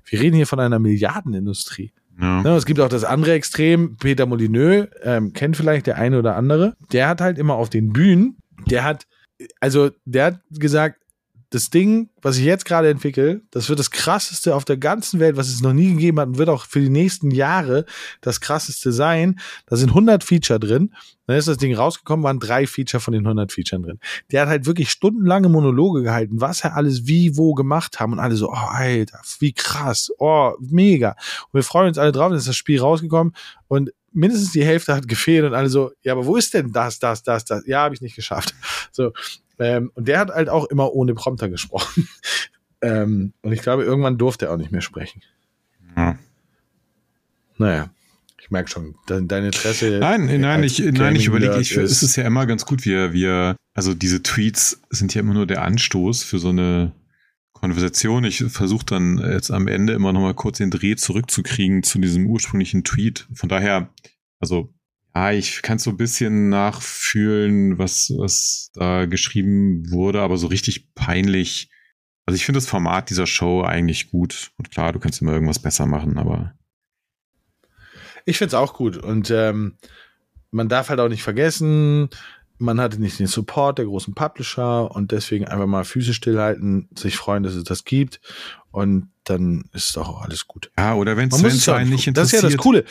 wir 0.05 0.21
reden 0.21 0.37
hier 0.37 0.47
von 0.47 0.61
einer 0.61 0.79
Milliardenindustrie. 0.79 1.93
Ja. 2.21 2.43
Ne, 2.43 2.51
es 2.51 2.67
gibt 2.67 2.81
auch 2.81 2.89
das 2.89 3.05
andere 3.05 3.33
Extrem, 3.33 3.97
Peter 3.97 4.27
Molyneux, 4.27 4.89
ähm, 5.03 5.33
kennt 5.33 5.57
vielleicht 5.57 5.87
der 5.87 5.97
eine 5.97 6.19
oder 6.19 6.37
andere, 6.37 6.75
der 6.93 7.09
hat 7.09 7.21
halt 7.21 7.39
immer 7.39 7.55
auf 7.55 7.71
den 7.71 7.93
Bühnen, 7.93 8.37
der 8.69 8.85
hat, 8.85 9.07
also 9.61 9.91
der 10.05 10.27
hat 10.27 10.41
gesagt, 10.51 11.00
das 11.51 11.69
Ding, 11.69 12.11
was 12.23 12.39
ich 12.39 12.45
jetzt 12.45 12.65
gerade 12.65 12.89
entwickle, 12.89 13.43
das 13.51 13.69
wird 13.69 13.81
das 13.81 13.91
krasseste 13.91 14.55
auf 14.55 14.65
der 14.65 14.77
ganzen 14.77 15.19
Welt, 15.19 15.37
was 15.37 15.49
es 15.49 15.63
noch 15.63 15.73
nie 15.73 15.91
gegeben 15.91 16.21
hat 16.21 16.29
und 16.29 16.39
wird 16.39 16.49
auch 16.49 16.65
für 16.65 16.81
die 16.81 16.89
nächsten 16.89 17.33
Jahre 17.33 17.85
das 18.21 18.41
krasseste 18.41 18.93
sein. 18.93 19.41
Da 19.67 19.77
sind 19.77 19.91
100 19.91 20.23
Feature 20.23 20.61
drin. 20.61 20.95
Dann 21.27 21.37
ist 21.37 21.49
das 21.49 21.57
Ding 21.57 21.75
rausgekommen, 21.75 22.25
waren 22.25 22.39
drei 22.39 22.67
Feature 22.69 23.01
von 23.01 23.13
den 23.13 23.25
100 23.25 23.53
Featuren 23.53 23.83
drin. 23.83 23.99
Der 24.31 24.43
hat 24.43 24.49
halt 24.49 24.67
wirklich 24.67 24.91
stundenlange 24.91 25.49
Monologe 25.49 26.03
gehalten, 26.03 26.41
was 26.41 26.63
er 26.63 26.77
alles 26.77 27.07
wie, 27.07 27.37
wo 27.37 27.55
gemacht 27.55 27.99
haben 27.99 28.13
und 28.13 28.21
alle 28.21 28.37
so, 28.37 28.49
oh, 28.49 28.55
Alter, 28.55 29.21
wie 29.41 29.53
krass, 29.53 30.11
oh, 30.19 30.53
mega. 30.61 31.11
Und 31.51 31.55
wir 31.55 31.63
freuen 31.65 31.89
uns 31.89 31.99
alle 31.99 32.13
drauf, 32.13 32.29
dann 32.29 32.39
ist 32.39 32.49
das 32.49 32.57
Spiel 32.57 32.81
rausgekommen 32.81 33.35
und 33.67 33.91
mindestens 34.13 34.53
die 34.53 34.65
Hälfte 34.65 34.95
hat 34.95 35.09
gefehlt 35.09 35.45
und 35.45 35.55
alle 35.55 35.69
so, 35.69 35.93
ja, 36.03 36.13
aber 36.13 36.27
wo 36.27 36.37
ist 36.37 36.55
denn 36.55 36.73
das, 36.73 36.99
das, 36.99 37.23
das, 37.23 37.45
das? 37.45 37.67
Ja, 37.67 37.83
habe 37.83 37.95
ich 37.95 38.01
nicht 38.01 38.17
geschafft. 38.17 38.55
So, 38.93 39.13
ähm, 39.61 39.93
und 39.95 40.09
der 40.09 40.19
hat 40.19 40.31
halt 40.31 40.49
auch 40.49 40.65
immer 40.65 40.93
ohne 40.93 41.15
Prompter 41.15 41.49
gesprochen. 41.49 42.09
ähm, 42.83 43.35
und 43.43 43.53
ich 43.53 43.61
glaube, 43.61 43.85
irgendwann 43.85 44.19
durfte 44.19 44.47
er 44.47 44.53
auch 44.53 44.57
nicht 44.57 44.73
mehr 44.73 44.81
sprechen. 44.81 45.23
Ja. 45.97 46.19
Naja. 47.59 47.91
Ich 48.41 48.51
merke 48.51 48.71
schon, 48.71 48.97
dein 49.07 49.45
Interesse. 49.45 49.99
Nein, 50.01 50.41
nein, 50.41 50.65
ich, 50.65 50.79
nein, 50.81 51.15
ich 51.15 51.27
überlege, 51.27 51.61
ich, 51.61 51.77
ist 51.77 52.03
es 52.03 52.17
ja 52.17 52.25
immer 52.25 52.47
ganz 52.47 52.65
gut, 52.65 52.85
wir, 52.85 53.13
wir, 53.13 53.55
also 53.75 53.95
diese 53.95 54.23
Tweets 54.23 54.81
sind 54.89 55.15
ja 55.15 55.21
immer 55.21 55.35
nur 55.35 55.47
der 55.47 55.63
Anstoß 55.63 56.25
für 56.25 56.39
so 56.39 56.49
eine 56.49 56.93
Konversation. 57.53 58.25
Ich 58.25 58.43
versuche 58.49 58.87
dann 58.87 59.19
jetzt 59.19 59.51
am 59.51 59.69
Ende 59.69 59.93
immer 59.93 60.13
noch 60.13 60.21
mal 60.21 60.35
kurz 60.35 60.57
den 60.59 60.71
Dreh 60.71 60.97
zurückzukriegen 60.97 61.83
zu 61.83 61.99
diesem 61.99 62.27
ursprünglichen 62.27 62.83
Tweet. 62.83 63.29
Von 63.35 63.51
daher, 63.51 63.91
also 64.41 64.73
ja, 65.15 65.33
ich 65.33 65.63
kann 65.63 65.79
so 65.79 65.91
ein 65.91 65.97
bisschen 65.97 66.49
nachfühlen, 66.49 67.79
was, 67.79 68.13
was 68.17 68.71
da 68.75 69.07
geschrieben 69.07 69.91
wurde, 69.91 70.21
aber 70.21 70.37
so 70.37 70.47
richtig 70.47 70.95
peinlich. 70.95 71.71
Also 72.27 72.37
ich 72.37 72.45
finde 72.45 72.59
das 72.59 72.69
Format 72.69 73.11
dieser 73.11 73.27
Show 73.27 73.63
eigentlich 73.63 74.11
gut. 74.11 74.53
Und 74.57 74.71
klar, 74.71 74.93
du 74.93 75.01
kannst 75.01 75.21
immer 75.21 75.33
irgendwas 75.33 75.59
besser 75.59 75.87
machen, 75.87 76.19
aber. 76.19 76.55
Ich 78.25 78.39
finde 78.39 78.49
es 78.49 78.55
auch 78.55 78.75
gut. 78.75 78.97
Und 78.97 79.31
ähm, 79.31 79.77
man 80.53 80.69
darf 80.69 80.91
halt 80.91 81.01
auch 81.01 81.09
nicht 81.09 81.23
vergessen, 81.23 82.11
man 82.61 82.81
hatte 82.81 83.01
nicht 83.01 83.19
den 83.19 83.27
Support 83.27 83.79
der 83.79 83.87
großen 83.87 84.15
Publisher 84.15 84.91
und 84.91 85.13
deswegen 85.13 85.47
einfach 85.49 85.67
mal 85.67 85.85
Füße 85.85 86.13
stillhalten, 86.13 86.89
sich 86.95 87.17
freuen, 87.17 87.43
dass 87.43 87.55
es 87.55 87.65
das 87.65 87.85
gibt. 87.85 88.21
Und 88.71 89.11
dann 89.25 89.65
ist 89.73 89.97
doch 89.97 90.09
auch 90.09 90.23
alles 90.23 90.47
gut. 90.47 90.71
Ja, 90.79 90.95
oder 90.95 91.17
wenn 91.17 91.31
es 91.31 91.69
einen 91.69 91.89
nicht 91.89 92.07
interessiert. 92.07 92.17
Das 92.17 92.27
ist 92.33 92.43
ja 92.43 92.49
das 92.49 92.57
Coole. 92.59 92.85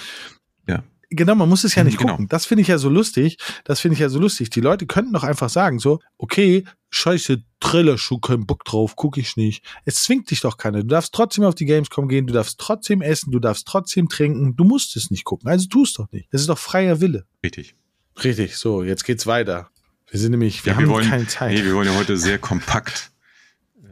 Genau, 1.11 1.33
man 1.33 1.49
muss 1.49 1.63
es 1.63 1.73
ja 1.73 1.83
nicht 1.83 1.97
genau. 1.97 2.11
gucken. 2.11 2.27
Das 2.27 2.45
finde 2.45 2.61
ich 2.61 2.67
ja 2.67 2.77
so 2.77 2.87
lustig. 2.87 3.37
Das 3.63 3.79
finde 3.79 3.93
ich 3.93 3.99
ja 3.99 4.09
so 4.09 4.19
lustig. 4.19 4.51
Die 4.51 4.61
Leute 4.61 4.85
könnten 4.85 5.13
doch 5.13 5.23
einfach 5.23 5.49
sagen 5.49 5.79
so, 5.79 5.99
okay, 6.17 6.65
scheiße, 6.91 7.43
Trailerschuh, 7.59 8.19
kein 8.19 8.45
Bock 8.45 8.63
drauf, 8.63 8.95
gucke 8.95 9.19
ich 9.19 9.35
nicht. 9.35 9.63
Es 9.85 10.03
zwingt 10.03 10.29
dich 10.29 10.41
doch 10.41 10.57
keiner. 10.57 10.81
Du 10.81 10.87
darfst 10.87 11.13
trotzdem 11.13 11.45
auf 11.45 11.55
die 11.55 11.65
Gamescom 11.65 12.07
gehen, 12.07 12.27
du 12.27 12.33
darfst 12.33 12.59
trotzdem 12.59 13.01
essen, 13.01 13.31
du 13.31 13.39
darfst 13.39 13.67
trotzdem 13.67 14.07
trinken. 14.07 14.55
Du 14.55 14.63
musst 14.63 14.95
es 14.95 15.09
nicht 15.09 15.23
gucken. 15.23 15.49
Also 15.49 15.67
tu 15.67 15.83
es 15.83 15.93
doch 15.93 16.11
nicht. 16.11 16.27
Das 16.31 16.41
ist 16.41 16.49
doch 16.49 16.59
freier 16.59 17.01
Wille. 17.01 17.25
Richtig. 17.43 17.75
Richtig. 18.23 18.57
So, 18.57 18.83
jetzt 18.83 19.03
geht's 19.03 19.25
weiter. 19.25 19.69
Wir 20.11 20.19
sind 20.19 20.31
nämlich, 20.31 20.65
wir 20.65 20.73
ja, 20.73 20.77
haben 20.77 20.85
wir 20.85 20.93
wollen, 20.93 21.09
keine 21.09 21.27
Zeit. 21.27 21.53
Nee, 21.53 21.63
wir 21.63 21.73
wollen 21.73 21.87
ja 21.87 21.95
heute 21.95 22.17
sehr 22.17 22.37
kompakt 22.37 23.11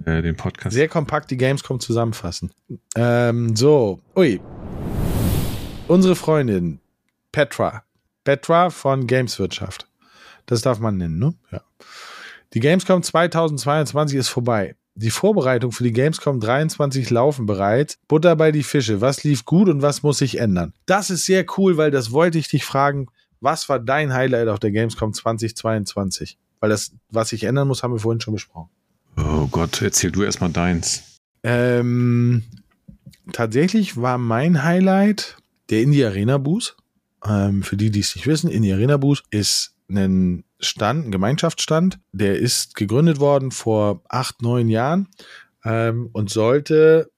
äh, 0.06 0.22
den 0.22 0.36
Podcast. 0.36 0.74
Sehr 0.74 0.88
kompakt 0.88 1.32
die 1.32 1.38
Gamescom 1.38 1.80
zusammenfassen. 1.80 2.52
Ähm, 2.96 3.56
so, 3.56 4.02
ui. 4.16 4.40
Unsere 5.88 6.16
Freundin 6.16 6.80
Petra. 7.38 7.84
Petra 8.24 8.72
von 8.72 9.06
Gameswirtschaft. 9.06 9.88
Das 10.48 10.64
darf 10.64 10.80
man 10.80 10.98
nennen, 10.98 11.20
ne? 11.20 11.36
Ja. 11.52 11.62
Die 12.56 12.60
Gamescom 12.60 13.04
2022 13.04 14.18
ist 14.18 14.30
vorbei. 14.30 14.76
Die 14.96 15.12
Vorbereitungen 15.12 15.72
für 15.72 15.84
die 15.84 15.92
Gamescom 15.92 16.40
23 16.40 17.12
laufen 17.12 17.46
bereits. 17.46 18.00
Butter 18.08 18.36
bei 18.36 18.52
die 18.52 18.64
Fische. 18.64 19.02
Was 19.02 19.24
lief 19.24 19.46
gut 19.46 19.70
und 19.70 19.84
was 19.84 20.02
muss 20.02 20.18
sich 20.18 20.40
ändern? 20.40 20.74
Das 20.88 21.12
ist 21.12 21.28
sehr 21.28 21.46
cool, 21.60 21.78
weil 21.78 21.92
das 21.92 22.12
wollte 22.12 22.40
ich 22.40 22.48
dich 22.48 22.66
fragen. 22.66 23.06
Was 23.40 23.70
war 23.70 23.78
dein 23.78 24.16
Highlight 24.16 24.48
auf 24.48 24.58
der 24.58 24.72
Gamescom 24.72 25.14
2022? 25.14 26.40
Weil 26.60 26.72
das, 26.72 26.94
was 27.12 27.30
sich 27.30 27.44
ändern 27.44 27.68
muss, 27.68 27.84
haben 27.84 27.94
wir 27.94 28.00
vorhin 28.00 28.20
schon 28.20 28.34
besprochen. 28.34 28.72
Oh 29.16 29.46
Gott, 29.52 29.80
erzähl 29.84 30.12
du 30.12 30.24
erstmal 30.24 30.50
deins. 30.50 31.20
Ähm, 31.44 32.46
tatsächlich 33.32 33.96
war 33.96 34.18
mein 34.18 34.64
Highlight 34.64 35.38
der 35.70 35.84
Indie 35.84 36.04
Arena 36.04 36.40
Boost. 36.40 36.78
Ähm, 37.28 37.64
für 37.64 37.78
die, 37.78 37.92
die 37.92 38.00
es 38.00 38.16
nicht 38.16 38.28
wissen, 38.28 38.50
in 38.50 38.64
die 38.64 38.72
Arena 38.72 38.98
Boost 38.98 39.26
ist 39.32 39.76
ein 39.90 40.44
Stand, 40.60 41.08
ein 41.08 41.12
Gemeinschaftsstand, 41.12 42.00
der 42.12 42.38
ist 42.38 42.76
gegründet 42.76 43.20
worden 43.20 43.52
vor 43.52 44.02
acht, 44.10 44.42
neun 44.42 44.70
Jahren 44.70 45.08
ähm, 45.64 46.10
und 46.14 46.30
sollte 46.30 47.12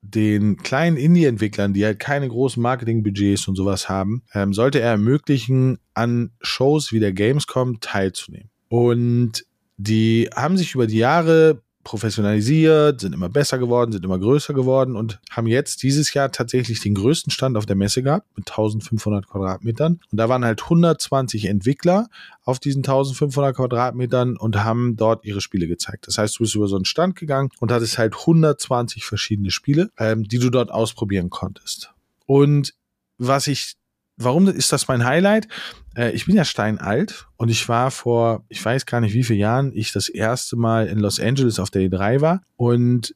den 0.00 0.56
kleinen 0.56 0.96
Indie-Entwicklern, 0.96 1.74
die 1.74 1.84
halt 1.84 1.98
keine 1.98 2.28
großen 2.28 2.62
Marketingbudgets 2.62 3.48
und 3.48 3.56
sowas 3.56 3.88
haben, 3.88 4.22
ähm, 4.34 4.52
sollte 4.52 4.80
er 4.80 4.90
ermöglichen, 4.90 5.78
an 5.94 6.30
Shows 6.40 6.92
wie 6.92 7.00
der 7.00 7.12
Gamescom 7.12 7.80
teilzunehmen. 7.80 8.50
Und 8.68 9.44
die 9.76 10.30
haben 10.34 10.56
sich 10.56 10.74
über 10.74 10.86
die 10.86 10.98
Jahre 10.98 11.62
professionalisiert, 11.86 13.00
sind 13.00 13.14
immer 13.14 13.28
besser 13.28 13.58
geworden, 13.58 13.92
sind 13.92 14.04
immer 14.04 14.18
größer 14.18 14.52
geworden 14.52 14.96
und 14.96 15.20
haben 15.30 15.46
jetzt 15.46 15.84
dieses 15.84 16.12
Jahr 16.12 16.32
tatsächlich 16.32 16.80
den 16.80 16.94
größten 16.94 17.30
Stand 17.30 17.56
auf 17.56 17.64
der 17.64 17.76
Messe 17.76 18.02
gehabt 18.02 18.26
mit 18.36 18.50
1500 18.50 19.28
Quadratmetern. 19.28 20.00
Und 20.10 20.18
da 20.18 20.28
waren 20.28 20.44
halt 20.44 20.64
120 20.64 21.44
Entwickler 21.44 22.08
auf 22.42 22.58
diesen 22.58 22.80
1500 22.80 23.54
Quadratmetern 23.54 24.36
und 24.36 24.64
haben 24.64 24.96
dort 24.96 25.24
ihre 25.24 25.40
Spiele 25.40 25.68
gezeigt. 25.68 26.08
Das 26.08 26.18
heißt, 26.18 26.38
du 26.38 26.42
bist 26.42 26.56
über 26.56 26.66
so 26.66 26.74
einen 26.74 26.84
Stand 26.84 27.14
gegangen 27.14 27.50
und 27.60 27.70
hattest 27.70 27.98
halt 27.98 28.16
120 28.16 29.04
verschiedene 29.04 29.52
Spiele, 29.52 29.90
ähm, 29.96 30.24
die 30.24 30.40
du 30.40 30.50
dort 30.50 30.72
ausprobieren 30.72 31.30
konntest. 31.30 31.92
Und 32.26 32.74
was 33.16 33.46
ich 33.46 33.76
warum 34.16 34.48
ist 34.48 34.72
das 34.72 34.88
mein 34.88 35.04
Highlight? 35.04 35.48
Äh, 35.96 36.12
ich 36.12 36.26
bin 36.26 36.36
ja 36.36 36.44
steinalt 36.44 37.26
und 37.36 37.48
ich 37.48 37.68
war 37.68 37.90
vor, 37.90 38.44
ich 38.48 38.64
weiß 38.64 38.86
gar 38.86 39.00
nicht 39.00 39.14
wie 39.14 39.24
viele 39.24 39.40
Jahren, 39.40 39.72
ich 39.74 39.92
das 39.92 40.08
erste 40.08 40.56
Mal 40.56 40.86
in 40.86 40.98
Los 40.98 41.20
Angeles 41.20 41.58
auf 41.58 41.70
der 41.70 41.82
E3 41.82 42.20
war 42.20 42.42
und 42.56 43.14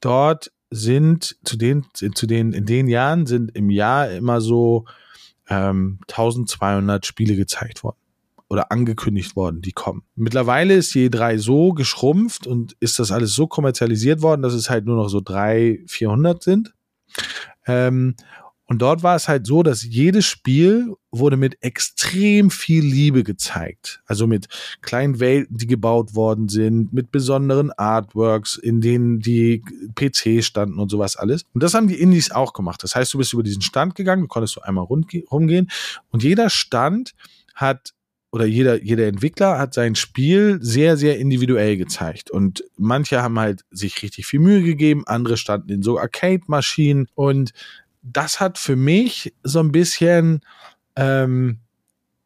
dort 0.00 0.52
sind 0.70 1.36
zu 1.44 1.56
den, 1.56 1.86
zu 1.92 2.26
den, 2.26 2.52
in 2.52 2.66
den 2.66 2.88
Jahren 2.88 3.26
sind 3.26 3.56
im 3.56 3.70
Jahr 3.70 4.10
immer 4.10 4.40
so 4.40 4.84
ähm, 5.48 6.00
1200 6.08 7.06
Spiele 7.06 7.36
gezeigt 7.36 7.84
worden 7.84 7.98
oder 8.48 8.70
angekündigt 8.70 9.36
worden, 9.36 9.62
die 9.62 9.72
kommen. 9.72 10.02
Mittlerweile 10.14 10.74
ist 10.74 10.94
die 10.94 11.08
E3 11.10 11.38
so 11.38 11.72
geschrumpft 11.72 12.46
und 12.46 12.76
ist 12.80 12.98
das 12.98 13.10
alles 13.10 13.34
so 13.34 13.46
kommerzialisiert 13.46 14.22
worden, 14.22 14.42
dass 14.42 14.54
es 14.54 14.70
halt 14.70 14.86
nur 14.86 14.96
noch 14.96 15.08
so 15.08 15.20
300, 15.20 15.90
400 15.90 16.42
sind. 16.42 16.74
Ähm, 17.66 18.14
und 18.68 18.82
dort 18.82 19.02
war 19.02 19.14
es 19.14 19.28
halt 19.28 19.46
so, 19.46 19.62
dass 19.62 19.84
jedes 19.84 20.24
Spiel 20.26 20.94
wurde 21.12 21.36
mit 21.36 21.62
extrem 21.62 22.50
viel 22.50 22.84
Liebe 22.84 23.22
gezeigt. 23.22 24.02
Also 24.06 24.26
mit 24.26 24.48
kleinen 24.82 25.20
Welten, 25.20 25.56
die 25.56 25.68
gebaut 25.68 26.14
worden 26.14 26.48
sind, 26.48 26.92
mit 26.92 27.12
besonderen 27.12 27.70
Artworks, 27.70 28.56
in 28.56 28.80
denen 28.80 29.20
die 29.20 29.62
PC 29.94 30.44
standen 30.44 30.80
und 30.80 30.90
sowas 30.90 31.16
alles. 31.16 31.44
Und 31.54 31.62
das 31.62 31.74
haben 31.74 31.86
die 31.86 32.00
Indies 32.00 32.32
auch 32.32 32.52
gemacht. 32.52 32.82
Das 32.82 32.96
heißt, 32.96 33.14
du 33.14 33.18
bist 33.18 33.32
über 33.32 33.44
diesen 33.44 33.62
Stand 33.62 33.94
gegangen, 33.94 34.22
du 34.22 34.28
konntest 34.28 34.54
so 34.54 34.62
einmal 34.62 34.84
rumgehen 34.84 35.70
und 36.10 36.22
jeder 36.22 36.50
Stand 36.50 37.14
hat 37.54 37.92
oder 38.32 38.44
jeder, 38.44 38.82
jeder 38.82 39.06
Entwickler 39.06 39.58
hat 39.58 39.72
sein 39.72 39.94
Spiel 39.94 40.58
sehr, 40.60 40.96
sehr 40.96 41.18
individuell 41.18 41.76
gezeigt. 41.76 42.30
Und 42.30 42.64
manche 42.76 43.22
haben 43.22 43.38
halt 43.38 43.64
sich 43.70 44.02
richtig 44.02 44.26
viel 44.26 44.40
Mühe 44.40 44.62
gegeben, 44.62 45.04
andere 45.06 45.36
standen 45.36 45.70
in 45.70 45.82
so 45.82 45.98
Arcade-Maschinen 45.98 47.08
und 47.14 47.52
das 48.12 48.40
hat 48.40 48.58
für 48.58 48.76
mich 48.76 49.34
so 49.42 49.60
ein 49.60 49.72
bisschen, 49.72 50.40
ähm, 50.94 51.58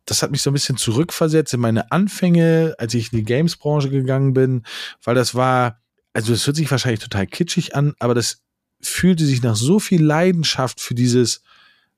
das 0.04 0.22
hat 0.22 0.30
mich 0.30 0.42
so 0.42 0.50
ein 0.50 0.54
bisschen 0.54 0.76
zurückversetzt 0.76 1.54
in 1.54 1.60
meine 1.60 1.90
Anfänge, 1.90 2.74
als 2.78 2.94
ich 2.94 3.12
in 3.12 3.18
die 3.18 3.24
Games-Branche 3.24 3.90
gegangen 3.90 4.32
bin, 4.34 4.64
weil 5.02 5.14
das 5.14 5.34
war, 5.34 5.80
also 6.12 6.32
es 6.32 6.46
hört 6.46 6.56
sich 6.56 6.70
wahrscheinlich 6.70 7.00
total 7.00 7.26
kitschig 7.26 7.74
an, 7.74 7.94
aber 7.98 8.14
das 8.14 8.42
fühlte 8.80 9.24
sich 9.24 9.42
nach 9.42 9.56
so 9.56 9.78
viel 9.78 10.02
Leidenschaft 10.02 10.80
für 10.80 10.94
dieses 10.94 11.42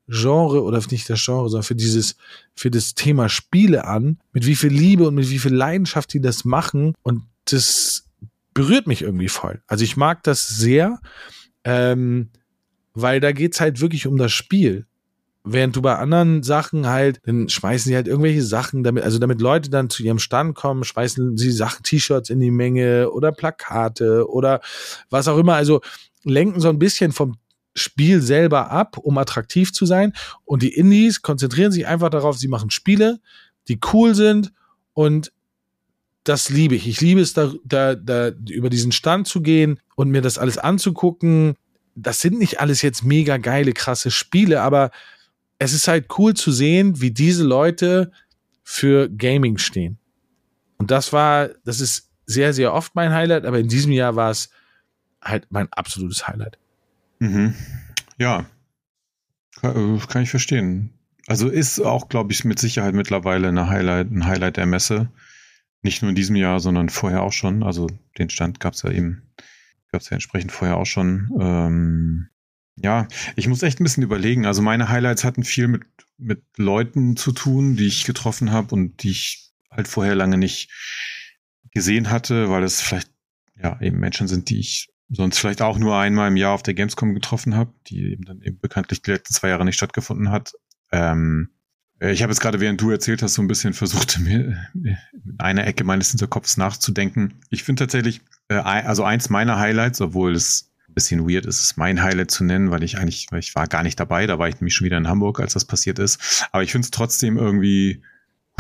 Genre 0.09 0.63
oder 0.63 0.81
nicht 0.91 1.09
das 1.09 1.25
Genre, 1.25 1.49
sondern 1.49 1.65
für 1.65 1.77
dieses, 1.77 2.17
für 2.55 2.71
das 2.71 2.95
Thema 2.95 3.29
Spiele 3.29 3.85
an, 3.85 4.19
mit 4.33 4.47
wie 4.47 4.57
viel 4.57 4.73
Liebe 4.73 5.09
und 5.09 5.15
mit 5.15 5.31
wie 5.31 5.39
viel 5.39 5.55
Leidenschaft 5.55 6.13
die 6.13 6.21
das 6.21 6.45
machen 6.45 6.95
und 7.03 7.23
das 7.47 8.05
berührt 8.55 8.87
mich 8.87 9.03
irgendwie 9.03 9.29
voll. 9.29 9.63
Also 9.67 9.85
ich 9.85 9.97
mag 9.97 10.23
das 10.23 10.49
sehr. 10.49 11.01
Ähm, 11.65 12.31
weil 12.95 13.21
da 13.21 13.33
geht's 13.33 13.61
halt 13.61 13.81
wirklich 13.81 14.07
um 14.07 14.17
das 14.17 14.33
Spiel. 14.33 14.87
Während 15.45 15.75
du 15.75 15.83
bei 15.83 15.97
anderen 15.97 16.45
Sachen 16.45 16.87
halt, 16.87 17.21
dann 17.25 17.49
schmeißen 17.49 17.89
sie 17.89 17.97
halt 17.97 18.07
irgendwelche 18.07 18.43
Sachen 18.43 18.85
damit, 18.85 19.03
also 19.03 19.19
damit 19.19 19.41
Leute 19.41 19.71
dann 19.71 19.91
zu 19.91 20.05
ihrem 20.05 20.21
Stand 20.21 20.55
kommen, 20.55 20.85
schmeißen 20.85 21.37
sie 21.37 21.51
Sachen, 21.51 21.83
T-Shirts 21.83 22.31
in 22.31 22.39
die 22.39 22.53
Menge 22.53 23.11
oder 23.11 23.33
Plakate 23.33 24.31
oder 24.31 24.61
was 25.11 25.27
auch 25.27 25.39
immer. 25.39 25.55
Also 25.55 25.81
lenken 26.23 26.61
so 26.61 26.69
ein 26.69 26.79
bisschen 26.79 27.11
vom 27.11 27.37
Spiel 27.75 28.21
selber 28.21 28.71
ab, 28.71 28.99
um 28.99 29.19
attraktiv 29.19 29.73
zu 29.73 29.85
sein. 29.85 30.13
Und 30.45 30.63
die 30.63 30.75
Indies 30.75 31.23
konzentrieren 31.23 31.73
sich 31.73 31.87
einfach 31.87 32.11
darauf, 32.11 32.39
sie 32.39 32.49
machen 32.49 32.71
Spiele, 32.71 33.19
die 33.69 33.81
cool 33.93 34.15
sind 34.15 34.53
und 34.93 35.33
das 36.25 36.51
liebe 36.51 36.77
ich. 36.77 36.87
Ich 36.87 37.01
liebe 37.01 37.21
es, 37.21 37.35
da, 37.35 37.53
da, 37.65 37.95
da 37.95 38.29
über 38.49 38.71
diesen 38.71 38.93
Stand 38.93 39.27
zu 39.27 39.41
gehen 39.41 39.81
und 39.97 40.11
mir 40.11 40.23
das 40.23 40.39
alles 40.39 40.59
anzugucken, 40.59 41.57
das 41.95 42.21
sind 42.21 42.39
nicht 42.39 42.61
alles 42.61 42.83
jetzt 42.83 43.05
mega 43.05 43.37
geile, 43.37 43.73
krasse 43.73 44.11
Spiele, 44.11 44.63
aber 44.63 44.91
es 45.59 45.73
ist 45.73 45.89
halt 45.89 46.07
cool 46.19 46.35
zu 46.35 46.51
sehen, 46.51 47.01
wie 47.01 47.11
diese 47.11 47.45
Leute 47.45 48.11
für 48.65 49.09
Gaming 49.09 49.59
stehen. 49.59 49.99
Und 50.79 50.91
das 50.91 51.13
war, 51.13 51.51
das 51.65 51.81
ist 51.81 52.11
sehr, 52.27 52.53
sehr 52.53 52.73
oft 52.73 52.95
mein 52.95 53.13
Highlight, 53.13 53.45
aber 53.45 53.59
in 53.59 53.69
diesem 53.69 53.93
Jahr 53.93 54.17
war 54.17 54.31
es 54.31 54.51
halt 55.23 55.47
mein 55.51 55.73
absolutes 55.73 56.27
Highlight. 56.27 56.59
Mhm. 57.21 57.55
Ja, 58.19 58.47
kann, 59.61 59.97
äh, 59.97 60.07
kann 60.07 60.23
ich 60.23 60.31
verstehen. 60.31 60.91
Also 61.27 61.49
ist 61.49 61.81
auch, 61.81 62.09
glaube 62.09 62.33
ich, 62.33 62.45
mit 62.45 62.59
Sicherheit 62.59 62.95
mittlerweile 62.95 63.49
eine 63.49 63.69
Highlight, 63.69 64.11
ein 64.11 64.27
Highlight 64.27 64.57
der 64.57 64.67
Messe. 64.67 65.09
Nicht 65.83 66.03
nur 66.03 66.09
in 66.09 66.15
diesem 66.17 66.37
Jahr, 66.37 66.61
sondern 66.61 66.89
vorher 66.89 67.23
auch 67.23 67.33
schon. 67.33 67.63
Also 67.63 67.87
den 68.19 68.31
Stand 68.31 68.61
gab 68.61 68.75
es 68.75 68.83
ja 68.83 68.91
eben 68.91 69.23
gab 69.93 70.01
es 70.01 70.11
ja 70.11 70.15
entsprechend 70.15 70.53
vorher 70.53 70.77
auch 70.77 70.87
schon. 70.87 71.31
Ähm, 71.41 72.29
ja, 72.77 73.07
ich 73.37 73.47
muss 73.49 73.63
echt 73.63 73.81
ein 73.81 73.85
bisschen 73.85 74.03
überlegen. 74.03 74.47
Also 74.47 74.63
meine 74.63 74.89
Highlights 74.89 75.25
hatten 75.25 75.45
viel 75.45 75.69
mit, 75.69 75.83
mit 76.19 76.43
Leuten 76.57 77.17
zu 77.17 77.33
tun, 77.33 77.77
die 77.77 77.87
ich 77.87 78.05
getroffen 78.05 78.51
habe 78.51 78.75
und 78.75 79.03
die 79.03 79.11
ich 79.11 79.53
halt 79.71 79.89
vorher 79.89 80.15
lange 80.15 80.39
nicht 80.39 80.71
gesehen 81.73 82.11
hatte, 82.11 82.51
weil 82.51 82.63
es 82.63 82.81
vielleicht 82.81 83.11
ja 83.55 83.81
eben 83.81 84.01
Menschen 84.01 84.29
sind, 84.29 84.51
die 84.51 84.59
ich 84.59 84.89
sonst 85.09 85.39
vielleicht 85.39 85.63
auch 85.63 85.79
nur 85.79 85.97
einmal 85.97 86.29
im 86.29 86.37
Jahr 86.37 86.53
auf 86.53 86.63
der 86.63 86.75
Gamescom 86.75 87.15
getroffen 87.15 87.55
habe, 87.55 87.73
die 87.87 88.13
eben 88.13 88.25
dann 88.25 88.41
eben 88.41 88.59
bekanntlich 88.59 89.03
die 89.03 89.11
letzten 89.11 89.35
zwei 89.35 89.49
Jahre 89.49 89.65
nicht 89.65 89.77
stattgefunden 89.77 90.31
hat. 90.31 90.55
Ähm, 90.91 91.51
ich 92.01 92.23
habe 92.23 92.33
jetzt 92.33 92.41
gerade, 92.41 92.59
während 92.59 92.81
du 92.81 92.91
erzählt 92.91 93.23
hast, 93.23 93.35
so 93.35 93.43
ein 93.43 93.49
bisschen 93.49 93.75
versucht, 93.75 94.19
mir 94.25 94.67
in 94.75 94.97
einer 95.39 95.67
Ecke 95.67 95.85
meines 95.85 96.11
Hinterkopfs 96.11 96.57
nachzudenken. 96.57 97.35
Ich 97.51 97.63
finde 97.63 97.85
tatsächlich, 97.85 98.23
also 98.61 99.05
eins 99.05 99.31
meiner 99.31 99.59
Highlights, 99.59 100.01
obwohl 100.01 100.35
es 100.35 100.71
ein 100.89 100.95
bisschen 100.95 101.29
weird 101.29 101.47
ist, 101.47 101.61
es 101.61 101.77
mein 101.77 102.03
Highlight 102.03 102.31
zu 102.31 102.45
nennen, 102.45 102.71
weil 102.71 102.83
ich 102.83 102.99
eigentlich, 102.99 103.27
weil 103.31 103.41
ich 103.41 103.55
war 103.55 103.67
gar 103.67 103.83
nicht 103.83 103.99
dabei, 103.99 104.27
da 104.27 104.39
war 104.39 104.49
ich 104.49 104.57
nämlich 104.57 104.75
schon 104.75 104.85
wieder 104.85 104.99
in 104.99 105.09
Hamburg, 105.09 105.41
als 105.41 105.55
das 105.55 105.65
passiert 105.65 105.99
ist. 105.99 106.47
Aber 106.53 106.63
ich 106.63 106.73
finde 106.73 106.85
es 106.85 106.91
trotzdem 106.91 107.37
irgendwie 107.37 108.03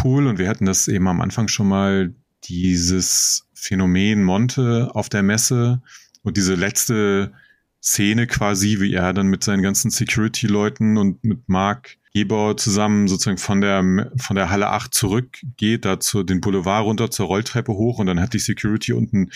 cool 0.02 0.26
und 0.26 0.38
wir 0.38 0.48
hatten 0.48 0.64
das 0.64 0.88
eben 0.88 1.06
am 1.08 1.20
Anfang 1.20 1.48
schon 1.48 1.68
mal, 1.68 2.14
dieses 2.44 3.46
Phänomen 3.54 4.24
Monte 4.24 4.90
auf 4.94 5.08
der 5.08 5.22
Messe 5.22 5.80
und 6.22 6.36
diese 6.36 6.54
letzte 6.54 7.32
Szene 7.80 8.26
quasi, 8.26 8.80
wie 8.80 8.94
er 8.94 9.12
dann 9.12 9.26
mit 9.26 9.44
seinen 9.44 9.62
ganzen 9.62 9.90
Security-Leuten 9.90 10.96
und 10.96 11.22
mit 11.24 11.48
Mark 11.48 11.98
Gebauer 12.14 12.56
zusammen 12.56 13.08
sozusagen 13.08 13.38
von 13.38 13.60
der, 13.60 14.12
von 14.16 14.36
der 14.36 14.50
Halle 14.50 14.68
8 14.68 14.92
zurückgeht, 14.92 15.84
da 15.84 15.98
zu 15.98 16.22
den 16.22 16.40
Boulevard 16.40 16.84
runter 16.84 17.10
zur 17.10 17.26
Rolltreppe 17.26 17.72
hoch 17.72 17.98
und 17.98 18.06
dann 18.06 18.20
hat 18.20 18.34
die 18.34 18.38
Security 18.38 18.92
unten 18.92 19.30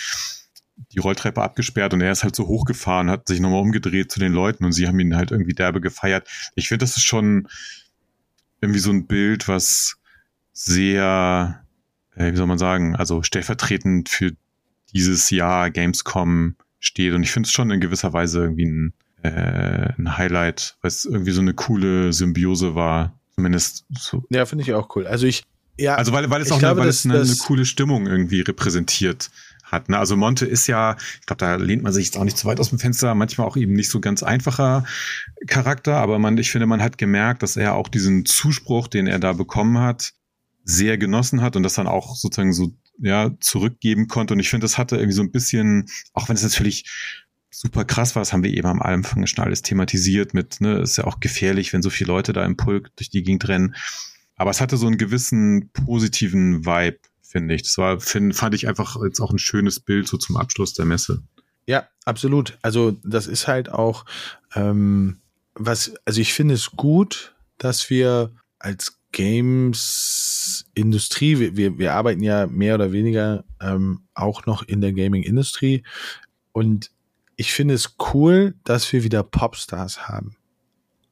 die 0.92 0.98
Rolltreppe 0.98 1.42
abgesperrt 1.42 1.94
und 1.94 2.00
er 2.00 2.12
ist 2.12 2.22
halt 2.22 2.36
so 2.36 2.46
hochgefahren, 2.46 3.10
hat 3.10 3.28
sich 3.28 3.40
nochmal 3.40 3.60
umgedreht 3.62 4.12
zu 4.12 4.20
den 4.20 4.32
Leuten 4.32 4.64
und 4.64 4.72
sie 4.72 4.86
haben 4.86 5.00
ihn 5.00 5.16
halt 5.16 5.30
irgendwie 5.30 5.54
derbe 5.54 5.80
gefeiert. 5.80 6.28
Ich 6.54 6.68
finde, 6.68 6.84
das 6.84 6.96
ist 6.96 7.04
schon 7.04 7.48
irgendwie 8.60 8.80
so 8.80 8.90
ein 8.90 9.06
Bild, 9.06 9.48
was 9.48 9.96
sehr, 10.52 11.64
äh, 12.14 12.32
wie 12.32 12.36
soll 12.36 12.46
man 12.46 12.58
sagen, 12.58 12.96
also 12.96 13.22
stellvertretend 13.22 14.08
für 14.08 14.32
dieses 14.92 15.30
Jahr 15.30 15.70
Gamescom 15.70 16.56
steht 16.78 17.14
und 17.14 17.22
ich 17.22 17.32
finde 17.32 17.46
es 17.46 17.52
schon 17.52 17.70
in 17.70 17.80
gewisser 17.80 18.12
Weise 18.12 18.40
irgendwie 18.40 18.66
ein 18.66 18.94
äh, 19.26 19.92
ein 19.98 20.16
Highlight, 20.16 20.76
weil 20.82 20.88
es 20.88 21.04
irgendwie 21.04 21.32
so 21.32 21.40
eine 21.40 21.54
coole 21.54 22.12
Symbiose 22.12 22.74
war. 22.74 23.18
Zumindest 23.34 23.84
so. 23.98 24.24
Ja, 24.30 24.46
finde 24.46 24.64
ich 24.64 24.72
auch 24.72 24.94
cool. 24.96 25.06
Also 25.06 25.26
ich, 25.26 25.44
ja. 25.78 25.96
Also 25.96 26.12
weil, 26.12 26.30
weil 26.30 26.40
es 26.40 26.52
auch 26.52 26.58
glaube, 26.58 26.72
eine, 26.72 26.80
weil 26.80 26.86
das, 26.86 27.00
es 27.00 27.06
eine, 27.06 27.20
eine, 27.20 27.36
coole 27.36 27.64
Stimmung 27.64 28.06
irgendwie 28.06 28.40
repräsentiert 28.40 29.30
hat. 29.66 29.88
Ne? 29.88 29.98
Also 29.98 30.16
Monte 30.16 30.46
ist 30.46 30.66
ja, 30.66 30.96
ich 31.20 31.26
glaube, 31.26 31.38
da 31.38 31.56
lehnt 31.56 31.82
man 31.82 31.92
sich 31.92 32.06
jetzt 32.06 32.16
auch 32.16 32.24
nicht 32.24 32.38
zu 32.38 32.46
weit 32.46 32.60
aus 32.60 32.70
dem 32.70 32.78
Fenster, 32.78 33.14
manchmal 33.14 33.46
auch 33.46 33.56
eben 33.56 33.74
nicht 33.74 33.90
so 33.90 34.00
ganz 34.00 34.22
einfacher 34.22 34.84
Charakter, 35.46 35.96
aber 35.96 36.18
man, 36.18 36.38
ich 36.38 36.50
finde, 36.50 36.66
man 36.66 36.82
hat 36.82 36.98
gemerkt, 36.98 37.42
dass 37.42 37.56
er 37.56 37.74
auch 37.74 37.88
diesen 37.88 38.24
Zuspruch, 38.24 38.88
den 38.88 39.06
er 39.06 39.18
da 39.18 39.32
bekommen 39.32 39.78
hat, 39.78 40.12
sehr 40.64 40.98
genossen 40.98 41.42
hat 41.42 41.56
und 41.56 41.62
das 41.62 41.74
dann 41.74 41.86
auch 41.86 42.16
sozusagen 42.16 42.52
so 42.52 42.72
ja 42.98 43.30
zurückgeben 43.40 44.08
konnte. 44.08 44.34
Und 44.34 44.40
ich 44.40 44.48
finde, 44.48 44.64
das 44.64 44.78
hatte 44.78 44.96
irgendwie 44.96 45.14
so 45.14 45.22
ein 45.22 45.30
bisschen, 45.30 45.86
auch 46.12 46.28
wenn 46.28 46.36
es 46.36 46.42
natürlich 46.42 46.90
super 47.50 47.84
krass 47.84 48.14
war, 48.14 48.20
das 48.20 48.32
haben 48.32 48.42
wir 48.42 48.52
eben 48.52 48.66
am 48.66 48.82
Anfang 48.82 49.26
schon 49.26 49.44
alles 49.44 49.62
thematisiert 49.62 50.34
mit, 50.34 50.60
ne, 50.60 50.80
ist 50.80 50.98
ja 50.98 51.04
auch 51.04 51.20
gefährlich, 51.20 51.72
wenn 51.72 51.82
so 51.82 51.90
viele 51.90 52.08
Leute 52.08 52.32
da 52.32 52.44
im 52.44 52.56
Pulk 52.56 52.94
durch 52.96 53.10
die 53.10 53.22
Gegend 53.22 53.48
rennen. 53.48 53.74
Aber 54.36 54.50
es 54.50 54.60
hatte 54.60 54.76
so 54.76 54.86
einen 54.86 54.98
gewissen 54.98 55.70
positiven 55.72 56.66
Vibe, 56.66 56.98
finde 57.26 57.54
ich. 57.54 57.62
Das 57.62 57.78
war, 57.78 58.00
find, 58.00 58.34
fand 58.34 58.54
ich 58.54 58.68
einfach 58.68 58.96
jetzt 59.04 59.20
auch 59.20 59.30
ein 59.30 59.38
schönes 59.38 59.80
Bild 59.80 60.08
so 60.08 60.16
zum 60.16 60.36
Abschluss 60.36 60.74
der 60.74 60.84
Messe. 60.84 61.22
Ja, 61.66 61.88
absolut. 62.04 62.58
Also 62.62 62.96
das 63.04 63.26
ist 63.26 63.48
halt 63.48 63.70
auch, 63.70 64.04
ähm, 64.54 65.18
was, 65.54 65.94
also 66.04 66.20
ich 66.20 66.32
finde 66.32 66.54
es 66.54 66.70
gut, 66.72 67.34
dass 67.58 67.90
wir 67.90 68.32
als 68.58 68.98
Games-Industrie, 69.12 71.54
wir, 71.56 71.78
wir, 71.78 71.94
arbeiten 71.94 72.22
ja 72.22 72.46
mehr 72.46 72.74
oder 72.74 72.92
weniger 72.92 73.44
ähm, 73.60 74.06
auch 74.14 74.46
noch 74.46 74.62
in 74.62 74.80
der 74.80 74.92
Gaming-Industrie 74.92 75.82
und 76.52 76.90
ich 77.36 77.52
finde 77.52 77.74
es 77.74 77.96
cool, 78.12 78.54
dass 78.64 78.92
wir 78.92 79.04
wieder 79.04 79.22
Popstars 79.22 80.08
haben. 80.08 80.36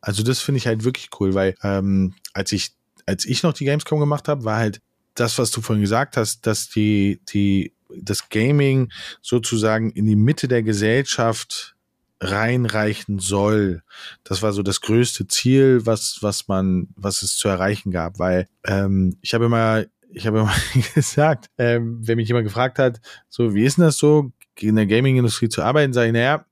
Also 0.01 0.23
das 0.23 0.41
finde 0.41 0.59
ich 0.59 0.67
halt 0.67 0.85
wirklich 0.85 1.09
cool, 1.19 1.35
weil 1.35 1.55
ähm, 1.63 2.15
als 2.35 2.53
ich 2.53 2.75
als 3.07 3.25
ich 3.25 3.43
noch 3.43 3.53
die 3.53 3.65
Gamescom 3.65 4.01
gemacht 4.01 4.29
habe, 4.29 4.45
war 4.45 4.59
halt 4.59 4.81
das, 5.15 5.39
was 5.39 5.51
du 5.51 5.61
vorhin 5.61 5.83
gesagt 5.83 6.17
hast, 6.17 6.47
dass 6.47 6.69
die 6.69 7.21
die 7.29 7.73
das 7.97 8.29
Gaming 8.29 8.91
sozusagen 9.23 9.91
in 9.91 10.07
die 10.07 10.17
Mitte 10.17 10.49
der 10.49 10.63
Gesellschaft 10.63 11.75
reinreichen 12.21 13.19
soll. 13.19 13.83
Das 14.23 14.43
war 14.43 14.53
so 14.53 14.63
das 14.63 14.81
größte 14.81 15.27
Ziel, 15.27 15.85
was, 15.85 16.19
was 16.21 16.49
man, 16.49 16.89
was 16.97 17.23
es 17.23 17.37
zu 17.37 17.49
erreichen 17.49 17.91
gab, 17.91 18.19
weil 18.19 18.49
ähm, 18.65 19.17
ich 19.21 19.35
habe 19.35 19.47
immer, 19.47 19.85
ich 20.11 20.27
habe 20.27 20.41
immer 20.41 20.55
gesagt, 20.95 21.51
ähm, 21.59 22.01
wenn 22.07 22.17
mich 22.17 22.29
jemand 22.29 22.47
gefragt 22.47 22.79
hat, 22.79 23.01
so, 23.29 23.55
wie 23.55 23.65
ist 23.65 23.79
denn 23.79 23.85
das 23.85 23.99
so, 23.99 24.33
in 24.61 24.77
der 24.77 24.87
Gaming-Industrie 24.87 25.49
zu 25.49 25.63
arbeiten, 25.63 25.93
sage 25.93 26.09
ich, 26.09 26.13
naja, 26.13 26.47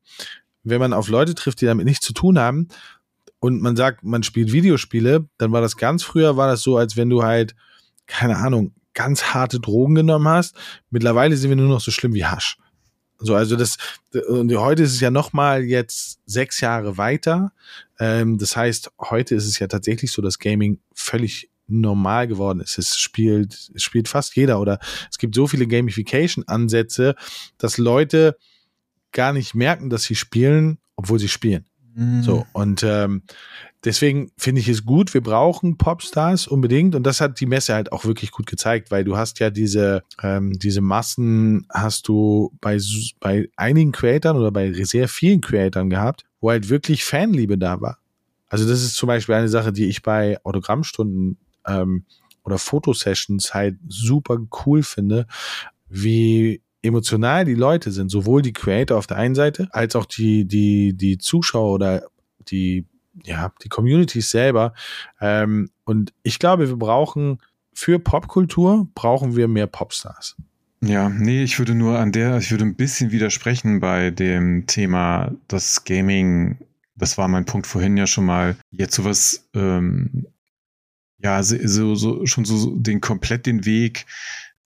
wenn 0.65 0.81
man 0.81 0.93
auf 0.93 1.09
Leute 1.09 1.35
trifft, 1.35 1.61
die 1.61 1.67
damit 1.67 1.87
nichts 1.87 2.05
zu 2.05 2.13
tun 2.13 2.39
haben 2.39 2.69
und 3.39 3.63
man 3.63 3.77
sagt, 3.77 4.03
man 4.03 4.23
spielt 4.23 4.53
Videospiele, 4.53 5.29
dann 5.39 5.53
war 5.53 5.61
das 5.61 5.77
ganz 5.77 6.03
früher, 6.03 6.37
war 6.37 6.49
das 6.49 6.63
so, 6.63 6.77
als 6.77 6.97
wenn 6.97 7.09
du 7.09 7.23
halt, 7.23 7.55
keine 8.07 8.37
Ahnung, 8.37 8.75
ganz 8.95 9.35
harte 9.35 9.61
Drogen 9.61 9.95
genommen 9.95 10.29
hast. 10.29 10.55
Mittlerweile 10.91 11.37
sind 11.37 11.51
wir 11.51 11.57
nur 11.57 11.69
noch 11.69 11.81
so 11.81 11.91
schlimm 11.91 12.15
wie 12.15 12.25
Hasch. 12.25 12.59
So, 13.19 13.35
also 13.35 13.57
das, 13.57 13.77
und 14.29 14.53
heute 14.57 14.83
ist 14.83 14.95
es 14.95 15.01
ja 15.01 15.11
nochmal 15.11 15.63
jetzt 15.63 16.19
sechs 16.27 16.61
Jahre 16.61 16.99
weiter. 16.99 17.53
Ähm, 18.01 18.37
das 18.37 18.57
heißt, 18.57 18.91
heute 18.99 19.37
ist 19.37 19.47
es 19.47 19.59
ja 19.61 19.69
tatsächlich 19.69 20.11
so, 20.11 20.21
dass 20.23 20.39
Gaming 20.41 20.81
völlig 20.93 21.49
normal 21.69 22.27
geworden 22.27 22.61
ist. 22.61 22.79
Es 22.79 22.99
spielt, 22.99 23.71
es 23.75 23.83
spielt 23.83 24.09
fast 24.09 24.35
jeder 24.35 24.61
oder 24.61 24.81
es 25.11 25.19
gibt 25.19 25.35
so 25.35 25.47
viele 25.47 25.67
Gamification-Ansätze, 25.67 27.15
dass 27.59 27.79
Leute 27.79 28.37
gar 29.13 29.33
nicht 29.33 29.55
merken, 29.55 29.89
dass 29.89 30.03
sie 30.03 30.17
spielen, 30.17 30.79
obwohl 30.97 31.19
sie 31.19 31.29
spielen. 31.29 31.67
Mhm. 31.95 32.23
So, 32.23 32.47
und 32.53 32.83
ähm, 32.83 33.23
deswegen 33.85 34.31
finde 34.37 34.61
ich 34.61 34.69
es 34.69 34.85
gut, 34.85 35.15
wir 35.15 35.21
brauchen 35.21 35.77
Popstars 35.77 36.47
unbedingt 36.47 36.95
und 36.95 37.05
das 37.05 37.21
hat 37.21 37.41
die 37.41 37.47
Messe 37.47 37.75
halt 37.75 37.93
auch 37.93 38.05
wirklich 38.05 38.31
gut 38.31 38.47
gezeigt, 38.47 38.91
weil 38.91 39.05
du 39.05 39.17
hast 39.17 39.41
ja 39.41 39.51
diese, 39.51 40.03
ähm, 40.23 40.59
diese 40.59 40.81
Massen 40.81 41.67
hast 41.71 42.09
du 42.09 42.53
bei, 42.61 42.79
bei 43.21 43.49
einigen 43.57 43.93
Creatoren 43.93 44.37
oder 44.37 44.51
bei 44.51 44.73
sehr 44.73 45.09
vielen 45.09 45.41
Creatoren 45.41 45.91
gehabt, 45.91 46.25
wo 46.41 46.51
halt 46.51 46.69
wirklich 46.69 47.05
Fanliebe 47.05 47.59
da 47.59 47.81
war. 47.81 47.99
Also 48.49 48.69
das 48.69 48.83
ist 48.83 48.97
zum 48.97 49.07
Beispiel 49.07 49.35
eine 49.35 49.49
Sache, 49.49 49.73
die 49.73 49.87
ich 49.87 50.03
bei 50.03 50.39
Autogrammstunden 50.45 51.39
ähm, 51.67 52.05
oder 52.45 52.59
Fotosessions 52.59 53.55
halt 53.55 53.77
super 53.89 54.39
cool 54.65 54.83
finde, 54.83 55.27
wie 55.89 56.61
emotional 56.83 57.45
die 57.45 57.55
Leute 57.55 57.93
sind, 57.93 58.11
sowohl 58.11 58.43
die 58.43 58.53
Creator 58.53 58.99
auf 58.99 59.07
der 59.07 59.17
einen 59.17 59.35
Seite, 59.35 59.69
als 59.71 59.95
auch 59.97 60.05
die, 60.05 60.45
die, 60.45 60.95
die 60.95 61.19
Zuschauer 61.19 61.73
oder 61.73 62.03
die 62.49 62.87
ja, 63.25 63.53
die 63.63 63.69
Communities 63.69 64.31
selber. 64.31 64.75
Ähm, 65.21 65.71
und 65.85 66.13
ich 66.23 66.39
glaube, 66.39 66.69
wir 66.69 66.77
brauchen 66.77 67.39
für 67.73 67.99
Popkultur 67.99 68.89
brauchen 68.95 69.37
wir 69.37 69.49
mehr 69.49 69.67
Popstars. 69.67 70.37
Ja, 70.85 71.09
nee, 71.09 71.45
ich 71.45 71.59
würde 71.59 71.75
nur 71.75 71.99
an 71.99 72.13
der, 72.13 72.39
ich 72.39 72.51
würde 72.51 72.65
ein 72.65 72.75
bisschen 72.75 73.13
widersprechen 73.13 73.81
bei 73.81 74.11
dem 74.11 74.67
Thema, 74.67 75.33
dass 75.47 75.85
Gaming, 75.85 76.59
das 76.97 77.17
war 77.19 77.29
mein 77.29 77.45
Punkt 77.45 77.67
vorhin 77.67 77.97
ja 77.97 78.07
schon 78.07 78.25
mal, 78.25 78.57
jetzt 78.73 78.97
sowas, 78.97 79.49
ähm, 79.55 80.27
ja, 81.19 81.41
so, 81.43 81.95
so, 81.95 82.27
schon 82.27 82.45
so 82.45 82.75
den 82.75 83.01
komplett 83.01 83.47
den 83.47 83.65
Weg 83.65 84.07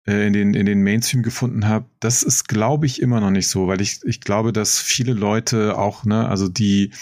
äh, 0.06 0.26
in 0.26 0.32
den, 0.32 0.54
in 0.54 0.64
den 0.64 0.82
Mainstream 0.82 1.22
gefunden 1.22 1.68
habe, 1.68 1.84
das 2.00 2.22
ist, 2.22 2.48
glaube 2.48 2.86
ich, 2.86 3.02
immer 3.02 3.20
noch 3.20 3.30
nicht 3.30 3.48
so, 3.48 3.66
weil 3.66 3.82
ich, 3.82 4.00
ich 4.04 4.22
glaube, 4.22 4.54
dass 4.54 4.78
viele 4.78 5.12
Leute 5.12 5.76
auch, 5.76 6.06
ne, 6.06 6.26
also 6.28 6.48
die, 6.48 6.92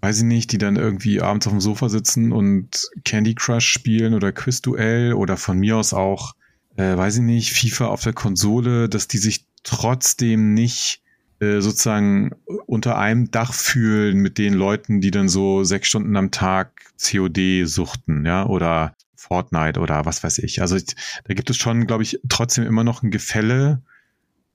weiß 0.00 0.18
ich 0.18 0.24
nicht, 0.24 0.52
die 0.52 0.58
dann 0.58 0.76
irgendwie 0.76 1.20
abends 1.20 1.46
auf 1.46 1.52
dem 1.52 1.60
Sofa 1.60 1.88
sitzen 1.88 2.32
und 2.32 2.88
Candy 3.04 3.34
Crush 3.34 3.68
spielen 3.68 4.14
oder 4.14 4.32
Quizduell 4.32 5.12
oder 5.12 5.36
von 5.36 5.58
mir 5.58 5.76
aus 5.76 5.92
auch, 5.92 6.34
äh, 6.76 6.96
weiß 6.96 7.16
ich 7.16 7.22
nicht, 7.22 7.52
FIFA 7.52 7.86
auf 7.86 8.02
der 8.02 8.12
Konsole, 8.12 8.88
dass 8.88 9.08
die 9.08 9.18
sich 9.18 9.46
trotzdem 9.62 10.54
nicht 10.54 11.02
äh, 11.40 11.60
sozusagen 11.60 12.32
unter 12.66 12.98
einem 12.98 13.30
Dach 13.30 13.52
fühlen 13.52 14.18
mit 14.18 14.38
den 14.38 14.54
Leuten, 14.54 15.00
die 15.00 15.10
dann 15.10 15.28
so 15.28 15.64
sechs 15.64 15.88
Stunden 15.88 16.16
am 16.16 16.30
Tag 16.30 16.92
COD 17.02 17.66
suchten, 17.66 18.24
ja, 18.24 18.46
oder 18.46 18.94
Fortnite 19.14 19.80
oder 19.80 20.06
was 20.06 20.24
weiß 20.24 20.38
ich. 20.38 20.62
Also 20.62 20.78
da 20.78 21.34
gibt 21.34 21.50
es 21.50 21.56
schon, 21.56 21.86
glaube 21.86 22.02
ich, 22.02 22.20
trotzdem 22.28 22.64
immer 22.64 22.84
noch 22.84 23.02
ein 23.02 23.10
Gefälle 23.10 23.82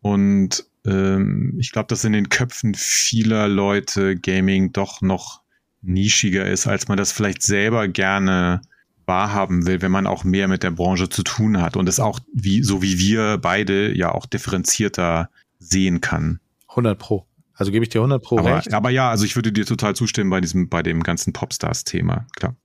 und 0.01 0.65
ähm, 0.85 1.55
ich 1.59 1.71
glaube, 1.71 1.87
dass 1.87 2.03
in 2.03 2.13
den 2.13 2.29
Köpfen 2.29 2.75
vieler 2.75 3.47
Leute 3.47 4.15
Gaming 4.15 4.71
doch 4.71 5.01
noch 5.01 5.41
nischiger 5.81 6.45
ist, 6.45 6.67
als 6.67 6.87
man 6.87 6.97
das 6.97 7.11
vielleicht 7.11 7.41
selber 7.41 7.87
gerne 7.87 8.61
wahrhaben 9.05 9.67
will, 9.67 9.81
wenn 9.81 9.91
man 9.91 10.07
auch 10.07 10.23
mehr 10.23 10.47
mit 10.47 10.63
der 10.63 10.71
Branche 10.71 11.09
zu 11.09 11.23
tun 11.23 11.61
hat 11.61 11.77
und 11.77 11.87
es 11.87 11.99
auch 11.99 12.19
wie 12.33 12.63
so 12.63 12.81
wie 12.81 12.97
wir 12.97 13.37
beide 13.37 13.95
ja 13.95 14.11
auch 14.11 14.25
differenzierter 14.25 15.29
sehen 15.59 16.01
kann. 16.01 16.39
100 16.69 16.97
pro. 16.97 17.25
Also 17.53 17.71
gebe 17.71 17.83
ich 17.83 17.89
dir 17.89 17.99
100 17.99 18.21
pro 18.21 18.39
aber, 18.39 18.57
recht. 18.57 18.73
Aber 18.73 18.89
ja, 18.89 19.09
also 19.09 19.25
ich 19.25 19.35
würde 19.35 19.51
dir 19.51 19.65
total 19.65 19.95
zustimmen 19.95 20.29
bei 20.29 20.41
diesem 20.41 20.69
bei 20.69 20.81
dem 20.81 21.03
ganzen 21.03 21.33
Popstars-Thema, 21.33 22.27
klar. 22.35 22.55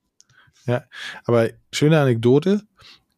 Ja, 0.67 0.85
aber 1.25 1.51
schöne 1.73 2.01
Anekdote. 2.01 2.63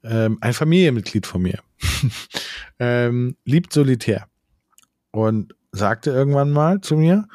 Ähm, 0.05 0.39
ein 0.41 0.53
Familienmitglied 0.53 1.27
von 1.27 1.43
mir 1.43 1.61
ähm, 2.81 3.37
liebt 3.45 3.73
Solitär 3.73 4.27
und 5.13 5.55
sagte 5.71 6.11
irgendwann 6.11 6.51
mal 6.51 6.81
zu 6.81 6.97
mir, 6.97 7.29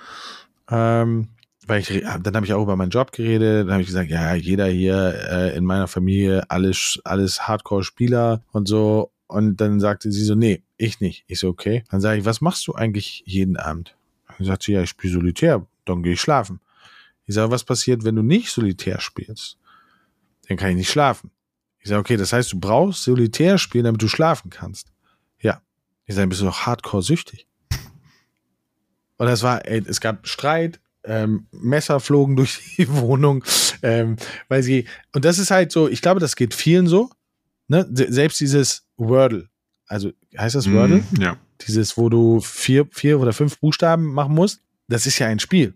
ähm, 0.70 1.30
weil 1.68 1.82
ich, 1.82 2.04
dann 2.22 2.36
habe 2.36 2.46
ich 2.46 2.54
auch 2.54 2.64
über 2.64 2.76
meinen 2.76 2.92
Job 2.92 3.12
geredet, 3.12 3.66
dann 3.66 3.74
habe 3.74 3.82
ich 3.82 3.88
gesagt, 3.88 4.10
ja, 4.10 4.34
jeder 4.36 4.68
hier 4.68 5.16
äh, 5.30 5.58
in 5.58 5.66
meiner 5.66 5.88
Familie, 5.88 6.50
alles, 6.50 7.00
alles 7.04 7.48
Hardcore-Spieler 7.48 8.42
und 8.54 8.68
so. 8.68 9.12
Und 9.28 9.60
dann 9.60 9.82
sagte 9.82 10.10
sie 10.10 10.24
so, 10.24 10.36
nee, 10.36 10.64
ich 10.78 11.02
nicht. 11.02 11.26
Ich 11.28 11.40
so, 11.40 11.50
okay. 11.50 11.84
Dann 11.92 12.00
sage 12.00 12.20
ich, 12.20 12.26
was 12.26 12.40
machst 12.40 12.66
du 12.68 12.74
eigentlich 12.74 13.24
jeden 13.26 13.58
Abend? 13.58 13.98
Dann 14.38 14.48
sagt 14.48 14.64
sie, 14.64 14.74
ja, 14.74 14.82
ich 14.82 14.90
spiele 14.90 15.14
Solitär, 15.14 15.66
dann 15.84 16.04
gehe 16.04 16.14
ich 16.14 16.22
schlafen. 16.22 16.62
Ich 17.26 17.36
sage, 17.36 17.52
was 17.52 17.66
passiert, 17.66 18.06
wenn 18.06 18.16
du 18.16 18.24
nicht 18.24 18.50
Solitär 18.50 19.02
spielst? 19.02 19.58
Dann 20.48 20.56
kann 20.56 20.70
ich 20.70 20.78
nicht 20.78 20.90
schlafen. 20.90 21.32
Ich 21.80 21.90
sage, 21.90 22.00
okay, 22.00 22.16
das 22.16 22.32
heißt, 22.32 22.54
du 22.54 22.60
brauchst 22.60 23.04
Solitär 23.04 23.58
spielen, 23.58 23.84
damit 23.84 24.02
du 24.02 24.08
schlafen 24.08 24.50
kannst. 24.50 24.94
Ja. 25.42 25.62
Ich 26.06 26.16
sage, 26.16 26.30
bist 26.30 26.40
du 26.40 26.46
doch 26.46 26.66
hardcore 26.66 27.04
süchtig. 27.04 27.48
Und 29.18 29.28
das 29.28 29.44
war, 29.44 29.66
ey, 29.66 29.84
es 29.88 30.02
gab 30.02 30.28
Streit, 30.28 30.80
ähm, 31.04 31.48
Messer 31.52 32.00
flogen 32.00 32.36
durch 32.36 32.60
die 32.78 32.90
Wohnung, 32.90 33.44
ähm, 33.82 34.18
weil 34.48 34.64
sie, 34.64 34.86
und 35.14 35.26
das 35.26 35.40
ist 35.40 35.52
halt 35.52 35.72
so, 35.72 35.88
ich 35.88 36.02
glaube, 36.02 36.20
das 36.20 36.36
geht 36.36 36.54
vielen 36.54 36.88
so, 36.88 37.10
ne? 37.68 37.88
Selbst 37.92 38.40
dieses 38.40 38.86
Wordle, 38.98 39.50
also 39.88 40.12
heißt 40.38 40.56
das 40.56 40.72
Wordle? 40.72 41.04
Mm, 41.12 41.22
ja. 41.22 41.38
Dieses, 41.68 41.98
wo 41.98 42.10
du 42.10 42.40
vier, 42.40 42.88
vier 42.92 43.20
oder 43.20 43.34
fünf 43.34 43.60
Buchstaben 43.60 44.06
machen 44.06 44.36
musst, 44.36 44.62
das 44.88 45.06
ist 45.06 45.20
ja 45.20 45.28
ein 45.28 45.40
Spiel. 45.40 45.74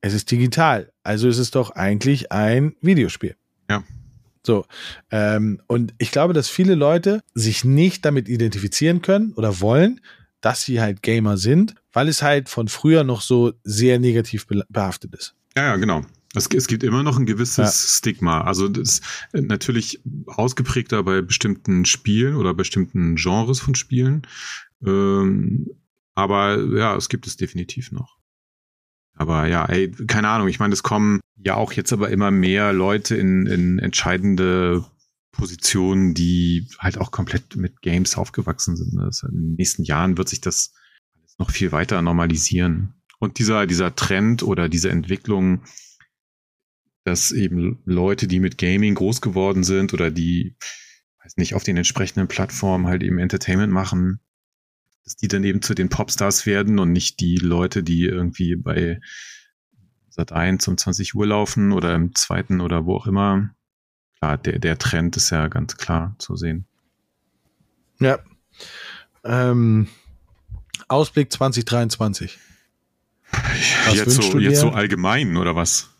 Es 0.00 0.12
ist 0.12 0.30
digital. 0.30 0.92
Also 1.02 1.28
ist 1.28 1.38
es 1.38 1.50
doch 1.50 1.70
eigentlich 1.70 2.30
ein 2.30 2.76
Videospiel. 2.82 3.36
Ja. 3.70 3.82
So. 4.46 4.66
Ähm, 5.10 5.60
und 5.66 5.94
ich 5.98 6.10
glaube, 6.10 6.34
dass 6.34 6.48
viele 6.48 6.74
Leute 6.74 7.22
sich 7.32 7.64
nicht 7.64 8.04
damit 8.04 8.28
identifizieren 8.28 9.00
können 9.02 9.32
oder 9.32 9.60
wollen, 9.60 10.00
dass 10.44 10.62
sie 10.62 10.80
halt 10.80 11.02
Gamer 11.02 11.38
sind, 11.38 11.74
weil 11.92 12.08
es 12.08 12.22
halt 12.22 12.48
von 12.48 12.68
früher 12.68 13.02
noch 13.02 13.22
so 13.22 13.54
sehr 13.62 13.98
negativ 13.98 14.46
behaftet 14.68 15.14
ist. 15.14 15.34
Ja, 15.56 15.64
ja, 15.64 15.76
genau. 15.76 16.02
Es, 16.34 16.48
es 16.48 16.66
gibt 16.66 16.82
immer 16.82 17.02
noch 17.02 17.16
ein 17.16 17.26
gewisses 17.26 17.56
ja. 17.56 17.96
Stigma. 17.98 18.42
Also 18.42 18.68
das 18.68 19.00
ist 19.32 19.46
natürlich 19.46 20.00
ausgeprägter 20.26 21.02
bei 21.02 21.22
bestimmten 21.22 21.84
Spielen 21.86 22.36
oder 22.36 22.52
bestimmten 22.52 23.14
Genres 23.14 23.60
von 23.60 23.74
Spielen. 23.74 24.26
Ähm, 24.84 25.70
aber 26.14 26.62
ja, 26.76 26.94
es 26.96 27.08
gibt 27.08 27.26
es 27.26 27.36
definitiv 27.36 27.92
noch. 27.92 28.18
Aber 29.14 29.46
ja, 29.46 29.64
ey, 29.66 29.92
keine 29.92 30.28
Ahnung. 30.28 30.48
Ich 30.48 30.58
meine, 30.58 30.74
es 30.74 30.82
kommen 30.82 31.20
ja 31.36 31.54
auch 31.54 31.72
jetzt 31.72 31.92
aber 31.92 32.10
immer 32.10 32.30
mehr 32.30 32.72
Leute 32.72 33.16
in, 33.16 33.46
in 33.46 33.78
entscheidende 33.78 34.84
Positionen, 35.34 36.14
die 36.14 36.68
halt 36.78 36.98
auch 36.98 37.10
komplett 37.10 37.56
mit 37.56 37.82
Games 37.82 38.16
aufgewachsen 38.16 38.76
sind. 38.76 38.98
Also 38.98 39.28
in 39.28 39.34
den 39.34 39.54
nächsten 39.54 39.84
Jahren 39.84 40.16
wird 40.16 40.28
sich 40.28 40.40
das 40.40 40.72
noch 41.38 41.50
viel 41.50 41.72
weiter 41.72 42.00
normalisieren. 42.02 42.94
Und 43.18 43.38
dieser, 43.38 43.66
dieser 43.66 43.94
Trend 43.94 44.42
oder 44.42 44.68
diese 44.68 44.90
Entwicklung, 44.90 45.62
dass 47.04 47.32
eben 47.32 47.80
Leute, 47.84 48.26
die 48.26 48.40
mit 48.40 48.58
Gaming 48.58 48.94
groß 48.94 49.20
geworden 49.20 49.64
sind 49.64 49.92
oder 49.92 50.10
die, 50.10 50.56
weiß 51.22 51.36
nicht, 51.36 51.54
auf 51.54 51.62
den 51.62 51.76
entsprechenden 51.76 52.28
Plattformen 52.28 52.86
halt 52.86 53.02
eben 53.02 53.18
Entertainment 53.18 53.72
machen, 53.72 54.20
dass 55.04 55.16
die 55.16 55.28
dann 55.28 55.44
eben 55.44 55.60
zu 55.60 55.74
den 55.74 55.90
Popstars 55.90 56.46
werden 56.46 56.78
und 56.78 56.92
nicht 56.92 57.20
die 57.20 57.36
Leute, 57.36 57.82
die 57.82 58.04
irgendwie 58.04 58.56
bei 58.56 59.00
Sat 60.08 60.32
1 60.32 60.66
um 60.68 60.78
20 60.78 61.14
Uhr 61.14 61.26
laufen 61.26 61.72
oder 61.72 61.94
im 61.94 62.14
zweiten 62.14 62.60
oder 62.60 62.86
wo 62.86 62.96
auch 62.96 63.06
immer 63.06 63.54
klar, 64.24 64.38
der, 64.38 64.58
der 64.58 64.78
Trend 64.78 65.16
ist 65.16 65.30
ja 65.30 65.48
ganz 65.48 65.76
klar 65.76 66.14
zu 66.18 66.36
sehen. 66.36 66.64
Ja. 68.00 68.18
Ähm, 69.24 69.88
Ausblick 70.88 71.32
2023. 71.32 72.38
Was 73.30 73.94
jetzt, 73.94 74.10
so, 74.10 74.38
jetzt 74.38 74.60
so 74.60 74.70
allgemein 74.70 75.36
oder 75.36 75.56
was? 75.56 75.90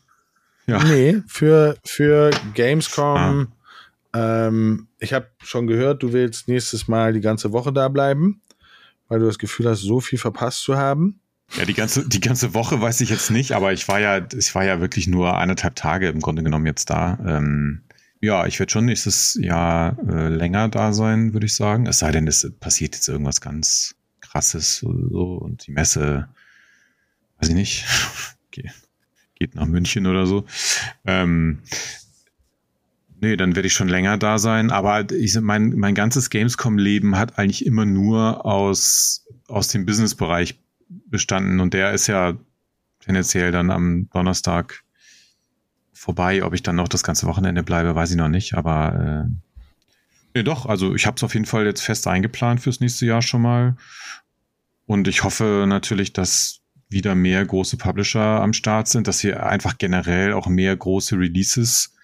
Ja. 0.66 0.82
Nee, 0.82 1.22
für, 1.26 1.76
für 1.84 2.30
Gamescom. 2.54 3.52
Ah. 4.12 4.46
Ähm, 4.46 4.88
ich 4.98 5.12
habe 5.12 5.28
schon 5.42 5.66
gehört, 5.66 6.02
du 6.02 6.12
willst 6.12 6.48
nächstes 6.48 6.88
Mal 6.88 7.12
die 7.12 7.20
ganze 7.20 7.52
Woche 7.52 7.72
da 7.72 7.88
bleiben, 7.88 8.40
weil 9.08 9.18
du 9.18 9.26
das 9.26 9.38
Gefühl 9.38 9.68
hast, 9.68 9.80
so 9.80 10.00
viel 10.00 10.18
verpasst 10.18 10.62
zu 10.62 10.76
haben. 10.76 11.20
Ja, 11.56 11.64
die 11.64 11.74
ganze, 11.74 12.08
die 12.08 12.20
ganze 12.20 12.54
Woche 12.54 12.80
weiß 12.80 13.00
ich 13.02 13.10
jetzt 13.10 13.30
nicht, 13.30 13.52
aber 13.52 13.72
ich 13.72 13.86
war 13.88 14.00
ja, 14.00 14.26
ich 14.36 14.54
war 14.54 14.64
ja 14.64 14.80
wirklich 14.80 15.08
nur 15.08 15.36
eineinhalb 15.36 15.76
Tage 15.76 16.08
im 16.08 16.20
Grunde 16.20 16.42
genommen 16.42 16.66
jetzt 16.66 16.88
da. 16.88 17.18
Ähm, 17.26 17.82
ja, 18.20 18.46
ich 18.46 18.58
werde 18.58 18.72
schon 18.72 18.86
nächstes 18.86 19.38
Jahr 19.40 19.98
äh, 20.08 20.28
länger 20.28 20.68
da 20.68 20.92
sein, 20.92 21.32
würde 21.32 21.46
ich 21.46 21.54
sagen. 21.54 21.86
Es 21.86 21.98
sei 21.98 22.10
denn, 22.10 22.26
es 22.26 22.50
passiert 22.58 22.94
jetzt 22.94 23.08
irgendwas 23.08 23.40
ganz 23.40 23.94
krasses 24.20 24.82
oder 24.82 25.08
so 25.10 25.34
und 25.34 25.66
die 25.66 25.72
Messe, 25.72 26.28
weiß 27.38 27.50
ich 27.50 27.54
nicht, 27.54 27.84
okay. 28.48 28.70
geht 29.34 29.54
nach 29.54 29.66
München 29.66 30.06
oder 30.06 30.26
so. 30.26 30.46
Ähm, 31.04 31.60
nee, 33.20 33.36
dann 33.36 33.56
werde 33.56 33.66
ich 33.66 33.74
schon 33.74 33.88
länger 33.88 34.16
da 34.16 34.38
sein. 34.38 34.70
Aber 34.70 35.10
ich, 35.10 35.38
mein, 35.40 35.70
mein 35.76 35.94
ganzes 35.94 36.30
Gamescom-Leben 36.30 37.16
hat 37.16 37.38
eigentlich 37.38 37.66
immer 37.66 37.84
nur 37.84 38.46
aus, 38.46 39.26
aus 39.48 39.68
dem 39.68 39.86
Business-Bereich 39.86 40.58
bestanden 41.06 41.60
und 41.60 41.74
der 41.74 41.92
ist 41.92 42.06
ja 42.06 42.34
tendenziell 43.00 43.52
dann 43.52 43.70
am 43.70 44.08
Donnerstag 44.10 44.83
vorbei. 46.04 46.44
Ob 46.44 46.52
ich 46.52 46.62
dann 46.62 46.76
noch 46.76 46.88
das 46.88 47.02
ganze 47.02 47.26
Wochenende 47.26 47.62
bleibe, 47.62 47.94
weiß 47.94 48.10
ich 48.10 48.16
noch 48.16 48.28
nicht. 48.28 48.54
Aber 48.54 49.26
äh, 49.26 49.30
nee, 50.34 50.42
doch, 50.42 50.66
also 50.66 50.94
ich 50.94 51.06
habe 51.06 51.16
es 51.16 51.24
auf 51.24 51.32
jeden 51.32 51.46
Fall 51.46 51.64
jetzt 51.64 51.80
fest 51.80 52.06
eingeplant 52.06 52.60
fürs 52.60 52.80
nächste 52.80 53.06
Jahr 53.06 53.22
schon 53.22 53.40
mal. 53.42 53.76
Und 54.86 55.08
ich 55.08 55.24
hoffe 55.24 55.64
natürlich, 55.66 56.12
dass 56.12 56.60
wieder 56.90 57.14
mehr 57.14 57.44
große 57.44 57.78
Publisher 57.78 58.42
am 58.42 58.52
Start 58.52 58.88
sind, 58.88 59.08
dass 59.08 59.24
wir 59.24 59.46
einfach 59.46 59.78
generell 59.78 60.34
auch 60.34 60.46
mehr 60.46 60.76
große 60.76 61.16
Releases 61.18 61.94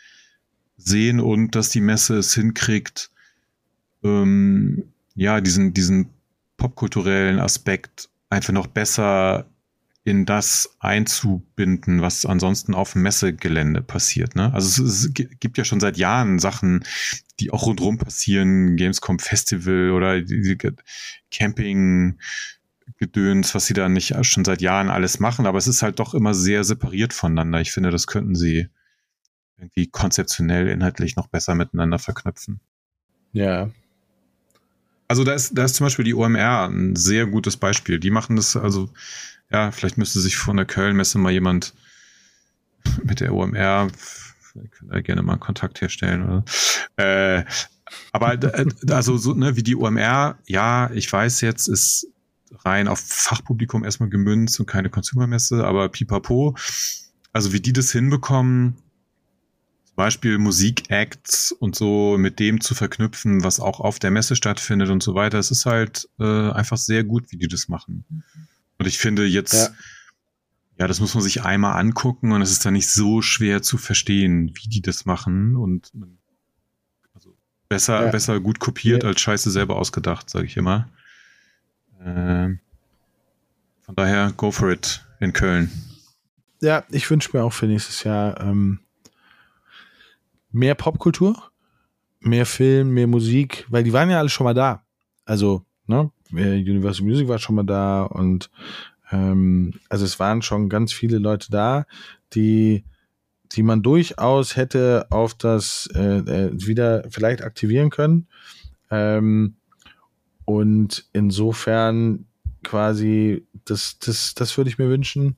sehen 0.79 1.21
und 1.21 1.55
dass 1.55 1.69
die 1.69 1.83
Messe 1.83 2.17
es 2.17 2.35
hinkriegt, 2.35 3.11
ähm, 4.03 4.85
ja, 5.15 5.43
diesen, 5.43 5.75
diesen 5.75 6.09
popkulturellen 6.57 7.39
Aspekt 7.39 8.09
einfach 8.31 8.55
noch 8.55 8.67
besser 8.67 9.45
in 10.03 10.25
das 10.25 10.77
einzubinden, 10.81 12.01
was 12.01 12.25
ansonsten 12.25 12.75
auf 12.75 12.95
dem 12.95 13.03
Messegelände 13.03 13.83
passiert. 13.83 14.35
Ne? 14.35 14.53
Also 14.55 14.85
es, 14.85 15.05
es, 15.05 15.15
gibt 15.15 15.59
ja 15.59 15.65
schon 15.65 15.81
seit 15.81 15.99
Jahren 15.99 16.39
Sachen, 16.39 16.85
die 17.39 17.51
auch 17.51 17.67
rundherum 17.67 17.99
passieren, 17.99 18.77
Gamescom 18.77 19.19
Festival 19.19 19.91
oder 19.91 20.21
die, 20.21 20.57
Camping. 21.31 22.19
Gedöns, 22.97 23.55
was 23.55 23.65
sie 23.65 23.73
da 23.73 23.89
nicht 23.89 24.15
schon 24.27 24.45
seit 24.45 24.61
Jahren 24.61 24.91
alles 24.91 25.21
machen, 25.21 25.47
aber 25.47 25.57
es 25.57 25.69
ist 25.69 25.81
halt 25.81 26.01
doch 26.01 26.13
immer 26.13 26.35
sehr 26.35 26.65
separiert 26.65 27.15
voneinander. 27.15 27.61
Ich 27.61 27.73
finde, 27.73 27.91
das 27.91 28.07
könnten 28.07 28.35
sie 28.35 28.69
irgendwie 29.57 29.87
konzeptionell, 29.87 30.69
inhaltlich 30.69 31.17
noch 31.17 31.29
besser 31.29 31.55
miteinander 31.55 31.99
verknüpfen. 31.99 32.61
Ja, 33.33 33.71
also 35.11 35.25
da 35.25 35.33
ist, 35.33 35.59
da 35.59 35.65
ist 35.65 35.75
zum 35.75 35.87
Beispiel 35.87 36.05
die 36.05 36.15
OMR 36.15 36.69
ein 36.69 36.95
sehr 36.95 37.27
gutes 37.27 37.57
Beispiel. 37.57 37.99
Die 37.99 38.13
machen 38.13 38.37
das, 38.37 38.55
also, 38.55 38.89
ja, 39.51 39.73
vielleicht 39.73 39.99
müsste 39.99 40.21
sich 40.21 40.37
von 40.37 40.57
der 40.57 40.67
Köln-Messe 40.67 41.19
mal 41.19 41.33
jemand 41.33 41.75
mit 43.03 43.19
der 43.19 43.35
OMR, 43.35 43.89
er 44.89 45.03
gerne 45.03 45.23
mal 45.23 45.37
Kontakt 45.39 45.81
herstellen. 45.81 46.23
Oder? 46.23 46.45
Äh, 46.95 47.45
aber 48.13 48.35
äh, 48.35 48.67
also 48.91 49.17
so, 49.17 49.35
ne, 49.35 49.57
wie 49.57 49.65
die 49.65 49.75
OMR, 49.75 50.39
ja, 50.47 50.91
ich 50.93 51.13
weiß 51.13 51.41
jetzt, 51.41 51.67
ist 51.67 52.07
rein 52.65 52.87
auf 52.87 53.01
Fachpublikum 53.01 53.83
erstmal 53.83 54.11
gemünzt 54.11 54.61
und 54.61 54.67
keine 54.67 54.91
Consumermesse, 54.91 55.67
aber 55.67 55.89
pipapo. 55.89 56.55
Also 57.33 57.53
wie 57.53 57.61
die 57.61 57.73
das 57.73 57.91
hinbekommen, 57.91 58.77
Beispiel 60.01 60.39
Musikacts 60.39 61.53
und 61.53 61.77
so 61.77 62.17
mit 62.19 62.39
dem 62.39 62.63
zu 62.63 62.75
verknüpfen, 62.75 63.45
was 63.45 63.61
auch 63.61 63.81
auf 63.81 63.99
der 63.99 64.11
Messe 64.11 64.35
stattfindet 64.35 64.89
und 64.89 65.03
so 65.03 65.15
weiter. 65.15 65.39
Es 65.39 65.51
ist 65.51 65.67
halt 65.67 66.09
äh, 66.19 66.51
einfach 66.51 66.79
sehr 66.79 67.05
gut, 67.05 67.31
wie 67.31 67.37
die 67.37 67.49
das 67.49 67.69
machen. 67.69 68.05
Und 68.79 68.87
ich 68.87 68.99
finde 68.99 69.27
jetzt, 69.27 69.53
ja. 69.53 69.69
ja. 70.79 70.87
das 70.89 71.01
muss 71.01 71.15
man 71.15 71.23
sich 71.23 71.43
einmal 71.43 71.79
angucken 71.79 72.33
und 72.33 72.41
es 72.41 72.51
ist 72.51 72.65
dann 72.65 72.73
nicht 72.73 72.89
so 72.89 73.21
schwer 73.21 73.61
zu 73.61 73.77
verstehen, 73.77 74.53
wie 74.55 74.69
die 74.71 74.81
das 74.81 75.05
machen 75.05 75.55
und 75.55 75.93
also 77.15 77.37
besser, 77.69 78.07
ja. 78.07 78.11
besser 78.11 78.41
gut 78.41 78.59
kopiert 78.59 79.03
ja. 79.03 79.11
als 79.11 79.21
scheiße 79.21 79.51
selber 79.51 79.77
ausgedacht, 79.77 80.31
sage 80.31 80.47
ich 80.47 80.57
immer. 80.57 80.89
Äh, 82.01 82.57
von 83.83 83.95
daher, 83.97 84.33
go 84.35 84.51
for 84.51 84.71
it 84.71 85.05
in 85.21 85.35
Köln. 85.35 85.71
Ja, 86.63 86.85
ich 86.91 87.11
wünsche 87.11 87.37
mir 87.37 87.45
auch 87.45 87.53
für 87.53 87.67
nächstes 87.67 88.03
Jahr 88.05 88.41
ähm, 88.41 88.81
mehr 90.53 90.75
Popkultur, 90.75 91.37
mehr 92.21 92.47
Film, 92.47 92.93
mehr 92.95 93.07
Musik, 93.07 93.67
weil 93.69 93.85
die 93.85 93.93
waren 93.93 94.11
ja 94.11 94.19
alle 94.19 94.29
schon 94.29 94.45
mal 94.45 94.55
da. 94.55 94.83
Also, 95.25 95.65
ne, 95.87 96.11
Universal 96.31 97.07
Music 97.07 97.29
war 97.29 97.39
schon 97.39 97.57
mal 97.57 97.65
da 97.65 98.03
und 98.03 98.51
ähm, 99.11 99.75
also 99.89 100.05
es 100.05 100.19
waren 100.21 100.43
schon 100.43 100.69
ganz 100.69 100.93
viele 100.93 101.19
Leute 101.19 101.51
da, 101.51 101.87
die 102.33 102.85
die 103.53 103.63
man 103.63 103.83
durchaus 103.83 104.57
hätte 104.57 105.07
auf 105.11 105.35
das 105.35 105.89
äh, 105.95 106.19
äh, 106.19 106.51
wieder 106.53 107.05
vielleicht 107.11 107.43
aktivieren 107.43 107.91
können. 107.91 108.29
Ähm, 108.91 109.57
und 110.45 111.09
insofern 111.13 112.27
quasi, 112.63 113.47
das, 113.65 113.99
das, 113.99 114.35
das 114.35 114.57
würde 114.57 114.71
ich 114.71 114.79
mir 114.79 114.89
wünschen. 114.89 115.37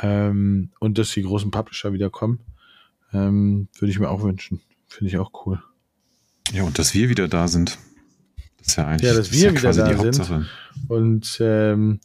Ähm, 0.00 0.70
und 0.78 0.98
dass 0.98 1.12
die 1.12 1.22
großen 1.22 1.50
Publisher 1.50 1.92
wieder 1.92 2.10
kommen. 2.10 2.40
Ähm, 3.12 3.68
Würde 3.78 3.90
ich 3.90 3.98
mir 3.98 4.08
auch 4.08 4.22
wünschen. 4.22 4.60
Finde 4.88 5.10
ich 5.10 5.18
auch 5.18 5.46
cool. 5.46 5.62
Ja, 6.52 6.64
und 6.64 6.78
dass 6.78 6.94
wir 6.94 7.08
wieder 7.08 7.28
da 7.28 7.48
sind. 7.48 7.78
Das 8.58 8.68
ist 8.68 8.76
ja 8.76 8.86
eigentlich 8.86 9.10
ja, 9.10 9.16
dass 9.16 9.28
das 9.28 9.32
wir 9.32 9.46
ja 9.46 9.54
wieder 9.54 10.10
da 10.10 10.12
sind. 10.12 10.48
Und, 10.88 11.38
ähm, 11.40 12.00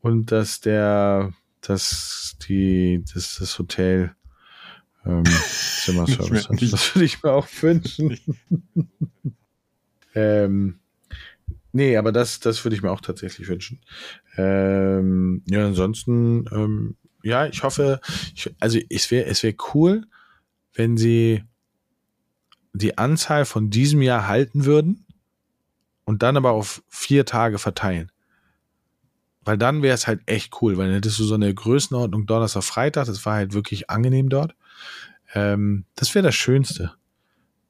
und 0.00 0.32
dass 0.32 0.60
der, 0.60 1.32
dass 1.60 2.36
die, 2.46 3.04
dass 3.12 3.36
das 3.38 3.58
Hotel 3.58 4.14
ähm, 5.04 5.24
Zimmerservice 5.84 6.48
hat. 6.48 6.62
Das 6.72 6.94
würde 6.94 7.04
ich 7.04 7.22
mir 7.22 7.32
auch 7.32 7.46
wünschen. 7.60 8.18
ähm, 10.14 10.80
nee, 11.72 11.96
aber 11.96 12.12
das, 12.12 12.40
das 12.40 12.64
würde 12.64 12.76
ich 12.76 12.82
mir 12.82 12.90
auch 12.90 13.00
tatsächlich 13.00 13.48
wünschen. 13.48 13.80
Ähm, 14.36 15.42
ja, 15.46 15.66
ansonsten, 15.66 16.46
ähm, 16.52 16.96
ja, 17.22 17.46
ich 17.46 17.62
hoffe, 17.62 18.00
ich, 18.34 18.54
also 18.60 18.78
es 18.90 19.10
wäre 19.10 19.26
es 19.26 19.42
wäre 19.42 19.54
cool, 19.74 20.06
wenn 20.76 20.96
sie 20.96 21.42
die 22.72 22.98
Anzahl 22.98 23.44
von 23.44 23.70
diesem 23.70 24.02
Jahr 24.02 24.28
halten 24.28 24.64
würden 24.66 25.06
und 26.04 26.22
dann 26.22 26.36
aber 26.36 26.52
auf 26.52 26.82
vier 26.88 27.24
Tage 27.24 27.58
verteilen. 27.58 28.12
Weil 29.42 29.56
dann 29.58 29.82
wäre 29.82 29.94
es 29.94 30.06
halt 30.06 30.20
echt 30.26 30.60
cool, 30.60 30.76
weil 30.76 30.86
dann 30.86 30.96
hättest 30.96 31.18
du 31.18 31.24
so 31.24 31.34
eine 31.34 31.52
Größenordnung 31.52 32.26
Donnerstag, 32.26 32.64
Freitag, 32.64 33.06
das 33.06 33.24
war 33.24 33.34
halt 33.34 33.54
wirklich 33.54 33.90
angenehm 33.90 34.28
dort. 34.28 34.54
Ähm, 35.34 35.84
das 35.94 36.14
wäre 36.14 36.24
das 36.24 36.34
Schönste. 36.34 36.92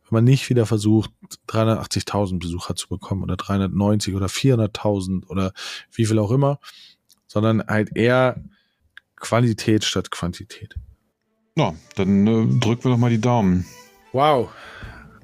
Wenn 0.05 0.19
man 0.19 0.25
nicht 0.25 0.49
wieder 0.49 0.67
versucht, 0.67 1.11
380.000 1.49 2.39
Besucher 2.39 2.77
zu 2.77 2.89
bekommen 2.89 3.23
oder 3.23 3.37
390 3.37 4.15
oder 4.15 4.27
400.000 4.27 5.27
oder 5.29 5.53
wie 5.93 6.07
viel 6.07 6.19
auch 6.19 6.31
immer, 6.31 6.59
sondern 7.27 7.63
halt 7.67 7.97
eher 7.97 8.43
Qualität 9.17 9.85
statt 9.85 10.11
Quantität. 10.11 10.77
Ja, 11.57 11.73
dann 11.95 12.27
äh, 12.27 12.61
drücken 12.61 12.85
wir 12.85 12.91
doch 12.91 12.99
mal 12.99 13.09
die 13.09 13.21
Daumen. 13.21 13.65
Wow. 14.13 14.51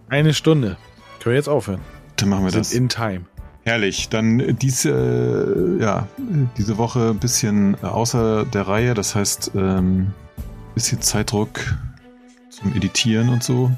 Eine 0.09 0.33
Stunde. 0.33 0.79
Können 1.21 1.35
wir 1.35 1.37
jetzt 1.37 1.49
aufhören? 1.49 1.81
Dann 2.17 2.31
machen 2.31 2.45
wir 2.45 2.51
Sind 2.51 2.61
das. 2.61 2.73
In 2.73 2.89
time. 2.89 3.21
Herrlich. 3.65 4.09
Dann 4.09 4.57
diese, 4.57 5.79
äh, 5.79 5.83
ja, 5.83 6.09
diese 6.57 6.79
Woche 6.79 7.11
ein 7.11 7.19
bisschen 7.19 7.83
außer 7.83 8.47
der 8.47 8.67
Reihe. 8.67 8.95
Das 8.95 9.15
heißt, 9.15 9.53
ähm, 9.55 10.13
bisschen 10.75 11.03
Zeitdruck 11.03 11.77
zum 12.49 12.75
Editieren 12.75 13.29
und 13.29 13.43
so. 13.45 13.71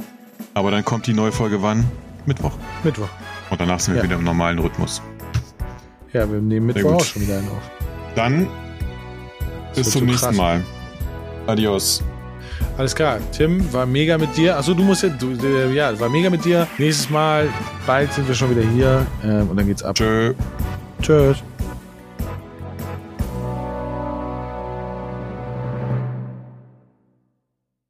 Aber 0.55 0.71
dann 0.71 0.85
kommt 0.85 1.09
die 1.09 1.13
neue 1.13 1.33
Folge 1.33 1.61
wann? 1.61 1.85
Mittwoch. 2.25 2.53
Mittwoch. 2.85 3.09
Und 3.51 3.61
danach 3.61 3.81
sind 3.81 3.95
wir 3.95 4.03
ja. 4.03 4.05
wieder 4.05 4.17
im 4.17 4.25
normalen 4.25 4.61
Rhythmus. 4.61 5.03
Ja, 6.13 6.31
wir 6.31 6.41
nehmen 6.41 6.67
Mittwoch 6.67 6.95
auch 6.95 7.05
schon 7.05 7.23
wieder 7.23 7.39
einen 7.39 7.49
auf. 7.49 7.71
Dann 8.15 8.47
bis 9.75 9.91
zum 9.91 10.07
nächsten 10.07 10.27
krass. 10.29 10.37
Mal. 10.37 10.65
Adios. 11.49 12.05
Alles 12.77 12.95
klar. 12.95 13.19
Tim, 13.33 13.73
war 13.73 13.87
mega 13.87 14.19
mit 14.19 14.37
dir. 14.37 14.57
Achso, 14.57 14.75
du 14.75 14.83
musst 14.83 15.03
ja, 15.03 15.09
du, 15.09 15.33
äh, 15.47 15.73
ja, 15.73 15.99
war 15.99 16.09
mega 16.09 16.29
mit 16.29 16.45
dir. 16.45 16.67
Nächstes 16.79 17.09
Mal, 17.09 17.49
bald 17.87 18.13
sind 18.13 18.27
wir 18.27 18.35
schon 18.35 18.51
wieder 18.51 18.63
hier 18.69 19.07
äh, 19.23 19.43
und 19.43 19.57
dann 19.57 19.67
geht's 19.67 19.83
ab. 19.83 19.95
Tschö. 19.95 20.35
Tschüss. 21.01 21.43